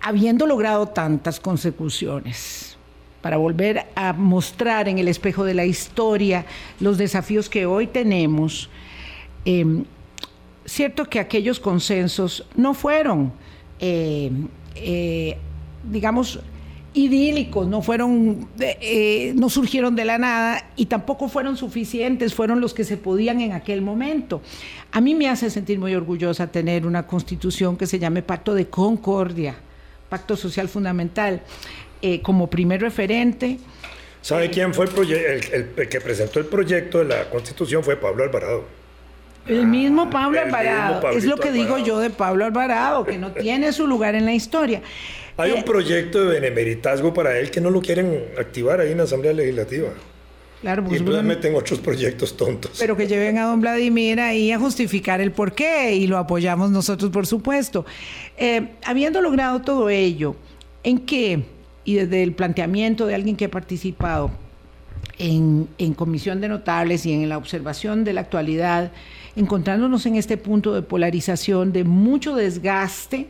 habiendo 0.00 0.46
logrado 0.46 0.86
tantas 0.86 1.38
consecuciones, 1.38 2.78
para 3.20 3.36
volver 3.36 3.84
a 3.94 4.14
mostrar 4.14 4.88
en 4.88 4.98
el 4.98 5.08
espejo 5.08 5.44
de 5.44 5.52
la 5.52 5.66
historia 5.66 6.46
los 6.80 6.96
desafíos 6.96 7.50
que 7.50 7.66
hoy 7.66 7.86
tenemos, 7.86 8.70
em, 9.44 9.84
cierto 10.64 11.04
que 11.04 11.20
aquellos 11.20 11.60
consensos 11.60 12.46
no 12.56 12.72
fueron, 12.72 13.30
eh, 13.78 14.30
eh, 14.74 15.36
digamos, 15.84 16.40
idílicos, 16.92 17.68
no 17.68 17.82
fueron, 17.82 18.48
eh, 18.58 19.32
no 19.36 19.48
surgieron 19.48 19.94
de 19.94 20.04
la 20.04 20.18
nada 20.18 20.70
y 20.76 20.86
tampoco 20.86 21.28
fueron 21.28 21.56
suficientes, 21.56 22.34
fueron 22.34 22.60
los 22.60 22.74
que 22.74 22.84
se 22.84 22.96
podían 22.96 23.40
en 23.40 23.52
aquel 23.52 23.80
momento. 23.80 24.42
A 24.90 25.00
mí 25.00 25.14
me 25.14 25.28
hace 25.28 25.50
sentir 25.50 25.78
muy 25.78 25.94
orgullosa 25.94 26.48
tener 26.48 26.86
una 26.86 27.06
constitución 27.06 27.76
que 27.76 27.86
se 27.86 27.98
llame 27.98 28.22
Pacto 28.22 28.54
de 28.54 28.66
Concordia, 28.66 29.54
Pacto 30.08 30.36
Social 30.36 30.68
Fundamental, 30.68 31.42
eh, 32.02 32.20
como 32.22 32.48
primer 32.48 32.80
referente. 32.80 33.58
¿Sabe 34.20 34.46
eh, 34.46 34.50
quién 34.50 34.74
fue 34.74 34.86
el, 34.86 35.72
el, 35.76 35.88
que 35.88 36.00
presentó 36.00 36.40
el 36.40 36.46
proyecto 36.46 36.98
de 36.98 37.04
la 37.04 37.30
constitución? 37.30 37.84
Fue 37.84 37.96
Pablo 37.96 38.24
Alvarado. 38.24 38.80
El 39.46 39.66
mismo 39.66 40.10
Pablo 40.10 40.40
Alvarado, 40.40 41.10
es 41.10 41.24
lo 41.24 41.36
que 41.36 41.50
digo 41.50 41.78
yo 41.78 41.98
de 41.98 42.10
Pablo 42.10 42.44
Alvarado, 42.44 43.04
que 43.04 43.16
no 43.16 43.32
tiene 43.32 43.72
su 43.72 43.86
lugar 43.86 44.14
en 44.14 44.26
la 44.26 44.32
historia. 44.32 44.82
Hay 45.36 45.52
un 45.52 45.58
eh, 45.58 45.64
proyecto 45.64 46.24
de 46.24 46.40
benemeritazgo 46.40 47.14
para 47.14 47.38
él 47.38 47.50
que 47.50 47.60
no 47.60 47.70
lo 47.70 47.80
quieren 47.80 48.24
activar 48.38 48.80
ahí 48.80 48.92
en 48.92 48.98
la 48.98 49.04
Asamblea 49.04 49.32
Legislativa. 49.32 49.88
Claro, 50.60 50.84
y 50.90 50.96
entonces 50.96 51.24
meten 51.24 51.54
otros 51.54 51.78
proyectos 51.78 52.36
tontos. 52.36 52.76
Pero 52.78 52.94
que 52.94 53.06
lleven 53.06 53.38
a 53.38 53.44
don 53.44 53.62
Vladimir 53.62 54.20
ahí 54.20 54.52
a 54.52 54.58
justificar 54.58 55.20
el 55.22 55.32
porqué 55.32 55.94
y 55.94 56.06
lo 56.06 56.18
apoyamos 56.18 56.70
nosotros, 56.70 57.10
por 57.10 57.26
supuesto. 57.26 57.86
Eh, 58.36 58.68
habiendo 58.84 59.22
logrado 59.22 59.62
todo 59.62 59.88
ello, 59.88 60.36
¿en 60.82 60.98
qué? 60.98 61.44
Y 61.84 61.94
desde 61.94 62.22
el 62.22 62.34
planteamiento 62.34 63.06
de 63.06 63.14
alguien 63.14 63.36
que 63.36 63.46
ha 63.46 63.50
participado 63.50 64.30
en, 65.18 65.66
en 65.78 65.94
comisión 65.94 66.42
de 66.42 66.48
notables 66.48 67.06
y 67.06 67.12
en 67.14 67.26
la 67.30 67.38
observación 67.38 68.04
de 68.04 68.12
la 68.12 68.20
actualidad, 68.20 68.92
encontrándonos 69.36 70.04
en 70.04 70.16
este 70.16 70.36
punto 70.36 70.74
de 70.74 70.82
polarización, 70.82 71.72
de 71.72 71.84
mucho 71.84 72.34
desgaste, 72.34 73.28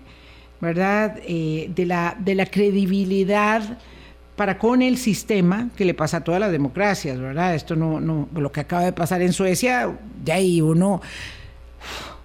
¿verdad? 0.60 1.18
Eh, 1.26 1.70
de, 1.74 1.86
la, 1.86 2.16
de 2.18 2.34
la 2.34 2.46
credibilidad 2.46 3.78
para 4.36 4.58
con 4.58 4.80
el 4.80 4.96
sistema 4.96 5.68
que 5.76 5.84
le 5.84 5.92
pasa 5.92 6.18
a 6.18 6.24
todas 6.24 6.40
las 6.40 6.50
democracias, 6.50 7.18
¿verdad? 7.18 7.54
Esto 7.54 7.76
no, 7.76 8.00
no, 8.00 8.28
lo 8.34 8.50
que 8.50 8.60
acaba 8.60 8.84
de 8.84 8.92
pasar 8.92 9.20
en 9.22 9.32
Suecia, 9.32 9.90
de 10.24 10.32
ahí 10.32 10.62
uno, 10.62 11.02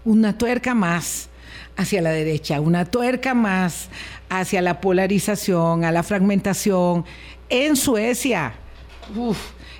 una 0.05 0.37
tuerca 0.37 0.73
más 0.73 1.29
hacia 1.75 2.01
la 2.01 2.11
derecha, 2.11 2.61
una 2.61 2.85
tuerca 2.85 3.33
más 3.33 3.89
hacia 4.29 4.61
la 4.61 4.79
polarización, 4.79 5.83
a 5.83 5.91
la 5.91 6.03
fragmentación. 6.03 7.03
En 7.49 7.75
Suecia, 7.75 8.53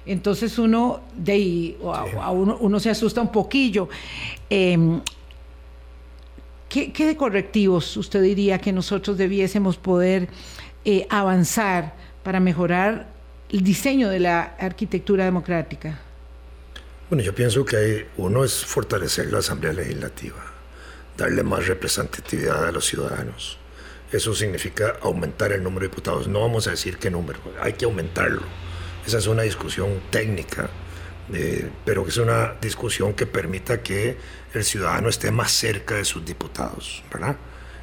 entonces 0.06 0.60
uno, 0.60 1.02
de 1.16 1.32
ahí, 1.32 1.78
uno, 2.60 2.80
se 2.80 2.90
asusta 2.90 3.22
un 3.22 3.32
poquillo. 3.32 3.90
Em, 4.50 5.02
¿Qué, 6.76 7.06
de 7.06 7.16
correctivos 7.16 7.96
usted 7.96 8.22
diría 8.22 8.60
que 8.60 8.74
nosotros 8.74 9.18
debiésemos 9.18 9.78
poder 9.78 10.28
eh, 10.84 11.08
avanzar 11.10 11.96
para 12.22 12.42
mejorar 12.42 13.08
el 13.50 13.64
diseño 13.64 14.10
de 14.10 14.20
la 14.20 14.42
arquitectura 14.60 15.24
democrática? 15.24 16.02
Bueno, 17.10 17.24
yo 17.24 17.34
pienso 17.34 17.64
que 17.64 17.78
hay, 17.78 18.06
uno 18.18 18.44
es 18.44 18.66
fortalecer 18.66 19.32
la 19.32 19.38
Asamblea 19.38 19.72
Legislativa, 19.72 20.52
darle 21.16 21.44
más 21.44 21.66
representatividad 21.66 22.68
a 22.68 22.74
los 22.74 22.86
ciudadanos. 22.86 23.58
Eso 24.12 24.36
significa 24.36 24.98
aumentar 25.02 25.54
el 25.54 25.64
número 25.64 25.84
de 25.84 25.88
diputados. 25.88 26.28
No 26.28 26.42
vamos 26.42 26.68
a 26.68 26.72
decir 26.72 26.98
qué 26.98 27.10
número, 27.10 27.40
hay 27.62 27.72
que 27.72 27.86
aumentarlo. 27.86 28.42
Esa 29.08 29.20
es 29.20 29.28
una 29.28 29.44
discusión 29.44 30.02
técnica 30.10 30.70
eh, 31.34 31.70
pero 31.84 32.04
que 32.04 32.10
es 32.12 32.18
una 32.18 32.54
discusión 32.62 33.14
que 33.14 33.26
permita 33.26 33.82
que 33.82 34.18
el 34.54 34.64
ciudadano 34.64 35.10
esté 35.10 35.32
más 35.32 35.52
cerca 35.52 35.96
de 35.96 36.06
sus 36.06 36.24
diputados, 36.24 37.04
¿verdad? 37.12 37.36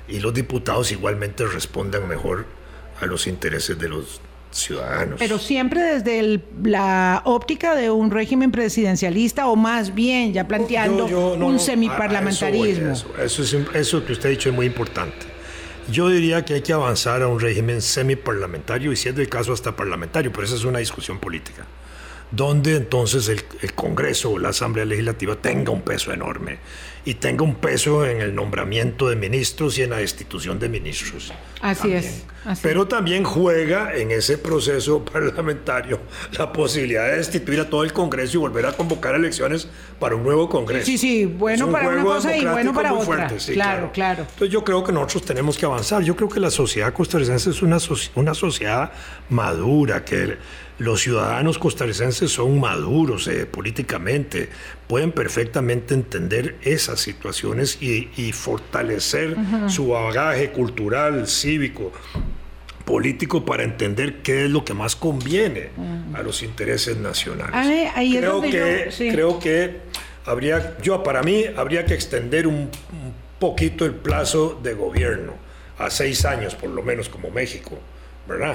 Y 0.09 0.20
los 0.20 0.32
diputados 0.32 0.93
igualmente 0.93 1.45
respondan 1.47 2.07
mejor 2.09 2.47
a 3.01 3.07
los 3.07 3.26
intereses 3.26 3.78
de 3.78 3.88
los 3.88 4.20
ciudadanos. 4.53 5.16
Pero 5.18 5.38
siempre 5.38 5.80
desde 5.80 6.40
la 6.62 7.22
óptica 7.24 7.74
de 7.74 7.90
un 7.90 8.11
régimen 8.11 8.53
presidencialista 8.53 9.49
o 9.49 9.57
más 9.57 9.95
bien 9.95 10.32
ya 10.32 10.47
planteando 10.47 11.07
un 11.07 11.59
semiparlamentarismo. 11.59 12.93
Eso, 12.93 13.43
eso, 13.43 13.64
eso 13.74 14.05
que 14.05 14.12
usted 14.12 14.26
ha 14.26 14.30
dicho 14.30 14.51
es 14.51 14.55
muy 14.55 14.66
importante. 14.66 15.26
Yo 15.90 16.09
diría 16.09 16.45
que 16.45 16.55
hay 16.55 16.62
que 16.62 16.72
avanzar 16.72 17.22
a 17.22 17.26
un 17.26 17.40
régimen 17.40 17.82
semiparlamentario 17.82 18.93
y 18.93 18.97
si 18.97 19.09
es 19.09 19.16
del 19.16 19.28
caso 19.28 19.53
hasta 19.53 19.74
parlamentario, 19.74 20.30
pero 20.32 20.45
esa 20.45 20.55
es 20.55 20.64
una 20.64 20.78
discusión 20.78 21.18
política 21.18 21.66
donde 22.33 22.76
entonces 22.76 23.28
el, 23.28 23.43
el, 23.61 23.74
Congreso 23.74 24.33
o 24.33 24.39
la 24.39 24.49
Asamblea 24.49 24.85
Legislativa 24.85 25.37
tenga 25.37 25.70
un 25.70 25.83
peso 25.83 26.12
enorme 26.12 26.59
y 27.05 27.14
tenga 27.14 27.43
un 27.43 27.57
peso 27.57 28.07
en 28.07 28.20
el 28.20 28.35
nombramiento 28.35 29.09
de 29.09 29.16
ministros 29.16 29.76
y 29.78 29.83
en 29.83 29.91
la 29.91 29.97
destitución 29.97 30.59
de 30.59 30.68
ministros. 30.68 31.33
Así 31.61 31.93
es. 31.93 32.24
Pero 32.61 32.87
también 32.87 33.24
juega 33.24 33.95
en 33.95 34.11
ese 34.11 34.39
proceso 34.39 35.05
parlamentario 35.12 36.01
la 36.37 36.53
posibilidad 36.53 37.07
de 37.09 37.18
destituir 37.18 37.61
a 37.61 37.68
todo 37.68 37.85
el 37.85 37.93
Congreso 37.93 38.39
y 38.39 38.41
volver 38.41 38.66
a 38.66 38.72
convocar 38.72 39.14
elecciones 39.14 39.68
para 39.99 40.14
un 40.14 40.22
nuevo 40.22 40.49
Congreso. 40.49 40.87
Sí, 40.87 40.99
sí, 40.99 41.24
bueno 41.26 41.70
para 41.70 41.89
una 41.89 42.03
cosa 42.03 42.37
y 42.37 42.45
bueno 42.45 42.72
para 42.72 42.95
otra. 42.95 43.28
claro, 43.53 43.91
claro, 43.93 44.22
Entonces 44.22 44.51
yo 44.51 44.64
creo 44.64 44.83
que 44.85 44.93
nosotros 44.93 45.24
tenemos 45.24 45.57
que 45.57 45.66
avanzar. 45.66 46.03
Yo 46.03 46.16
creo 46.16 46.28
que 46.28 46.41
la 46.41 46.51
sociedad 46.51 46.93
costarricense 46.93 47.51
es 47.51 47.62
una, 47.62 47.78
una 48.14 48.35
sociedad 48.35 48.93
madura, 49.28 50.05
que 50.05 50.37
los 50.79 51.03
ciudadanos 51.03 51.59
costarricenses 51.59 52.33
son 52.33 52.59
maduros 52.59 53.29
eh, 53.29 53.47
políticamente, 53.47 54.49
pueden 54.87 55.12
perfectamente 55.12 55.95
entender 55.95 56.57
esas 56.62 57.01
situaciones 57.01 57.79
y, 57.81 58.33
fortalecer 58.33 59.37
su 59.68 59.89
bagaje 59.89 60.51
cultural, 60.51 61.29
cívico, 61.29 61.93
político 62.85 63.45
para 63.45 63.62
entender 63.62 64.23
qué 64.23 64.45
es 64.45 64.51
lo 64.51 64.64
que 64.64 64.75
más 64.75 64.97
conviene 64.97 65.70
a 66.14 66.23
los 66.23 66.43
intereses 66.43 66.97
nacionales. 66.97 67.91
creo, 68.18 68.41
que, 68.41 68.89
creo 69.12 69.39
que 69.39 69.81
habría, 70.25 70.77
yo 70.83 71.03
para 71.03 71.23
mí 71.23 71.45
habría 71.57 71.85
que 71.85 71.95
extender 71.95 72.47
un 72.47 72.70
poquito 73.39 73.85
el 73.85 73.95
plazo 73.95 74.59
de 74.62 74.75
gobierno 74.75 75.35
a 75.79 75.91
seis 75.91 76.25
años 76.25 76.55
por 76.55 76.70
lo 76.70 76.83
menos 76.83 77.09
como 77.09 77.31
México 77.31 77.79
¿verdad? 78.27 78.55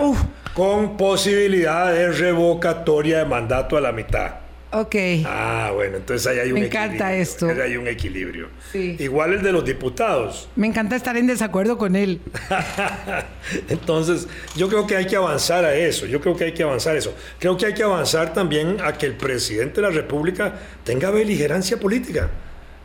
Con 0.53 0.97
posibilidad 0.97 1.91
de 1.93 2.11
revocatoria 2.11 3.19
de 3.19 3.25
mandato 3.25 3.77
a 3.77 3.81
la 3.81 3.91
mitad. 3.91 4.31
Ok. 4.71 4.95
Ah, 5.25 5.71
bueno, 5.73 5.97
entonces 5.97 6.27
ahí 6.27 6.39
hay 6.39 6.51
un 6.51 6.59
Me 6.59 6.65
encanta 6.65 7.13
esto. 7.15 7.47
Ahí 7.47 7.59
hay 7.59 7.77
un 7.77 7.87
equilibrio. 7.87 8.49
Igual 8.73 9.33
el 9.33 9.41
de 9.41 9.51
los 9.51 9.63
diputados. 9.63 10.49
Me 10.55 10.67
encanta 10.67 10.95
estar 10.95 11.15
en 11.15 11.27
desacuerdo 11.27 11.77
con 11.77 11.95
él. 11.95 12.19
entonces, 13.69 14.27
yo 14.55 14.67
creo 14.67 14.85
que 14.85 14.97
hay 14.97 15.07
que 15.07 15.15
avanzar 15.15 15.63
a 15.63 15.73
eso. 15.73 16.05
Yo 16.05 16.19
creo 16.19 16.35
que 16.35 16.45
hay 16.45 16.53
que 16.53 16.63
avanzar 16.63 16.95
a 16.95 16.97
eso. 16.97 17.15
Creo 17.39 17.55
que 17.55 17.65
hay 17.65 17.73
que 17.73 17.83
avanzar 17.83 18.33
también 18.33 18.77
a 18.83 18.93
que 18.93 19.05
el 19.05 19.13
presidente 19.13 19.79
de 19.79 19.87
la 19.87 19.93
República 19.93 20.53
tenga 20.83 21.11
beligerancia 21.11 21.77
política. 21.79 22.29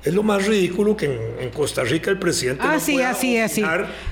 Es 0.04 0.12
lo 0.12 0.22
más 0.24 0.46
ridículo 0.46 0.96
que 0.96 1.36
en, 1.38 1.50
Costa 1.50 1.84
Rica 1.84 2.10
el 2.10 2.18
presidente 2.18 2.62
ah, 2.66 2.74
no 2.74 2.80
sí, 2.80 3.00
así, 3.00 3.38
así. 3.38 3.62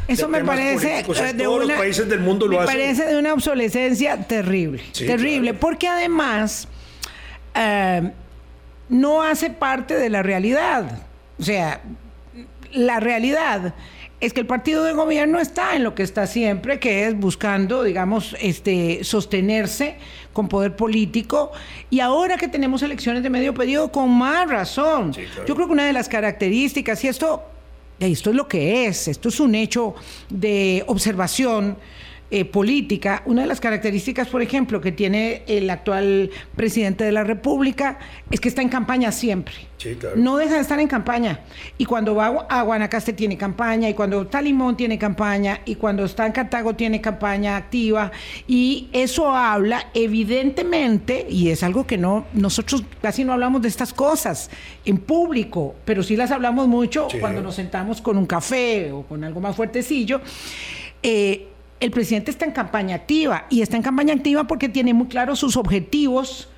Eso 0.06 0.28
me 0.28 0.44
parece 0.44 1.02
de 1.02 1.44
todos 1.44 1.66
los 1.66 1.72
países 1.76 2.08
del 2.08 2.20
mundo 2.20 2.46
lo 2.46 2.60
me 2.60 2.66
parece 2.66 3.06
de 3.06 3.18
una 3.18 3.32
obsolescencia 3.32 4.16
terrible, 4.22 4.82
terrible, 4.96 5.54
porque 5.54 5.88
además 5.88 6.68
eh, 7.54 8.12
no 8.88 9.22
hace 9.22 9.50
parte 9.50 9.94
de 9.94 10.10
la 10.10 10.22
realidad. 10.22 11.06
O 11.38 11.42
sea, 11.42 11.80
la 12.72 13.00
realidad 13.00 13.74
es 14.20 14.34
que 14.34 14.40
el 14.40 14.46
partido 14.46 14.84
de 14.84 14.92
gobierno 14.92 15.40
está 15.40 15.74
en 15.76 15.82
lo 15.82 15.94
que 15.94 16.02
está 16.02 16.26
siempre, 16.26 16.78
que 16.78 17.06
es 17.06 17.18
buscando, 17.18 17.82
digamos, 17.82 18.36
este, 18.40 19.02
sostenerse 19.02 19.96
con 20.32 20.48
poder 20.48 20.76
político. 20.76 21.52
Y 21.90 22.00
ahora 22.00 22.36
que 22.36 22.48
tenemos 22.48 22.82
elecciones 22.82 23.22
de 23.22 23.30
medio 23.30 23.54
periodo, 23.54 23.90
con 23.90 24.10
más 24.10 24.48
razón. 24.48 25.12
Yo 25.46 25.54
creo 25.54 25.66
que 25.66 25.72
una 25.72 25.86
de 25.86 25.92
las 25.92 26.08
características, 26.08 27.02
y 27.04 27.08
esto, 27.08 27.42
esto 27.98 28.30
es 28.30 28.36
lo 28.36 28.48
que 28.48 28.86
es, 28.86 29.08
esto 29.08 29.28
es 29.28 29.40
un 29.40 29.54
hecho 29.54 29.94
de 30.28 30.84
observación 30.86 31.76
eh, 32.32 32.44
política, 32.44 33.22
una 33.26 33.42
de 33.42 33.48
las 33.48 33.60
características, 33.60 34.28
por 34.28 34.40
ejemplo, 34.40 34.80
que 34.80 34.92
tiene 34.92 35.42
el 35.48 35.68
actual 35.68 36.30
presidente 36.54 37.02
de 37.02 37.10
la 37.10 37.24
República 37.24 37.98
es 38.30 38.38
que 38.38 38.48
está 38.48 38.62
en 38.62 38.68
campaña 38.68 39.10
siempre. 39.10 39.54
No 40.14 40.36
deja 40.36 40.54
de 40.54 40.60
estar 40.60 40.78
en 40.78 40.86
campaña. 40.86 41.40
Y 41.76 41.86
cuando 41.86 42.14
va 42.14 42.46
a 42.48 42.62
Guanacaste 42.62 43.14
tiene 43.14 43.36
campaña, 43.36 43.88
y 43.88 43.94
cuando 43.94 44.22
está 44.22 44.40
Limón 44.40 44.76
tiene 44.76 44.96
campaña, 44.96 45.60
y 45.64 45.74
cuando 45.74 46.04
está 46.04 46.24
en 46.26 46.32
Cartago 46.32 46.74
tiene 46.74 47.00
campaña 47.00 47.56
activa. 47.56 48.12
Y 48.46 48.88
eso 48.92 49.34
habla, 49.34 49.88
evidentemente, 49.92 51.26
y 51.28 51.50
es 51.50 51.64
algo 51.64 51.86
que 51.86 51.98
no, 51.98 52.26
nosotros 52.32 52.84
casi 53.02 53.24
no 53.24 53.32
hablamos 53.32 53.62
de 53.62 53.68
estas 53.68 53.92
cosas 53.92 54.50
en 54.84 54.98
público, 54.98 55.74
pero 55.84 56.04
sí 56.04 56.14
las 56.14 56.30
hablamos 56.30 56.68
mucho 56.68 57.08
cuando 57.18 57.40
nos 57.40 57.56
sentamos 57.56 58.00
con 58.00 58.16
un 58.16 58.26
café 58.26 58.92
o 58.92 59.02
con 59.02 59.24
algo 59.24 59.40
más 59.40 59.56
fuertecillo. 59.56 60.20
Eh, 61.02 61.48
el 61.80 61.90
presidente 61.90 62.30
está 62.30 62.44
en 62.44 62.52
campaña 62.52 62.94
activa 62.94 63.46
y 63.48 63.62
está 63.62 63.76
en 63.76 63.82
campaña 63.82 64.14
activa 64.14 64.44
porque 64.44 64.68
tiene 64.68 64.94
muy 64.94 65.08
claros 65.08 65.38
sus 65.38 65.56
objetivos 65.56 66.48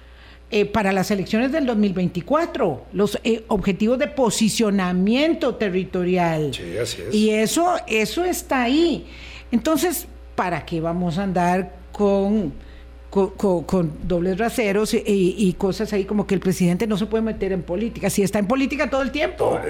eh, 0.50 0.66
para 0.66 0.92
las 0.92 1.10
elecciones 1.10 1.50
del 1.50 1.64
2024, 1.64 2.86
los 2.92 3.18
eh, 3.24 3.44
objetivos 3.48 3.98
de 3.98 4.08
posicionamiento 4.08 5.54
territorial. 5.54 6.52
Sí, 6.52 6.76
así 6.76 7.02
es. 7.08 7.14
Y 7.14 7.30
eso, 7.30 7.76
eso 7.86 8.24
está 8.24 8.64
ahí. 8.64 9.06
Entonces, 9.50 10.06
¿para 10.34 10.66
qué 10.66 10.80
vamos 10.80 11.16
a 11.16 11.22
andar 11.22 11.72
con 11.92 12.52
con, 13.12 13.92
dobles 14.04 14.38
raseros 14.38 14.94
y, 14.94 15.54
cosas 15.58 15.92
ahí 15.92 16.04
como 16.04 16.26
que 16.26 16.34
el 16.34 16.40
presidente 16.40 16.86
no 16.86 16.96
se 16.96 17.04
puede 17.04 17.22
meter 17.22 17.52
en 17.52 17.62
política. 17.62 18.08
Si 18.08 18.22
está 18.22 18.38
en 18.38 18.46
política 18.46 18.88
todo 18.88 19.02
el 19.02 19.10
tiempo. 19.10 19.60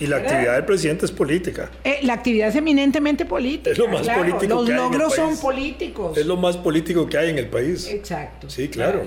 y 0.00 0.06
la 0.06 0.16
actividad 0.16 0.54
del 0.54 0.64
presidente 0.64 1.06
es 1.06 1.12
política. 1.12 1.70
Eh, 1.84 2.00
la 2.02 2.14
actividad 2.14 2.48
es 2.48 2.56
eminentemente 2.56 3.24
política. 3.24 3.70
Es 3.70 3.78
lo 3.78 3.86
más 3.86 4.08
político 4.08 4.54
Los 4.54 4.66
que 4.66 4.72
hay 4.72 4.78
logros 4.78 5.16
en 5.16 5.24
el 5.24 5.28
país. 5.28 5.38
son 5.38 5.50
políticos. 5.50 6.18
Es 6.18 6.26
lo 6.26 6.36
más 6.36 6.56
político 6.56 7.06
que 7.08 7.18
hay 7.18 7.30
en 7.30 7.38
el 7.38 7.46
país. 7.46 7.88
Exacto. 7.88 8.50
Sí, 8.50 8.68
claro. 8.68 9.02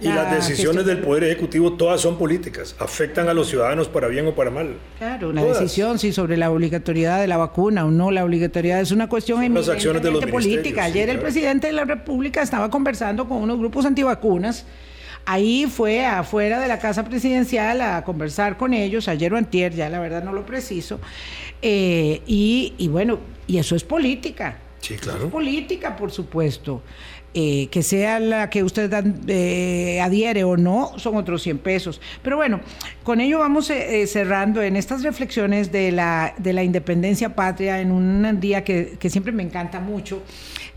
y 0.00 0.08
las 0.08 0.34
decisiones 0.34 0.84
del 0.84 0.98
Poder 0.98 1.24
Ejecutivo 1.24 1.72
todas 1.74 2.02
son 2.02 2.18
políticas. 2.18 2.76
Afectan 2.78 3.28
a 3.28 3.34
los 3.34 3.48
ciudadanos 3.48 3.88
para 3.88 4.08
bien 4.08 4.26
o 4.26 4.34
para 4.34 4.50
mal. 4.50 4.76
Claro, 4.98 5.30
una 5.30 5.42
decisión 5.42 5.98
sí 5.98 6.12
sobre 6.12 6.36
la 6.36 6.50
obligatoriedad 6.50 7.18
de 7.18 7.28
la 7.28 7.38
vacuna 7.38 7.86
o 7.86 7.90
no. 7.90 8.10
La 8.10 8.24
obligatoriedad 8.24 8.82
es 8.82 8.90
una 8.90 9.08
cuestión 9.08 9.42
eminentemente 9.42 10.26
política. 10.26 10.84
Ayer 10.84 11.08
el 11.08 11.18
presidente 11.18 11.68
de 11.68 11.72
la 11.72 11.86
República 11.86 12.42
estaba 12.42 12.73
conversando 12.74 13.28
con 13.28 13.36
unos 13.36 13.56
grupos 13.60 13.86
antivacunas. 13.86 14.66
Ahí 15.26 15.66
fue 15.70 16.04
afuera 16.04 16.58
de 16.58 16.66
la 16.66 16.80
casa 16.80 17.04
presidencial 17.04 17.80
a 17.80 18.02
conversar 18.02 18.56
con 18.56 18.74
ellos, 18.74 19.06
ayer 19.06 19.32
o 19.32 19.36
antier, 19.36 19.72
ya 19.72 19.88
la 19.88 20.00
verdad 20.00 20.24
no 20.24 20.32
lo 20.32 20.44
preciso. 20.44 20.98
Eh, 21.62 22.20
y, 22.26 22.88
bueno, 22.88 23.20
y 23.46 23.58
eso 23.58 23.76
es 23.76 23.84
política. 23.84 24.58
Sí, 24.80 24.96
claro. 24.96 25.26
es 25.26 25.30
política, 25.30 25.94
por 25.94 26.10
supuesto. 26.10 26.82
Eh, 27.32 27.68
que 27.70 27.84
sea 27.84 28.18
la 28.18 28.50
que 28.50 28.64
usted 28.64 28.92
eh, 29.28 30.00
adhiere 30.00 30.42
o 30.42 30.56
no, 30.56 30.98
son 30.98 31.14
otros 31.16 31.42
100 31.42 31.58
pesos. 31.58 32.00
Pero 32.22 32.36
bueno, 32.36 32.60
con 33.04 33.20
ello 33.20 33.38
vamos 33.38 33.70
cerrando 34.06 34.62
en 34.62 34.74
estas 34.74 35.04
reflexiones 35.04 35.70
de 35.70 35.92
la, 35.92 36.34
de 36.38 36.52
la 36.52 36.64
independencia 36.64 37.36
patria 37.36 37.80
en 37.80 37.92
un 37.92 38.40
día 38.40 38.64
que, 38.64 38.96
que 38.98 39.10
siempre 39.10 39.32
me 39.32 39.44
encanta 39.44 39.78
mucho 39.78 40.24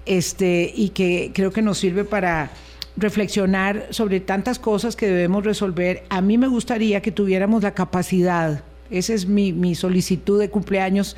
este, 0.08 0.72
y 0.76 0.90
que 0.90 1.32
creo 1.34 1.52
que 1.52 1.62
nos 1.62 1.78
sirve 1.78 2.04
para 2.04 2.52
reflexionar 2.96 3.88
sobre 3.92 4.20
tantas 4.20 4.58
cosas 4.60 4.96
que 4.96 5.08
debemos 5.08 5.44
resolver. 5.46 6.04
A 6.10 6.22
mí 6.22 6.38
me 6.38 6.48
gustaría 6.48 7.02
que 7.02 7.12
tuviéramos 7.12 7.64
la 7.64 7.74
capacidad, 7.74 8.64
esa 8.90 9.14
es 9.14 9.28
mi, 9.28 9.54
mi 9.54 9.76
solicitud 9.76 10.40
de 10.40 10.50
cumpleaños 10.50 11.16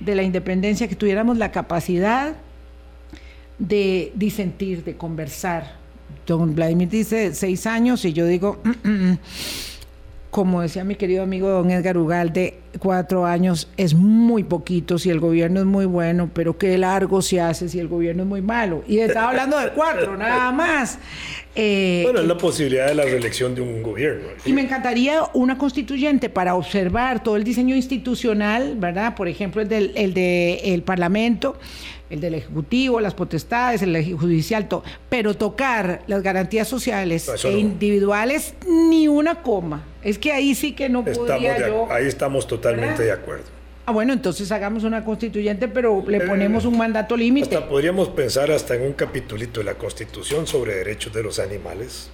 de 0.00 0.14
la 0.14 0.22
independencia, 0.22 0.88
que 0.88 0.94
tuviéramos 0.94 1.36
la 1.36 1.50
capacidad 1.50 2.36
de 3.58 4.12
disentir, 4.14 4.84
de 4.84 4.96
conversar. 4.96 5.76
Don 6.26 6.54
Vladimir 6.54 6.88
dice 6.88 7.34
seis 7.34 7.66
años 7.66 8.04
y 8.04 8.12
yo 8.12 8.26
digo, 8.26 8.60
mm, 8.62 8.88
mm, 8.88 9.10
mm" 9.10 9.18
como 10.30 10.60
decía 10.60 10.84
mi 10.84 10.94
querido 10.94 11.22
amigo 11.22 11.48
don 11.48 11.70
Edgar 11.70 11.98
Ugalde, 11.98 12.60
cuatro 12.78 13.24
años 13.26 13.68
es 13.76 13.94
muy 13.94 14.44
poquito 14.44 14.98
si 14.98 15.10
el 15.10 15.20
gobierno 15.20 15.60
es 15.60 15.66
muy 15.66 15.86
bueno, 15.86 16.30
pero 16.32 16.58
qué 16.58 16.76
largo 16.78 17.22
se 17.22 17.40
hace 17.40 17.68
si 17.68 17.78
el 17.78 17.88
gobierno 17.88 18.22
es 18.22 18.28
muy 18.28 18.42
malo. 18.42 18.82
Y 18.86 18.98
estaba 18.98 19.30
hablando 19.30 19.58
de 19.58 19.70
cuatro, 19.70 20.16
nada 20.16 20.52
más. 20.52 20.98
Eh, 21.54 22.02
bueno, 22.04 22.20
es 22.20 22.26
la 22.26 22.38
posibilidad 22.38 22.86
de 22.86 22.94
la 22.94 23.04
reelección 23.04 23.54
de 23.54 23.62
un 23.62 23.82
gobierno. 23.82 24.28
Y 24.44 24.52
me 24.52 24.62
encantaría 24.62 25.22
una 25.34 25.58
constituyente 25.58 26.28
para 26.28 26.54
observar 26.54 27.22
todo 27.22 27.36
el 27.36 27.44
diseño 27.44 27.74
institucional, 27.74 28.76
¿verdad? 28.76 29.14
Por 29.14 29.28
ejemplo, 29.28 29.62
el 29.62 29.68
del 29.68 29.92
el 29.96 30.14
de 30.14 30.74
el 30.74 30.82
Parlamento 30.82 31.56
el 32.10 32.20
del 32.20 32.34
Ejecutivo, 32.34 33.00
las 33.00 33.14
potestades, 33.14 33.82
el 33.82 34.14
judicial, 34.14 34.68
pero 35.08 35.34
tocar 35.34 36.02
las 36.06 36.22
garantías 36.22 36.68
sociales 36.68 37.30
e 37.44 37.58
individuales, 37.58 38.54
ni 38.66 39.08
una 39.08 39.42
coma. 39.42 39.84
Es 40.02 40.18
que 40.18 40.32
ahí 40.32 40.54
sí 40.54 40.72
que 40.72 40.88
no 40.88 41.04
podría 41.04 41.68
yo... 41.68 41.90
Ahí 41.90 42.06
estamos 42.06 42.46
totalmente 42.46 42.57
de 42.60 43.12
acuerdo. 43.12 43.58
Ah, 43.88 43.90
bueno, 43.90 44.12
entonces 44.12 44.52
hagamos 44.52 44.84
una 44.84 45.02
constituyente, 45.02 45.66
pero 45.66 46.04
le 46.06 46.18
eh, 46.18 46.20
ponemos 46.20 46.66
un 46.66 46.76
mandato 46.76 47.16
límite. 47.16 47.58
podríamos 47.62 48.10
pensar 48.10 48.50
hasta 48.50 48.74
en 48.74 48.82
un 48.82 48.92
capitulito 48.92 49.60
de 49.60 49.64
la 49.64 49.76
Constitución 49.76 50.46
sobre 50.46 50.74
derechos 50.74 51.10
de 51.14 51.22
los 51.22 51.38
animales. 51.38 52.10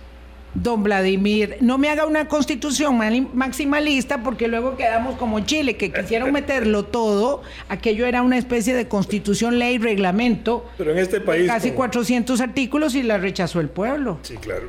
don 0.54 0.84
Vladimir. 0.84 1.56
No 1.62 1.76
me 1.78 1.88
haga 1.88 2.06
una 2.06 2.28
constitución 2.28 2.96
maximalista 3.34 4.22
porque 4.22 4.46
luego 4.46 4.76
quedamos 4.76 5.16
como 5.16 5.40
Chile, 5.40 5.76
que 5.76 5.90
quisieron 5.92 6.30
meterlo 6.40 6.84
todo. 6.84 7.42
Aquello 7.68 8.06
era 8.06 8.22
una 8.22 8.38
especie 8.38 8.72
de 8.72 8.86
constitución, 8.86 9.58
ley, 9.58 9.78
reglamento. 9.78 10.64
Pero 10.78 10.92
en 10.92 10.98
este 10.98 11.20
país... 11.20 11.48
Casi 11.48 11.72
400 11.72 12.40
artículos 12.40 12.94
y 12.94 13.02
la 13.02 13.18
rechazó 13.18 13.58
el 13.58 13.68
pueblo. 13.68 14.20
Sí, 14.22 14.36
claro. 14.36 14.68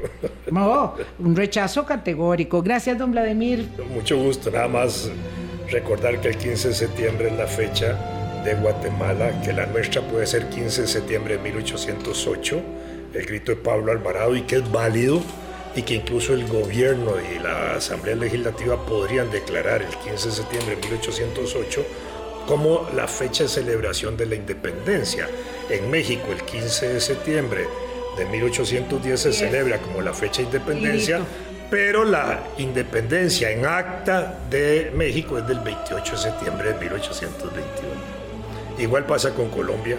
No, 0.49 0.95
un 1.19 1.35
rechazo 1.35 1.85
categórico. 1.85 2.63
Gracias, 2.63 2.97
don 2.97 3.11
Vladimir. 3.11 3.67
Mucho 3.93 4.17
gusto. 4.17 4.49
Nada 4.49 4.67
más 4.67 5.11
recordar 5.69 6.21
que 6.21 6.29
el 6.29 6.37
15 6.37 6.69
de 6.69 6.73
septiembre 6.73 7.27
es 7.27 7.33
la 7.33 7.47
fecha 7.47 8.41
de 8.43 8.53
Guatemala, 8.55 9.41
que 9.41 9.53
la 9.53 9.65
nuestra 9.65 10.01
puede 10.01 10.27
ser 10.27 10.49
15 10.49 10.81
de 10.81 10.87
septiembre 10.87 11.37
de 11.37 11.43
1808, 11.43 12.61
el 13.13 13.25
grito 13.25 13.51
de 13.51 13.57
Pablo 13.57 13.91
Alvarado, 13.91 14.35
y 14.35 14.43
que 14.43 14.57
es 14.57 14.71
válido 14.71 15.21
y 15.75 15.81
que 15.81 15.95
incluso 15.95 16.33
el 16.33 16.47
gobierno 16.47 17.13
y 17.19 17.39
la 17.39 17.75
Asamblea 17.75 18.15
Legislativa 18.15 18.85
podrían 18.85 19.29
declarar 19.29 19.81
el 19.81 19.93
15 20.09 20.29
de 20.29 20.35
septiembre 20.35 20.75
de 20.75 20.81
1808 20.81 21.85
como 22.47 22.87
la 22.95 23.07
fecha 23.07 23.43
de 23.43 23.49
celebración 23.49 24.15
de 24.15 24.25
la 24.25 24.35
independencia. 24.35 25.27
En 25.69 25.89
México, 25.89 26.27
el 26.31 26.43
15 26.43 26.93
de 26.93 27.01
septiembre 27.01 27.65
de 28.17 28.25
1810 28.25 29.19
se 29.19 29.33
celebra 29.33 29.79
como 29.79 30.01
la 30.01 30.13
fecha 30.13 30.41
de 30.41 30.43
independencia, 30.43 31.19
pero 31.69 32.03
la 32.03 32.39
independencia 32.57 33.51
en 33.51 33.65
acta 33.65 34.39
de 34.49 34.91
México 34.95 35.37
es 35.37 35.47
del 35.47 35.59
28 35.59 36.11
de 36.11 36.17
septiembre 36.17 36.73
de 36.73 36.79
1821. 36.79 38.15
Igual 38.77 39.05
pasa 39.05 39.33
con 39.33 39.49
Colombia, 39.49 39.97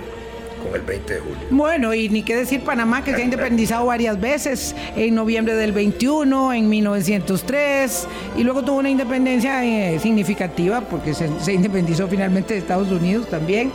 el 0.75 0.83
20 0.83 1.15
de 1.15 1.21
julio. 1.21 1.39
Bueno, 1.51 1.95
y 1.95 2.09
ni 2.09 2.23
qué 2.23 2.37
decir 2.37 2.61
Panamá, 2.61 3.05
que 3.05 3.15
se 3.15 3.23
ha 3.23 3.25
independizado 3.25 3.87
varias 3.87 4.21
veces, 4.21 4.75
en 4.97 5.15
noviembre 5.15 5.55
del 5.55 5.73
21, 5.73 6.53
en 6.53 6.69
1903, 6.69 8.09
y 8.37 8.45
luego 8.45 8.63
tuvo 8.63 8.79
una 8.79 8.91
independencia 8.91 9.65
eh, 9.65 9.99
significativa, 9.99 10.81
porque 10.81 11.15
se, 11.15 11.53
independizó 11.53 12.09
finalmente 12.09 12.55
de 12.55 12.61
Estados 12.61 12.91
Unidos 12.91 13.29
también. 13.29 13.71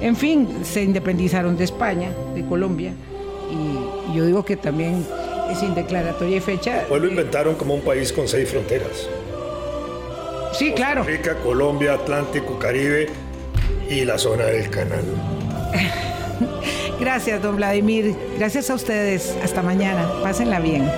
En 0.00 0.16
fin, 0.16 0.48
se 0.62 0.82
independizaron 0.82 1.56
de 1.56 1.64
España, 1.64 2.10
de 2.34 2.44
Colombia, 2.44 2.92
y 3.50 4.16
yo 4.16 4.24
digo 4.24 4.44
que 4.44 4.56
también 4.56 5.04
sin 5.54 5.74
declaratoria 5.74 6.36
y 6.36 6.40
fecha. 6.40 6.84
Hoy 6.90 7.00
lo 7.00 7.08
inventaron 7.08 7.54
como 7.54 7.74
un 7.74 7.82
país 7.82 8.12
con 8.12 8.28
seis 8.28 8.48
fronteras. 8.48 9.08
Sí, 10.52 10.72
claro. 10.72 11.04
Rica, 11.04 11.36
Colombia, 11.36 11.94
Atlántico, 11.94 12.58
Caribe 12.58 13.08
y 13.88 14.04
la 14.04 14.18
zona 14.18 14.44
del 14.46 14.68
canal. 14.70 15.04
Gracias, 17.00 17.42
don 17.42 17.56
Vladimir. 17.56 18.14
Gracias 18.38 18.68
a 18.70 18.74
ustedes. 18.74 19.36
Hasta 19.42 19.62
mañana. 19.62 20.08
Pásenla 20.22 20.60
bien. 20.60 20.90